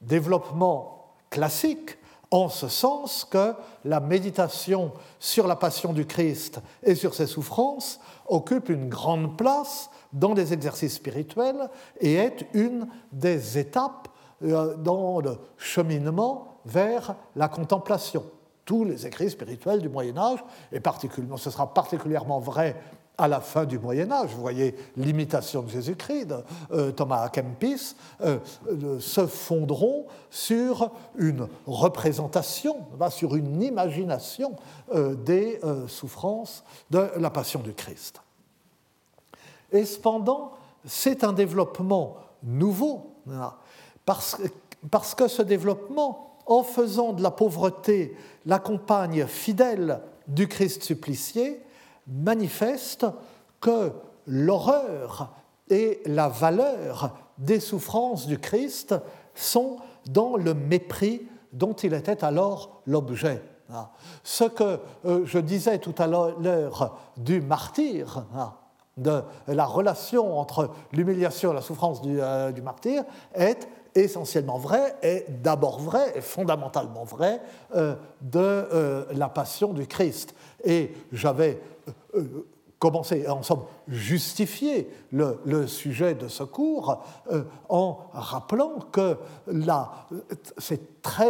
Développement 0.00 1.14
classique 1.30 1.97
en 2.30 2.48
ce 2.48 2.68
sens 2.68 3.24
que 3.24 3.54
la 3.84 4.00
méditation 4.00 4.92
sur 5.18 5.46
la 5.46 5.56
passion 5.56 5.92
du 5.92 6.06
Christ 6.06 6.60
et 6.82 6.94
sur 6.94 7.14
ses 7.14 7.26
souffrances 7.26 8.00
occupe 8.26 8.68
une 8.68 8.88
grande 8.88 9.36
place 9.36 9.90
dans 10.12 10.34
les 10.34 10.52
exercices 10.52 10.94
spirituels 10.94 11.70
et 12.00 12.14
est 12.14 12.46
une 12.52 12.88
des 13.12 13.58
étapes 13.58 14.08
euh, 14.42 14.76
dans 14.76 15.20
le 15.20 15.38
cheminement 15.56 16.58
vers 16.64 17.16
la 17.34 17.48
contemplation. 17.48 18.24
Tous 18.64 18.84
les 18.84 19.06
écrits 19.06 19.30
spirituels 19.30 19.80
du 19.80 19.88
Moyen 19.88 20.18
Âge, 20.18 20.44
et 20.72 20.80
particulièrement, 20.80 21.38
ce 21.38 21.50
sera 21.50 21.72
particulièrement 21.72 22.38
vrai 22.38 22.76
à 23.18 23.26
la 23.26 23.40
fin 23.40 23.66
du 23.66 23.80
Moyen 23.80 24.10
Âge, 24.12 24.30
vous 24.30 24.40
voyez 24.40 24.76
l'imitation 24.96 25.62
de 25.62 25.68
Jésus-Christ, 25.68 26.32
euh, 26.70 26.92
Thomas 26.92 27.28
Kempis, 27.28 27.96
euh, 28.20 28.38
euh, 28.68 29.00
se 29.00 29.26
fondront 29.26 30.06
sur 30.30 30.92
une 31.16 31.48
représentation, 31.66 32.76
sur 33.10 33.34
une 33.34 33.60
imagination 33.62 34.54
des 35.24 35.58
souffrances 35.88 36.62
de 36.90 37.10
la 37.16 37.30
passion 37.30 37.60
du 37.60 37.72
Christ. 37.72 38.20
Et 39.72 39.84
cependant, 39.84 40.52
c'est 40.84 41.24
un 41.24 41.32
développement 41.32 42.16
nouveau, 42.42 43.14
parce, 44.04 44.36
parce 44.90 45.14
que 45.14 45.28
ce 45.28 45.42
développement, 45.42 46.36
en 46.46 46.62
faisant 46.62 47.12
de 47.14 47.22
la 47.22 47.30
pauvreté 47.30 48.16
la 48.46 48.58
compagne 48.58 49.26
fidèle 49.26 50.00
du 50.26 50.46
Christ 50.46 50.82
supplicié, 50.82 51.62
manifeste 52.09 53.06
que 53.61 53.92
l'horreur 54.26 55.32
et 55.70 56.00
la 56.06 56.28
valeur 56.28 57.16
des 57.38 57.61
souffrances 57.61 58.26
du 58.26 58.38
Christ 58.38 58.94
sont 59.34 59.76
dans 60.09 60.36
le 60.36 60.54
mépris 60.54 61.28
dont 61.52 61.74
il 61.74 61.94
était 61.94 62.24
alors 62.24 62.82
l'objet. 62.86 63.42
Ah. 63.70 63.90
Ce 64.22 64.44
que 64.44 64.80
euh, 65.04 65.22
je 65.24 65.38
disais 65.38 65.78
tout 65.78 65.94
à 65.98 66.06
l'heure 66.06 66.96
du 67.16 67.40
martyr, 67.40 68.24
ah, 68.34 68.54
de 68.96 69.22
la 69.46 69.66
relation 69.66 70.38
entre 70.38 70.70
l'humiliation 70.92 71.52
et 71.52 71.54
la 71.54 71.61
souffrance 71.61 72.00
du, 72.00 72.18
euh, 72.20 72.50
martyr, 72.62 73.04
est 73.34 73.68
essentiellement 73.94 74.59
vrai, 74.59 74.96
est 75.02 75.26
d'abord 75.42 75.80
vrai, 75.80 76.12
et 76.16 76.20
fondamentalement 76.20 77.04
vrai 77.04 77.40
euh, 77.74 77.94
de 78.22 79.06
la 79.12 79.28
passion 79.28 79.72
du 79.72 79.86
Christ. 79.86 80.34
Et 80.64 80.94
j'avais 81.12 81.61
commencer, 82.78 83.28
en 83.28 83.42
somme, 83.42 83.64
justifier 83.88 84.88
le, 85.10 85.66
sujet 85.66 86.14
de 86.14 86.28
ce 86.28 86.44
cours 86.44 87.02
euh, 87.30 87.44
en 87.68 87.98
rappelant 88.12 88.78
que 88.92 89.16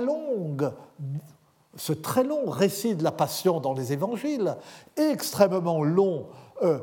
longue, 0.00 0.70
ce 1.76 1.92
très 1.92 2.24
long 2.24 2.50
récit 2.50 2.96
de 2.96 3.04
la 3.04 3.12
passion 3.12 3.60
dans 3.60 3.72
les 3.72 3.92
évangiles, 3.92 4.56
extrêmement 4.96 5.82
long 5.82 6.26
euh, 6.62 6.80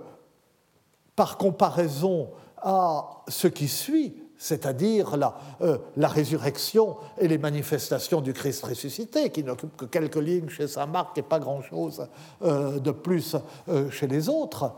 par 1.16 1.38
comparaison 1.38 2.30
à 2.58 3.22
ce 3.28 3.48
qui 3.48 3.68
suit, 3.68 4.16
c'est-à-dire 4.38 5.18
la, 5.18 5.38
euh, 5.62 5.78
la, 5.98 6.08
résurrection 6.08 6.98
et 7.18 7.28
les 7.28 7.38
manifestations 7.38 8.22
du 8.22 8.34
Christ 8.34 8.66
ressuscité, 8.66 9.30
qui 9.30 9.44
n'occupent 9.44 9.78
que 9.78 9.86
quelques 9.86 10.16
lignes 10.18 10.50
chez 10.50 10.68
Saint 10.68 10.86
Marc 10.86 11.18
et 11.18 11.22
pas 11.22 11.40
grand-chose 11.40 12.08
euh, 12.44 12.80
de 12.80 12.92
plus 12.92 13.36
euh, 13.70 13.90
chez 13.90 14.08
les 14.08 14.30
autres. 14.30 14.74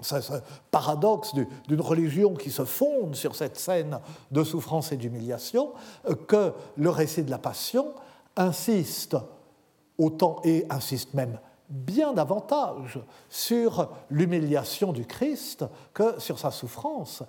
C'est 0.00 0.20
ce 0.20 0.32
paradoxe 0.70 1.32
d'une 1.68 1.80
religion 1.80 2.34
qui 2.34 2.50
se 2.50 2.64
fonde 2.64 3.14
sur 3.14 3.36
cette 3.36 3.56
scène 3.56 4.00
de 4.32 4.42
souffrance 4.42 4.90
et 4.90 4.96
d'humiliation, 4.96 5.70
que 6.26 6.52
le 6.76 6.90
récit 6.90 7.22
de 7.22 7.30
la 7.30 7.38
Passion 7.38 7.92
insiste 8.36 9.16
autant 9.98 10.40
et 10.42 10.66
insiste 10.70 11.14
même 11.14 11.38
bien 11.72 12.12
davantage 12.12 13.00
sur 13.30 13.88
l'humiliation 14.10 14.92
du 14.92 15.06
Christ 15.06 15.64
que 15.94 16.20
sur 16.20 16.38
sa 16.38 16.50
souffrance. 16.50 17.22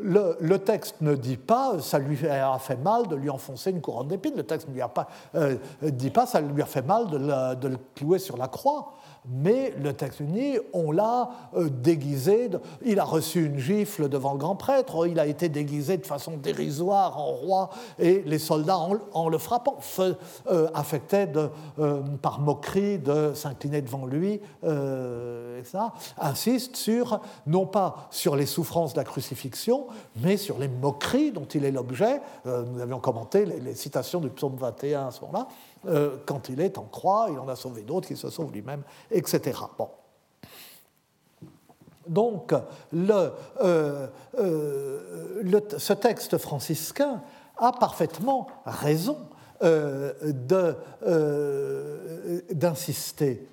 Le, 0.00 0.56
texte 0.56 0.96
ne 1.00 1.14
dit 1.14 1.36
pas 1.36 1.78
ça 1.78 2.00
lui 2.00 2.26
a 2.26 2.58
fait 2.58 2.76
mal 2.76 3.06
de 3.06 3.14
lui 3.14 3.30
enfoncer 3.30 3.70
une 3.70 3.80
couronne 3.80 4.08
d'épines. 4.08 4.34
Le 4.36 4.42
texte 4.42 4.68
ne 4.68 4.74
lui 4.74 4.82
a 4.82 4.88
pas, 4.88 5.08
euh, 5.36 5.56
dit 5.82 6.10
pas 6.10 6.26
ça 6.26 6.40
lui 6.40 6.60
a 6.60 6.66
fait 6.66 6.82
mal 6.82 7.06
de, 7.08 7.68
le 7.68 7.78
clouer 7.94 8.18
sur 8.18 8.36
la 8.36 8.48
croix. 8.48 8.94
Mais 9.28 9.74
le 9.78 9.92
texte 9.92 10.20
uni, 10.20 10.58
on 10.72 10.92
l'a 10.92 11.30
euh, 11.54 11.68
déguisé, 11.68 12.50
il 12.84 12.98
a 12.98 13.04
reçu 13.04 13.44
une 13.44 13.58
gifle 13.58 14.08
devant 14.08 14.32
le 14.32 14.38
grand 14.38 14.56
prêtre, 14.56 15.06
il 15.06 15.18
a 15.18 15.26
été 15.26 15.48
déguisé 15.48 15.98
de 15.98 16.06
façon 16.06 16.36
dérisoire 16.36 17.18
en 17.18 17.32
roi, 17.32 17.70
et 17.98 18.22
les 18.24 18.38
soldats, 18.38 18.78
en, 19.12 19.28
le 19.28 19.38
frappant, 19.38 19.78
euh, 19.98 20.68
affectaient 20.74 21.30
euh, 21.78 22.00
par 22.22 22.40
moquerie 22.40 22.98
de 22.98 23.32
s'incliner 23.34 23.82
devant 23.82 24.06
lui, 24.06 24.40
ça 24.62 25.92
insiste 26.18 26.76
sur, 26.76 27.20
non 27.46 27.66
pas 27.66 28.08
sur 28.10 28.36
les 28.36 28.46
souffrances 28.46 28.94
de 28.94 28.98
la 28.98 29.04
crucifixion, 29.04 29.86
mais 30.22 30.36
sur 30.36 30.58
les 30.58 30.68
moqueries 30.68 31.32
dont 31.32 31.44
il 31.44 31.64
est 31.64 31.70
l'objet. 31.70 32.20
nous 32.44 32.80
avions 32.80 32.98
commenté 32.98 33.44
les 33.44 33.74
citations 33.74 34.20
du 34.20 34.30
psaume 34.30 34.56
21 34.56 35.08
à 35.08 35.10
ce 35.10 35.20
moment-là. 35.22 35.48
Euh, 35.86 36.16
quand 36.26 36.48
il 36.48 36.60
est 36.60 36.78
en 36.78 36.84
croix, 36.84 37.28
il 37.30 37.38
en 37.38 37.48
a 37.48 37.56
sauvé 37.56 37.82
d'autres, 37.82 38.10
il 38.10 38.16
se 38.16 38.30
sauve 38.30 38.52
lui-même, 38.52 38.82
etc. 39.10 39.58
Bon. 39.78 39.88
Donc, 42.06 42.52
euh, 42.52 43.30
euh, 44.34 44.98
ce 45.78 45.92
texte 45.92 46.38
franciscain 46.38 47.22
a 47.56 47.72
parfaitement 47.72 48.46
raison 48.64 49.18
d'insister 52.52 53.46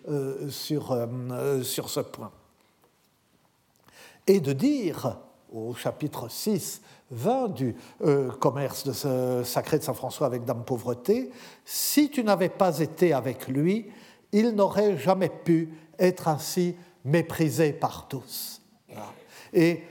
sur, 0.48 1.08
sur 1.64 1.90
ce 1.90 2.00
point 2.00 2.32
et 4.26 4.40
de 4.40 4.54
dire 4.54 5.18
au 5.54 5.74
chapitre 5.74 6.30
6 6.30 6.82
20 7.12 7.48
du 7.50 7.76
euh, 8.02 8.32
commerce 8.32 8.86
sacré 9.44 9.80
de 9.80 9.84
Saint 9.84 9.94
François 9.94 10.28
avec 10.28 10.44
Dame 10.44 10.64
Pauvreté, 10.66 11.32
si 11.64 12.10
tu 12.10 12.24
n'avais 12.24 12.50
pas 12.50 12.80
été 12.80 13.14
avec 13.14 13.48
lui, 13.48 13.90
il 14.32 14.52
n'aurait 14.52 14.98
jamais 14.98 15.30
pu 15.30 15.74
être 15.98 16.28
ainsi 16.28 16.76
méprisé 17.06 17.72
par 17.72 18.08
tous. 18.08 18.62
Et 19.54 19.84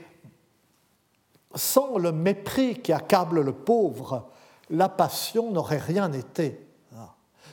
sans 1.55 1.97
le 1.97 2.11
mépris 2.11 2.79
qui 2.81 2.93
accable 2.93 3.41
le 3.41 3.53
pauvre, 3.53 4.29
la 4.69 4.89
passion 4.89 5.51
n'aurait 5.51 5.77
rien 5.77 6.11
été. 6.13 6.63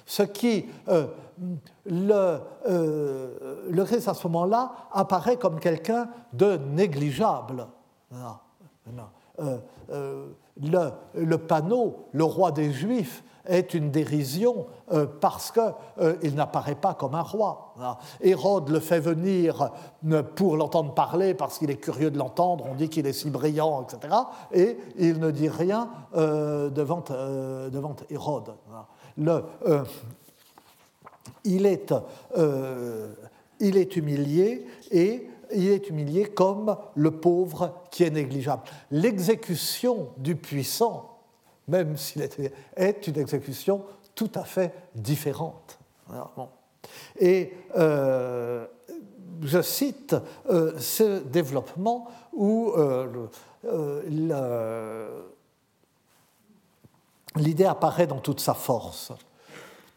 Ce 0.07 0.23
qui, 0.23 0.67
euh, 0.89 1.07
le, 1.87 2.39
euh, 2.69 3.65
le 3.71 3.83
à 3.83 4.15
ce 4.15 4.27
moment-là 4.27 4.89
apparaît 4.93 5.39
comme 5.39 5.59
quelqu'un 5.59 6.11
de 6.35 6.57
négligeable. 6.57 7.67
Euh, 9.41 9.59
euh, 9.91 10.27
le, 11.15 11.37
panneau, 11.37 12.07
le 12.13 12.25
roi 12.25 12.53
des 12.53 12.73
Juifs, 12.73 13.25
est 13.47 13.75
une 13.75 13.91
dérision 13.91 14.67
euh, 14.91 15.07
parce 15.21 15.53
qu'il 15.53 16.35
n'apparaît 16.35 16.77
pas 16.77 16.95
comme 16.95 17.15
un 17.15 17.23
roi. 17.23 17.75
Hérode 18.23 18.71
le 18.71 18.81
fait 18.81 19.01
venir 19.01 19.71
pour 20.35 20.57
l'entendre 20.57 20.95
parler 20.95 21.35
parce 21.35 21.59
qu'il 21.59 21.71
est 21.71 21.77
curieux 21.77 22.11
de 22.11 22.17
l'entendre, 22.17 22.65
on 22.71 22.75
dit 22.75 22.89
qu'il 22.89 23.07
est 23.07 23.13
si 23.13 23.29
brillant, 23.29 23.83
etc. 23.83 24.15
Et 24.53 24.79
il 24.97 25.19
ne 25.19 25.31
dit 25.31 25.51
rien 25.51 25.91
devant, 26.15 27.05
devant, 27.71 27.97
Hérode. 28.09 28.55
Le, 29.19 29.45
il, 31.45 31.67
est, 31.67 31.93
il 33.61 33.77
est 33.77 33.97
humilié 33.97 34.67
et 34.91 35.29
il 35.55 35.69
est 35.69 35.89
humilié 35.89 36.27
comme 36.27 36.77
le 36.95 37.11
pauvre 37.11 37.75
qui 37.91 38.05
est 38.05 38.11
négligeable. 38.11 38.63
L'exécution 38.91 40.09
du 40.17 40.37
puissant, 40.37 41.19
même 41.69 41.97
s'il 41.97 42.23
est, 42.23 43.07
une 43.07 43.19
exécution 43.19 43.83
tout 44.15 44.31
à 44.35 44.45
fait 44.45 44.73
différente. 44.95 45.79
Et 47.19 47.53
euh, 47.77 48.67
je 49.43 49.63
cite 49.63 50.15
euh, 50.51 50.79
ce 50.79 51.23
développement 51.23 52.09
où 52.33 52.73
euh, 52.77 53.29
l'idée 57.37 57.65
apparaît 57.65 58.07
dans 58.07 58.21
toute 58.21 58.41
sa 58.41 58.55
force. 58.55 59.13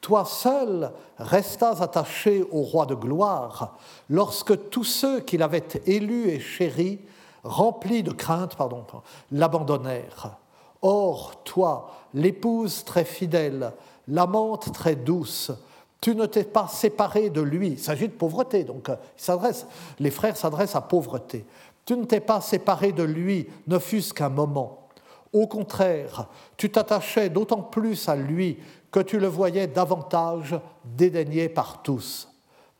Toi 0.07 0.23
seul 0.23 0.89
restas 1.19 1.81
attaché 1.81 2.41
au 2.53 2.61
roi 2.61 2.85
de 2.85 2.95
gloire 2.95 3.75
lorsque 4.09 4.69
tous 4.69 4.85
ceux 4.85 5.19
qu'il 5.19 5.43
avait 5.43 5.67
élus 5.85 6.29
et 6.29 6.39
chéris, 6.39 7.01
remplis 7.43 8.03
de 8.03 8.11
crainte, 8.11 8.55
pardon, 8.55 8.85
l'abandonnèrent. 9.33 10.37
Or, 10.81 11.43
toi, 11.43 11.91
l'épouse 12.13 12.85
très 12.85 13.03
fidèle, 13.03 13.73
l'amante 14.07 14.71
très 14.71 14.95
douce, 14.95 15.51
tu 15.99 16.15
ne 16.15 16.25
t'es 16.25 16.45
pas 16.45 16.69
séparé 16.69 17.29
de 17.29 17.41
lui. 17.41 17.71
Il 17.71 17.79
s'agit 17.79 18.07
de 18.07 18.13
pauvreté, 18.13 18.63
donc 18.63 18.87
euh, 18.87 19.51
les 19.99 20.11
frères 20.11 20.37
s'adressent 20.37 20.77
à 20.77 20.81
pauvreté. 20.81 21.45
Tu 21.83 21.97
ne 21.97 22.05
t'es 22.05 22.21
pas 22.21 22.39
séparé 22.39 22.93
de 22.93 23.03
lui, 23.03 23.49
ne 23.67 23.77
fût-ce 23.77 24.13
qu'un 24.13 24.29
moment. 24.29 24.86
Au 25.34 25.47
contraire, 25.47 26.28
tu 26.55 26.69
t'attachais 26.71 27.30
d'autant 27.30 27.61
plus 27.61 28.07
à 28.07 28.15
lui 28.15 28.57
que 28.91 28.99
tu 28.99 29.19
le 29.19 29.28
voyais 29.28 29.67
davantage 29.67 30.59
dédaigné 30.86 31.49
par 31.49 31.84
tous. 31.84 32.30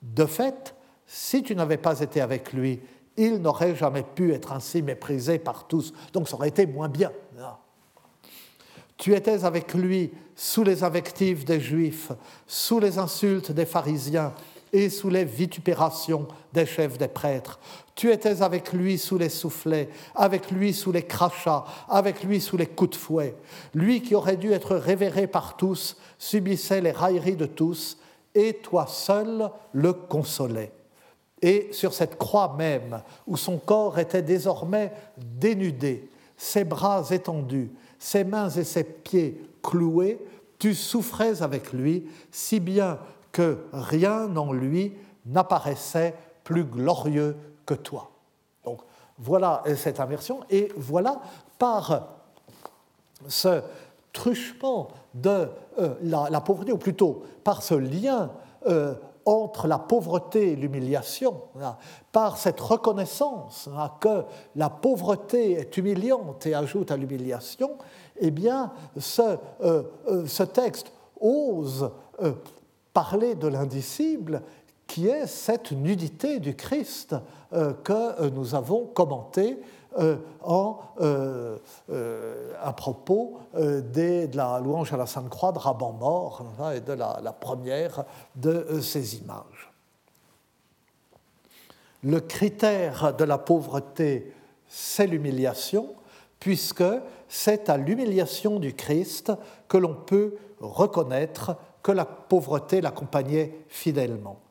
De 0.02 0.26
fait, 0.26 0.76
si 1.06 1.44
tu 1.44 1.56
n'avais 1.56 1.78
pas 1.78 2.00
été 2.00 2.22
avec 2.22 2.54
lui, 2.54 2.80
il 3.18 3.38
n'aurait 3.38 3.76
jamais 3.76 4.04
pu 4.04 4.34
être 4.34 4.52
ainsi 4.52 4.82
méprisé 4.82 5.40
par 5.40 5.68
tous. 5.68 5.94
Donc 6.14 6.30
ça 6.30 6.36
aurait 6.36 6.50
été 6.50 6.66
moins 6.66 6.90
bien. 6.90 7.12
Tu 8.98 9.14
étais 9.14 9.46
avec 9.46 9.74
lui 9.74 10.12
sous 10.36 10.64
les 10.64 10.84
invectives 10.84 11.46
des 11.46 11.60
Juifs, 11.60 12.12
sous 12.48 12.80
les 12.80 12.98
insultes 12.98 13.52
des 13.52 13.66
pharisiens 13.66 14.34
et 14.78 14.92
sous 14.92 15.10
les 15.10 15.26
vitupérations 15.26 16.28
des 16.54 16.68
chefs 16.68 17.00
des 17.00 17.08
prêtres. 17.08 17.60
Tu 17.96 18.12
étais 18.12 18.44
avec 18.44 18.74
lui 18.74 19.00
sous 19.00 19.18
les 19.18 19.30
soufflets, 19.30 19.90
avec 20.14 20.52
lui 20.52 20.72
sous 20.72 20.92
les 20.92 21.02
crachats, 21.02 21.66
avec 21.90 22.24
lui 22.24 22.40
sous 22.40 22.58
les 22.58 22.68
coups 22.68 22.92
de 22.92 22.96
fouet. 22.96 23.36
Lui 23.74 24.04
qui 24.04 24.14
aurait 24.14 24.38
dû 24.38 24.52
être 24.52 24.76
révéré 24.76 25.26
par 25.26 25.58
tous 25.58 25.98
subissait 26.20 26.82
les 26.82 26.92
railleries 26.92 27.36
de 27.36 27.48
tous, 27.48 27.98
et 28.36 28.54
toi 28.54 28.86
seul 28.86 29.50
le 29.74 29.94
consolais. 29.94 30.72
Et 31.42 31.70
sur 31.72 31.92
cette 31.92 32.20
croix 32.20 32.54
même, 32.56 33.02
où 33.26 33.36
son 33.36 33.58
corps 33.58 33.98
était 33.98 34.22
désormais 34.22 34.92
dénudé, 35.18 36.08
ses 36.36 36.66
bras 36.66 37.04
étendus, 37.10 37.72
ses 37.98 38.24
mains 38.24 38.50
et 38.52 38.64
ses 38.64 38.84
pieds 38.84 39.42
cloués, 39.64 40.20
tu 40.60 40.76
souffrais 40.76 41.42
avec 41.42 41.74
lui, 41.74 42.06
si 42.32 42.60
bien 42.60 43.00
que 43.38 43.60
rien 43.72 44.36
en 44.36 44.52
lui 44.52 44.96
n'apparaissait 45.28 46.16
plus 46.44 46.64
glorieux 46.64 47.38
que 47.68 47.76
toi. 47.76 48.10
Donc 48.66 48.80
voilà 49.20 49.62
cette 49.76 50.00
inversion, 50.00 50.40
et 50.50 50.72
voilà 50.76 51.22
par 51.60 52.08
ce 53.28 53.62
truchement 54.12 54.88
de 55.14 55.50
euh, 55.78 55.94
la, 56.02 56.42
pauvreté, 56.42 56.72
ou 56.72 56.80
plutôt 56.80 57.26
par 57.44 57.62
ce 57.62 57.76
lien 57.76 58.32
euh, 58.66 58.96
entre 59.24 59.68
la 59.68 59.78
pauvreté 59.78 60.54
et 60.54 60.56
l'humiliation, 60.56 61.40
par 62.12 62.38
cette 62.38 62.60
reconnaissance 62.60 63.70
que 64.00 64.24
la 64.56 64.72
pauvreté 64.72 65.52
est 65.52 65.78
humiliante 65.78 66.48
et 66.48 66.56
ajoute 66.56 66.90
à 66.90 66.98
l'humiliation, 66.98 67.78
eh 68.20 68.32
bien, 68.32 68.72
euh, 69.20 69.84
ce 70.26 70.44
texte 70.44 70.92
ose 71.20 71.92
parler 72.98 73.36
de 73.36 73.48
l'indicible 73.48 74.42
qui 74.88 75.08
est 75.08 75.28
cette 75.28 75.72
nudité 75.72 76.40
du 76.40 76.56
Christ 76.56 77.16
euh, 77.54 77.72
que 77.84 77.94
euh, 77.94 78.32
nous 78.32 78.56
avons 78.56 78.88
commentée 78.88 79.60
euh, 80.00 80.18
en, 80.42 80.80
à 82.60 82.74
propos 82.74 83.38
de 83.54 84.36
la 84.36 84.60
louange 84.60 84.94
à 84.94 84.98
la 84.98 85.06
Sainte 85.06 85.30
Croix 85.30 85.52
de 85.52 85.60
Raban 85.60 85.92
mort 85.92 86.44
hein, 86.60 86.72
et 86.72 86.80
de 86.80 86.94
la, 86.94 87.20
la 87.22 87.34
première 87.34 88.04
de 88.36 88.80
ces 88.82 89.18
images. 89.18 89.72
Le 92.04 92.20
critère 92.20 93.16
de 93.16 93.24
la 93.26 93.38
pauvreté, 93.38 94.34
c'est 94.68 95.06
l'humiliation, 95.06 95.94
puisque 96.40 96.84
c'est 97.28 97.70
à 97.70 97.78
l'humiliation 97.78 98.58
du 98.58 98.74
Christ 98.74 99.32
que 99.68 99.78
l'on 99.78 99.94
peut 99.94 100.36
reconnaître 100.60 101.58
que 101.88 101.94
la 101.94 102.04
pauvreté 102.04 102.82
l'accompagnait 102.82 103.64
fidèlement 103.70 104.42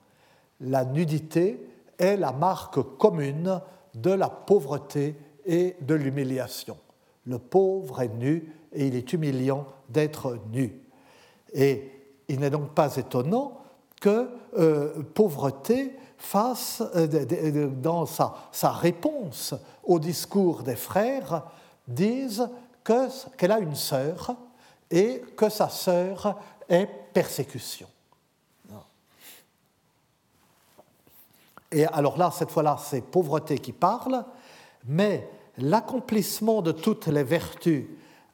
la 0.63 0.87
nudité 0.87 1.69
est 1.99 2.17
la 2.17 2.33
marque 2.33 2.81
commune 2.97 3.61
de 3.95 4.11
la 4.11 4.31
pauvreté 4.31 5.17
et 5.45 5.77
de 5.83 5.95
l'humiliation. 5.95 6.79
Le 7.27 7.39
pauvre 7.39 8.01
est 8.01 8.15
nu 8.15 8.55
et 8.73 8.87
il 8.87 8.95
est 8.95 9.13
humiliant 9.13 9.67
d'être 9.91 10.39
nu. 10.51 10.81
Et 11.53 11.91
il 12.29 12.41
n'est 12.41 12.49
donc 12.49 12.71
pas 12.71 12.97
étonnant 12.97 13.61
que 14.01 14.31
euh, 14.59 15.03
pauvreté 15.15 15.95
fasse, 16.17 16.83
euh, 16.95 17.69
dans 17.69 18.07
sa, 18.07 18.35
sa, 18.51 18.71
réponse 18.71 19.55
au 19.85 19.99
discours 19.99 20.63
des 20.63 20.75
frères, 20.75 21.45
dise 21.87 22.49
qu'elle 22.83 23.53
a 23.53 23.59
une 23.59 23.75
sœur 23.75 24.37
et 24.91 25.23
que 25.37 25.51
sa 25.51 25.69
sœur 25.69 26.39
est 26.69 26.89
persécution. 27.17 27.89
Et 31.73 31.87
alors 31.87 32.19
là, 32.19 32.31
cette 32.31 32.51
fois-là, 32.51 32.77
c'est 32.79 33.01
pauvreté 33.01 33.59
qui 33.59 33.73
parle, 33.73 34.23
mais 34.85 35.27
l'accomplissement 35.57 36.61
de 36.61 36.73
toutes 36.73 37.07
les 37.07 37.23
vertus, 37.23 37.87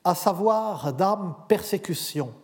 à 0.02 0.16
savoir 0.16 0.92
d'âme 0.92 1.36
persécution, 1.46 2.34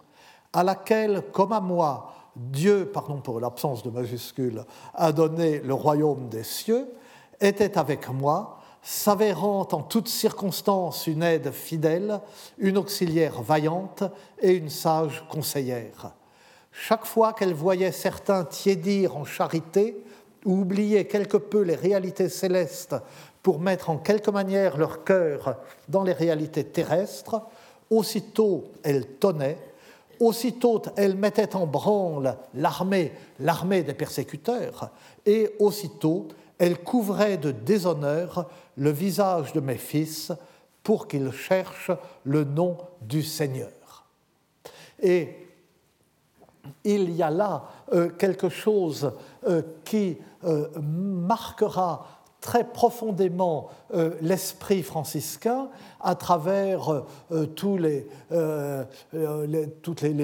à 0.53 0.63
laquelle, 0.63 1.25
comme 1.33 1.53
à 1.53 1.61
moi, 1.61 2.13
Dieu, 2.37 2.89
pardon 2.95 3.21
pour 3.21 3.41
l'absence 3.41 3.83
de 3.83 3.91
majuscule, 3.91 4.65
a 4.95 5.11
donné 5.11 5.59
le 5.59 5.75
royaume 5.75 6.29
des 6.29 6.45
cieux, 6.45 6.87
était 7.41 7.77
avec 7.77 8.09
moi, 8.11 8.61
s'avérant 8.81 9.67
en 9.73 9.83
toutes 9.83 10.07
circonstances 10.07 11.09
une 11.09 11.25
aide 11.25 11.51
fidèle, 11.51 12.21
une 12.59 12.79
auxiliaire 12.79 13.43
vaillante 13.43 14.05
et 14.39 14.53
une 14.53 14.71
sage 14.71 15.25
conseillère. 15.29 16.13
Chaque 16.73 17.05
fois 17.05 17.33
qu'elle 17.33 17.55
voyait 17.55 17.93
certains 17.93 18.45
tiédir 18.45 19.17
en 19.17 19.25
charité 19.25 19.97
ou 20.45 20.61
oublier 20.61 21.07
quelque 21.07 21.37
peu 21.37 21.63
les 21.63 21.75
réalités 21.75 22.29
célestes 22.29 22.95
pour 23.43 23.61
mettre 23.61 23.91
en 23.91 23.99
quelque 23.99 24.31
manière 24.31 24.77
leur 24.77 25.05
cœur 25.05 25.57
dans 25.89 26.03
les 26.03 26.13
réalités 26.13 26.65
terrestres, 26.65 27.43
aussitôt 27.91 28.65
elle 28.83 29.07
tonnait, 29.07 29.59
aussitôt 30.21 30.83
elle 30.97 31.17
mettait 31.17 31.57
en 31.57 31.67
branle 31.67 32.37
l'armée, 32.55 33.13
l'armée 33.41 33.83
des 33.83 33.95
persécuteurs, 33.95 34.91
et 35.25 35.55
aussitôt 35.59 36.29
elle 36.59 36.79
couvrait 36.79 37.39
de 37.39 37.53
déshonneur 37.53 38.51
le 38.77 38.91
visage 38.91 39.53
de 39.53 39.61
mes 39.61 39.77
fils 39.77 40.33
pour 40.83 41.07
qu'ils 41.07 41.33
cherchent 41.33 41.93
le 42.25 42.45
nom 42.45 42.77
du 43.01 43.23
Seigneur. 43.23 43.69
Et 45.01 45.48
il 46.85 47.11
y 47.13 47.23
a 47.23 47.31
là 47.31 47.65
euh, 47.93 48.11
quelque 48.11 48.49
chose 48.49 49.13
euh, 49.47 49.63
qui 49.85 50.19
euh, 50.45 50.69
marquera 50.81 52.07
très 52.41 52.63
profondément 52.63 53.69
l'esprit 54.21 54.85
franciscain 54.85 55.71
à 56.01 56.15
travers 56.15 57.03
toutes 57.57 57.81
les, 57.81 58.07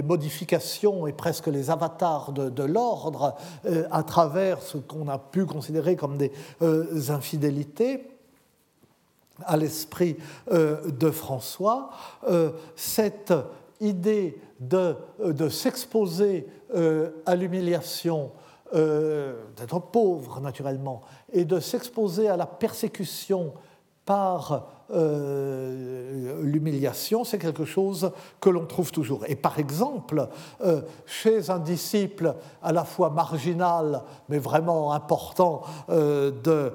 modifications 0.03 1.09
et 1.09 1.13
presque 1.13 1.49
les 1.49 1.71
avatars 1.71 2.31
de, 2.31 2.63
l'ordre, 2.63 3.35
à 3.91 4.05
travers 4.05 4.63
ce 4.63 4.79
qu'on 4.79 5.09
a 5.09 5.19
pu 5.19 5.45
considérer 5.45 5.97
comme 5.97 6.17
des 6.17 6.31
infidélités 7.11 8.07
à 9.45 9.57
l'esprit 9.57 10.17
de 10.53 11.11
François, 11.11 11.91
cette 12.77 13.35
idée 13.85 14.41
de, 14.61 14.97
de 15.25 15.49
s'exposer 15.49 16.47
à 17.27 17.37
l'humiliation 17.37 18.33
euh, 18.75 19.45
d'être 19.57 19.79
pauvre 19.79 20.41
naturellement, 20.41 21.03
et 21.33 21.45
de 21.45 21.61
s'exposer 21.61 22.29
à 22.29 22.37
la 22.37 22.47
persécution 22.47 23.53
par 24.05 24.67
euh, 24.91 26.43
l'humiliation, 26.43 27.23
c'est 27.23 27.39
quelque 27.39 27.65
chose 27.65 28.11
que 28.41 28.51
l'on 28.51 28.67
trouve 28.67 28.91
toujours. 28.91 29.25
Et 29.29 29.37
par 29.37 29.61
exemple, 29.61 30.29
euh, 30.63 30.83
chez 31.07 31.51
un 31.51 31.61
disciple 31.61 32.35
à 32.63 32.73
la 32.73 32.85
fois 32.85 33.11
marginal, 33.11 34.03
mais 34.29 34.39
vraiment 34.39 34.93
important 34.93 35.63
de, 35.89 36.73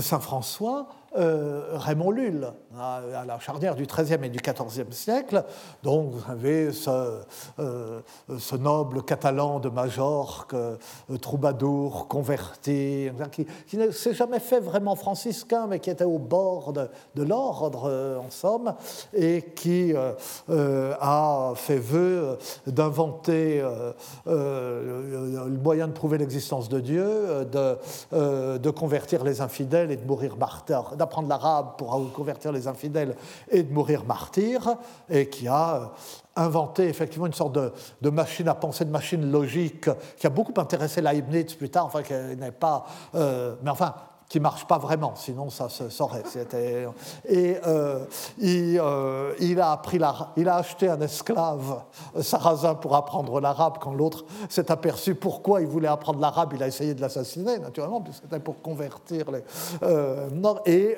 Saint 0.00 0.20
François, 0.20 0.80
euh, 0.80 1.01
Raymond 1.14 2.10
Lull, 2.10 2.52
à, 2.78 3.24
la 3.26 3.38
charnière 3.38 3.74
du 3.74 3.86
XIIIe 3.86 4.24
et 4.24 4.28
du 4.28 4.38
XIVe 4.38 4.92
siècle. 4.92 5.44
Donc 5.82 6.12
vous 6.12 6.30
avez 6.30 6.72
ce, 6.72 7.20
euh, 7.58 8.00
ce 8.38 8.56
noble 8.56 9.02
catalan 9.02 9.60
de 9.60 9.68
Majorque, 9.68 10.54
euh, 10.54 10.76
troubadour, 11.20 12.08
converti, 12.08 13.10
qui, 13.30 13.76
ne 13.76 13.90
s'est 13.90 14.14
jamais 14.14 14.40
fait 14.40 14.60
vraiment 14.60 14.96
franciscain, 14.96 15.66
mais 15.68 15.80
qui 15.80 15.90
était 15.90 16.04
au 16.04 16.18
bord 16.18 16.72
de, 16.72 17.22
l'ordre, 17.22 18.18
en 18.22 18.30
somme, 18.30 18.74
et 19.14 19.42
qui 19.54 19.94
a 20.48 21.52
fait 21.54 21.78
vœu 21.78 22.38
d'inventer 22.66 23.62
le 24.26 25.58
moyen 25.62 25.88
de 25.88 25.92
prouver 25.92 26.18
l'existence 26.18 26.68
de 26.68 26.80
Dieu, 26.80 27.44
de, 27.44 28.58
de 28.58 28.70
convertir 28.70 29.24
les 29.24 29.40
infidèles 29.40 29.90
et 29.90 29.96
de 29.96 30.06
mourir 30.06 30.36
martyr 30.36 30.96
d'apprendre 31.02 31.28
l'arabe 31.28 31.76
pour 31.76 32.12
convertir 32.12 32.52
les 32.52 32.68
infidèles 32.68 33.16
et 33.50 33.62
de 33.62 33.72
mourir 33.72 34.04
martyr, 34.04 34.76
et 35.10 35.28
qui 35.28 35.48
a 35.48 35.74
euh, 35.74 35.86
inventé 36.36 36.84
effectivement 36.88 37.26
une 37.26 37.32
sorte 37.32 37.58
de, 38.00 38.10
machine 38.10 38.48
à 38.48 38.54
penser, 38.54 38.84
de 38.84 38.90
machine 38.90 39.30
logique, 39.30 39.88
qui 40.16 40.26
a 40.26 40.30
beaucoup 40.30 40.58
intéressé 40.60 41.00
Leibniz 41.00 41.54
plus 41.54 41.70
tard, 41.70 41.86
enfin 41.86 42.02
qui 42.02 42.14
n'est 42.14 42.52
pas... 42.52 42.86
Euh, 43.14 43.56
mais 43.62 43.70
enfin, 43.70 43.94
qui 44.32 44.40
marche 44.40 44.66
pas 44.66 44.78
vraiment, 44.78 45.12
sinon 45.14 45.50
ça 45.50 45.68
se 45.68 45.90
saurait. 45.90 46.22
Et 47.28 47.58
euh, 47.66 47.98
euh, 48.42 49.34
il, 49.38 49.60
a 49.60 49.72
appris 49.72 50.00
il 50.38 50.48
a 50.48 50.54
acheté 50.54 50.88
un 50.88 51.02
esclave 51.02 51.82
euh, 52.16 52.22
sarrasin 52.22 52.74
pour 52.74 52.96
apprendre 52.96 53.42
l'arabe 53.42 53.74
quand 53.78 53.92
l'autre 53.92 54.24
s'est 54.48 54.70
aperçu 54.70 55.14
pourquoi 55.14 55.60
il 55.60 55.66
voulait 55.66 55.86
apprendre 55.86 56.18
l'arabe. 56.18 56.54
Il 56.54 56.62
a 56.62 56.66
essayé 56.66 56.94
de 56.94 57.02
l'assassiner, 57.02 57.58
naturellement, 57.58 58.00
puisque 58.00 58.22
c'était 58.22 58.40
pour 58.40 58.62
convertir 58.62 59.26
les. 59.32 59.42
et 60.64 60.96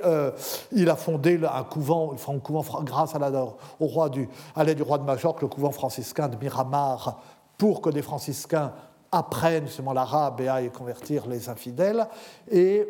il 0.71 0.89
a 0.89 0.95
fondé 0.95 1.41
un 1.53 1.65
couvent, 1.65 2.15
un 2.29 2.39
couvent 2.39 2.65
grâce 2.85 3.17
à 3.17 3.19
au 3.81 3.87
roi 3.87 4.11
du, 4.11 4.29
à 4.55 4.63
l'aide 4.63 4.77
du 4.77 4.85
roi 4.85 4.99
de 4.99 5.03
Majorque, 5.03 5.43
le 5.43 5.49
couvent 5.49 5.73
franciscain 5.73 6.29
de 6.29 6.37
Miramar, 6.37 7.21
pour 7.59 7.81
que 7.81 7.91
des 7.91 8.03
franciscains 8.03 8.73
apprennent 9.11 9.67
justement 9.67 9.93
l'arabe 9.93 10.41
et 10.41 10.49
aillent 10.49 10.71
convertir 10.71 11.27
les 11.27 11.49
infidèles. 11.49 12.07
Et 12.49 12.87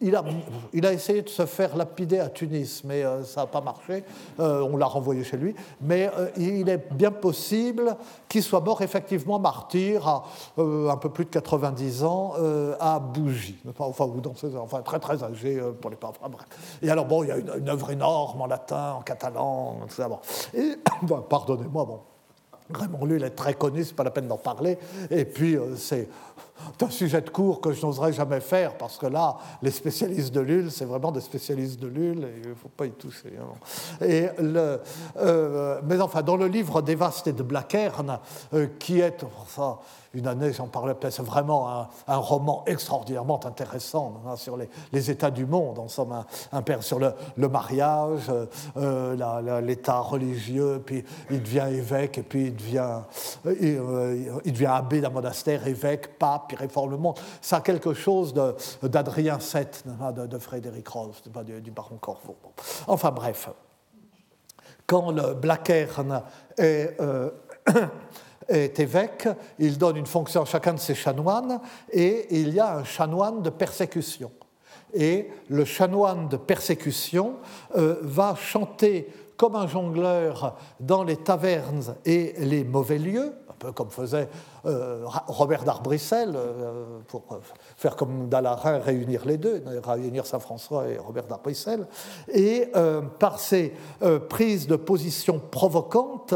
il 0.00 0.86
a, 0.86 0.92
essayé 0.92 1.22
de 1.22 1.28
se 1.28 1.46
faire 1.46 1.76
lapider 1.76 2.18
à 2.18 2.28
Tunis, 2.28 2.82
mais 2.84 3.04
euh, 3.04 3.22
ça 3.22 3.42
n'a 3.42 3.46
pas 3.46 3.60
marché. 3.60 4.02
Euh, 4.40 4.62
on 4.62 4.76
l'a 4.76 4.86
renvoyé 4.86 5.22
chez 5.22 5.36
lui. 5.36 5.54
Mais 5.80 6.10
euh, 6.18 6.28
il 6.36 6.68
est 6.68 6.92
bien 6.92 7.12
possible 7.12 7.96
qu'il 8.28 8.42
soit 8.42 8.60
mort 8.60 8.82
effectivement 8.82 9.38
martyr 9.38 10.08
à 10.08 10.24
un 10.58 10.96
peu 10.96 11.10
plus 11.10 11.24
de 11.24 11.30
90 11.30 12.04
ans 12.04 12.34
à 12.80 12.98
Bougie, 12.98 13.58
enfin, 13.78 14.04
ou 14.06 14.20
dans 14.20 14.34
enfin 14.60 14.82
très 14.82 14.98
très 14.98 15.22
âgé 15.22 15.60
pour 15.80 15.90
les 15.90 15.96
pauvres. 15.96 16.14
Et 16.82 16.90
alors 16.90 17.04
bon, 17.04 17.22
il 17.22 17.28
y 17.28 17.32
a 17.32 17.36
une, 17.36 17.68
œuvre 17.68 17.90
énorme 17.90 18.40
en 18.40 18.46
latin, 18.46 18.94
en 18.98 19.02
catalan, 19.02 19.80
etc. 19.84 20.08
Et 20.54 20.76
pardonnez-moi, 21.28 21.84
bon, 21.84 22.00
Raymond 22.72 23.04
lui, 23.04 23.16
il 23.16 23.24
est 23.24 23.30
très 23.30 23.54
connu, 23.54 23.84
c'est 23.84 23.94
pas 23.94 24.04
la 24.04 24.10
peine 24.10 24.28
d'en 24.28 24.36
parler. 24.36 24.78
Et 25.10 25.24
puis 25.24 25.56
c'est 25.76 26.08
c'est 26.78 26.86
un 26.86 26.90
sujet 26.90 27.20
de 27.20 27.30
cours 27.30 27.60
que 27.60 27.72
je 27.72 27.84
n'oserais 27.84 28.12
jamais 28.12 28.40
faire 28.40 28.76
parce 28.76 28.98
que 28.98 29.06
là, 29.06 29.36
les 29.62 29.70
spécialistes 29.70 30.32
de 30.32 30.40
l'UL, 30.40 30.70
c'est 30.70 30.84
vraiment 30.84 31.12
des 31.12 31.20
spécialistes 31.20 31.80
de 31.80 31.88
l'UL 31.88 32.24
et 32.24 32.40
il 32.42 32.50
ne 32.50 32.54
faut 32.54 32.68
pas 32.68 32.86
y 32.86 32.92
toucher. 32.92 33.32
Hein. 33.38 34.04
Et 34.04 34.28
euh, 34.40 35.80
mais 35.84 36.00
enfin, 36.00 36.22
dans 36.22 36.36
le 36.36 36.46
livre 36.46 36.82
d'Evast 36.82 37.26
et 37.26 37.32
de 37.32 37.42
Blackern, 37.42 38.18
euh, 38.54 38.66
qui 38.78 39.00
est, 39.00 39.24
une 40.12 40.26
année, 40.26 40.52
j'en 40.52 40.66
parlais, 40.66 40.94
c'est 41.10 41.22
vraiment 41.22 41.86
un, 42.08 42.16
roman 42.16 42.64
extraordinairement 42.66 43.44
intéressant 43.46 44.20
hein, 44.26 44.36
sur 44.36 44.56
les, 44.56 45.10
états 45.10 45.30
du 45.30 45.46
monde, 45.46 45.78
en 45.78 45.88
somme, 45.88 46.12
un, 46.12 46.24
un 46.52 46.80
sur 46.80 46.98
le, 46.98 47.48
mariage, 47.48 48.30
euh, 48.76 49.60
l'état 49.60 50.00
religieux, 50.00 50.82
puis 50.84 51.04
il 51.30 51.42
devient 51.42 51.68
évêque, 51.70 52.18
et 52.18 52.22
puis 52.22 52.46
il 52.46 52.56
devient, 52.56 53.00
il 53.44 54.52
devient 54.52 54.66
abbé 54.66 55.00
d'un 55.00 55.10
monastère, 55.10 55.66
évêque, 55.66 56.18
pape, 56.18 56.52
il 56.52 56.58
réforme 56.58 56.90
le 56.90 56.96
monde. 56.96 57.18
Ça 57.40 57.58
a 57.58 57.60
quelque 57.60 57.94
chose 57.94 58.34
d'Adrien 58.82 59.38
VII, 59.38 59.66
de, 60.14 60.26
de, 60.26 60.38
Frédéric 60.38 60.88
Rose, 60.88 61.22
du, 61.44 61.60
du, 61.60 61.70
baron 61.70 61.96
Corvo. 61.96 62.36
Enfin 62.86 63.10
bref, 63.10 63.48
quand 64.86 65.12
le 65.12 65.34
Blackern 65.34 66.22
est, 66.58 66.96
euh, 67.00 67.30
est 68.50 68.78
évêque, 68.80 69.28
il 69.58 69.78
donne 69.78 69.96
une 69.96 70.06
fonction 70.06 70.42
à 70.42 70.44
chacun 70.44 70.74
de 70.74 70.78
ses 70.78 70.94
chanoines 70.94 71.60
et 71.92 72.26
il 72.30 72.52
y 72.52 72.60
a 72.60 72.76
un 72.76 72.84
chanoine 72.84 73.42
de 73.42 73.50
persécution. 73.50 74.30
Et 74.92 75.30
le 75.48 75.64
chanoine 75.64 76.28
de 76.28 76.36
persécution 76.36 77.36
euh, 77.76 77.96
va 78.02 78.34
chanter 78.34 79.08
comme 79.36 79.56
un 79.56 79.66
jongleur 79.66 80.56
dans 80.80 81.02
les 81.02 81.16
tavernes 81.16 81.94
et 82.04 82.34
les 82.38 82.62
mauvais 82.64 82.98
lieux, 82.98 83.32
un 83.48 83.54
peu 83.58 83.72
comme 83.72 83.88
faisait 83.88 84.28
euh, 84.66 85.04
Robert 85.28 85.64
d'Arbrissel, 85.64 86.34
euh, 86.34 86.98
pour 87.08 87.22
faire 87.76 87.96
comme 87.96 88.28
Dalarin, 88.28 88.80
réunir 88.80 89.24
les 89.24 89.38
deux, 89.38 89.62
réunir 89.82 90.26
Saint-François 90.26 90.88
et 90.88 90.98
Robert 90.98 91.26
d'Arbrissel, 91.26 91.86
et 92.34 92.70
par 93.18 93.38
ses 93.38 93.72
prises 94.28 94.66
de 94.66 94.76
position 94.76 95.40
provocantes, 95.50 96.34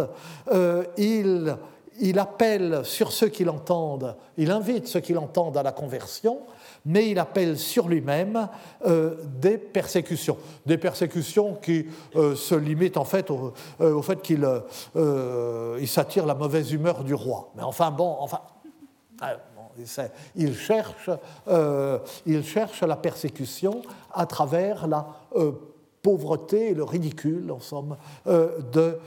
il, 0.96 1.58
il 2.01 2.18
appelle 2.18 2.84
sur 2.84 3.12
ceux 3.12 3.28
qui 3.28 3.45
l'entendent, 3.45 4.16
il 4.36 4.51
invite 4.51 4.86
ceux 4.88 5.01
qui 5.01 5.12
l'entendent 5.12 5.57
à 5.57 5.62
la 5.62 5.72
conversion, 5.72 6.40
mais 6.84 7.11
il 7.11 7.18
appelle 7.18 7.59
sur 7.59 7.88
lui-même 7.88 8.49
euh, 8.86 9.16
des 9.40 9.59
persécutions. 9.59 10.36
Des 10.66 10.78
persécutions 10.78 11.55
qui 11.55 11.86
euh, 12.16 12.34
se 12.34 12.55
limitent 12.55 12.97
en 12.97 13.05
fait 13.05 13.30
au, 13.30 13.53
euh, 13.80 14.03
fait 14.03 14.20
qu'il 14.20 14.47
il 14.97 15.88
s'attire 15.88 16.26
la 16.26 16.34
mauvaise 16.34 16.72
humeur 16.72 17.05
du 17.05 17.14
roi. 17.14 17.51
Mais 17.57 17.62
enfin, 17.62 17.90
bon, 17.90 18.16
enfin. 18.20 18.40
Il 20.36 20.55
cherche, 20.55 21.11
il 22.26 22.45
cherche 22.45 22.82
la 22.82 22.97
persécution 22.97 23.82
à 24.12 24.26
travers 24.26 24.86
la 24.86 25.07
pauvreté 26.05 26.70
et 26.70 26.74
le 26.74 26.84
ridicule, 26.84 27.50
en 27.50 27.59
somme, 27.59 27.96
de 28.26 29.00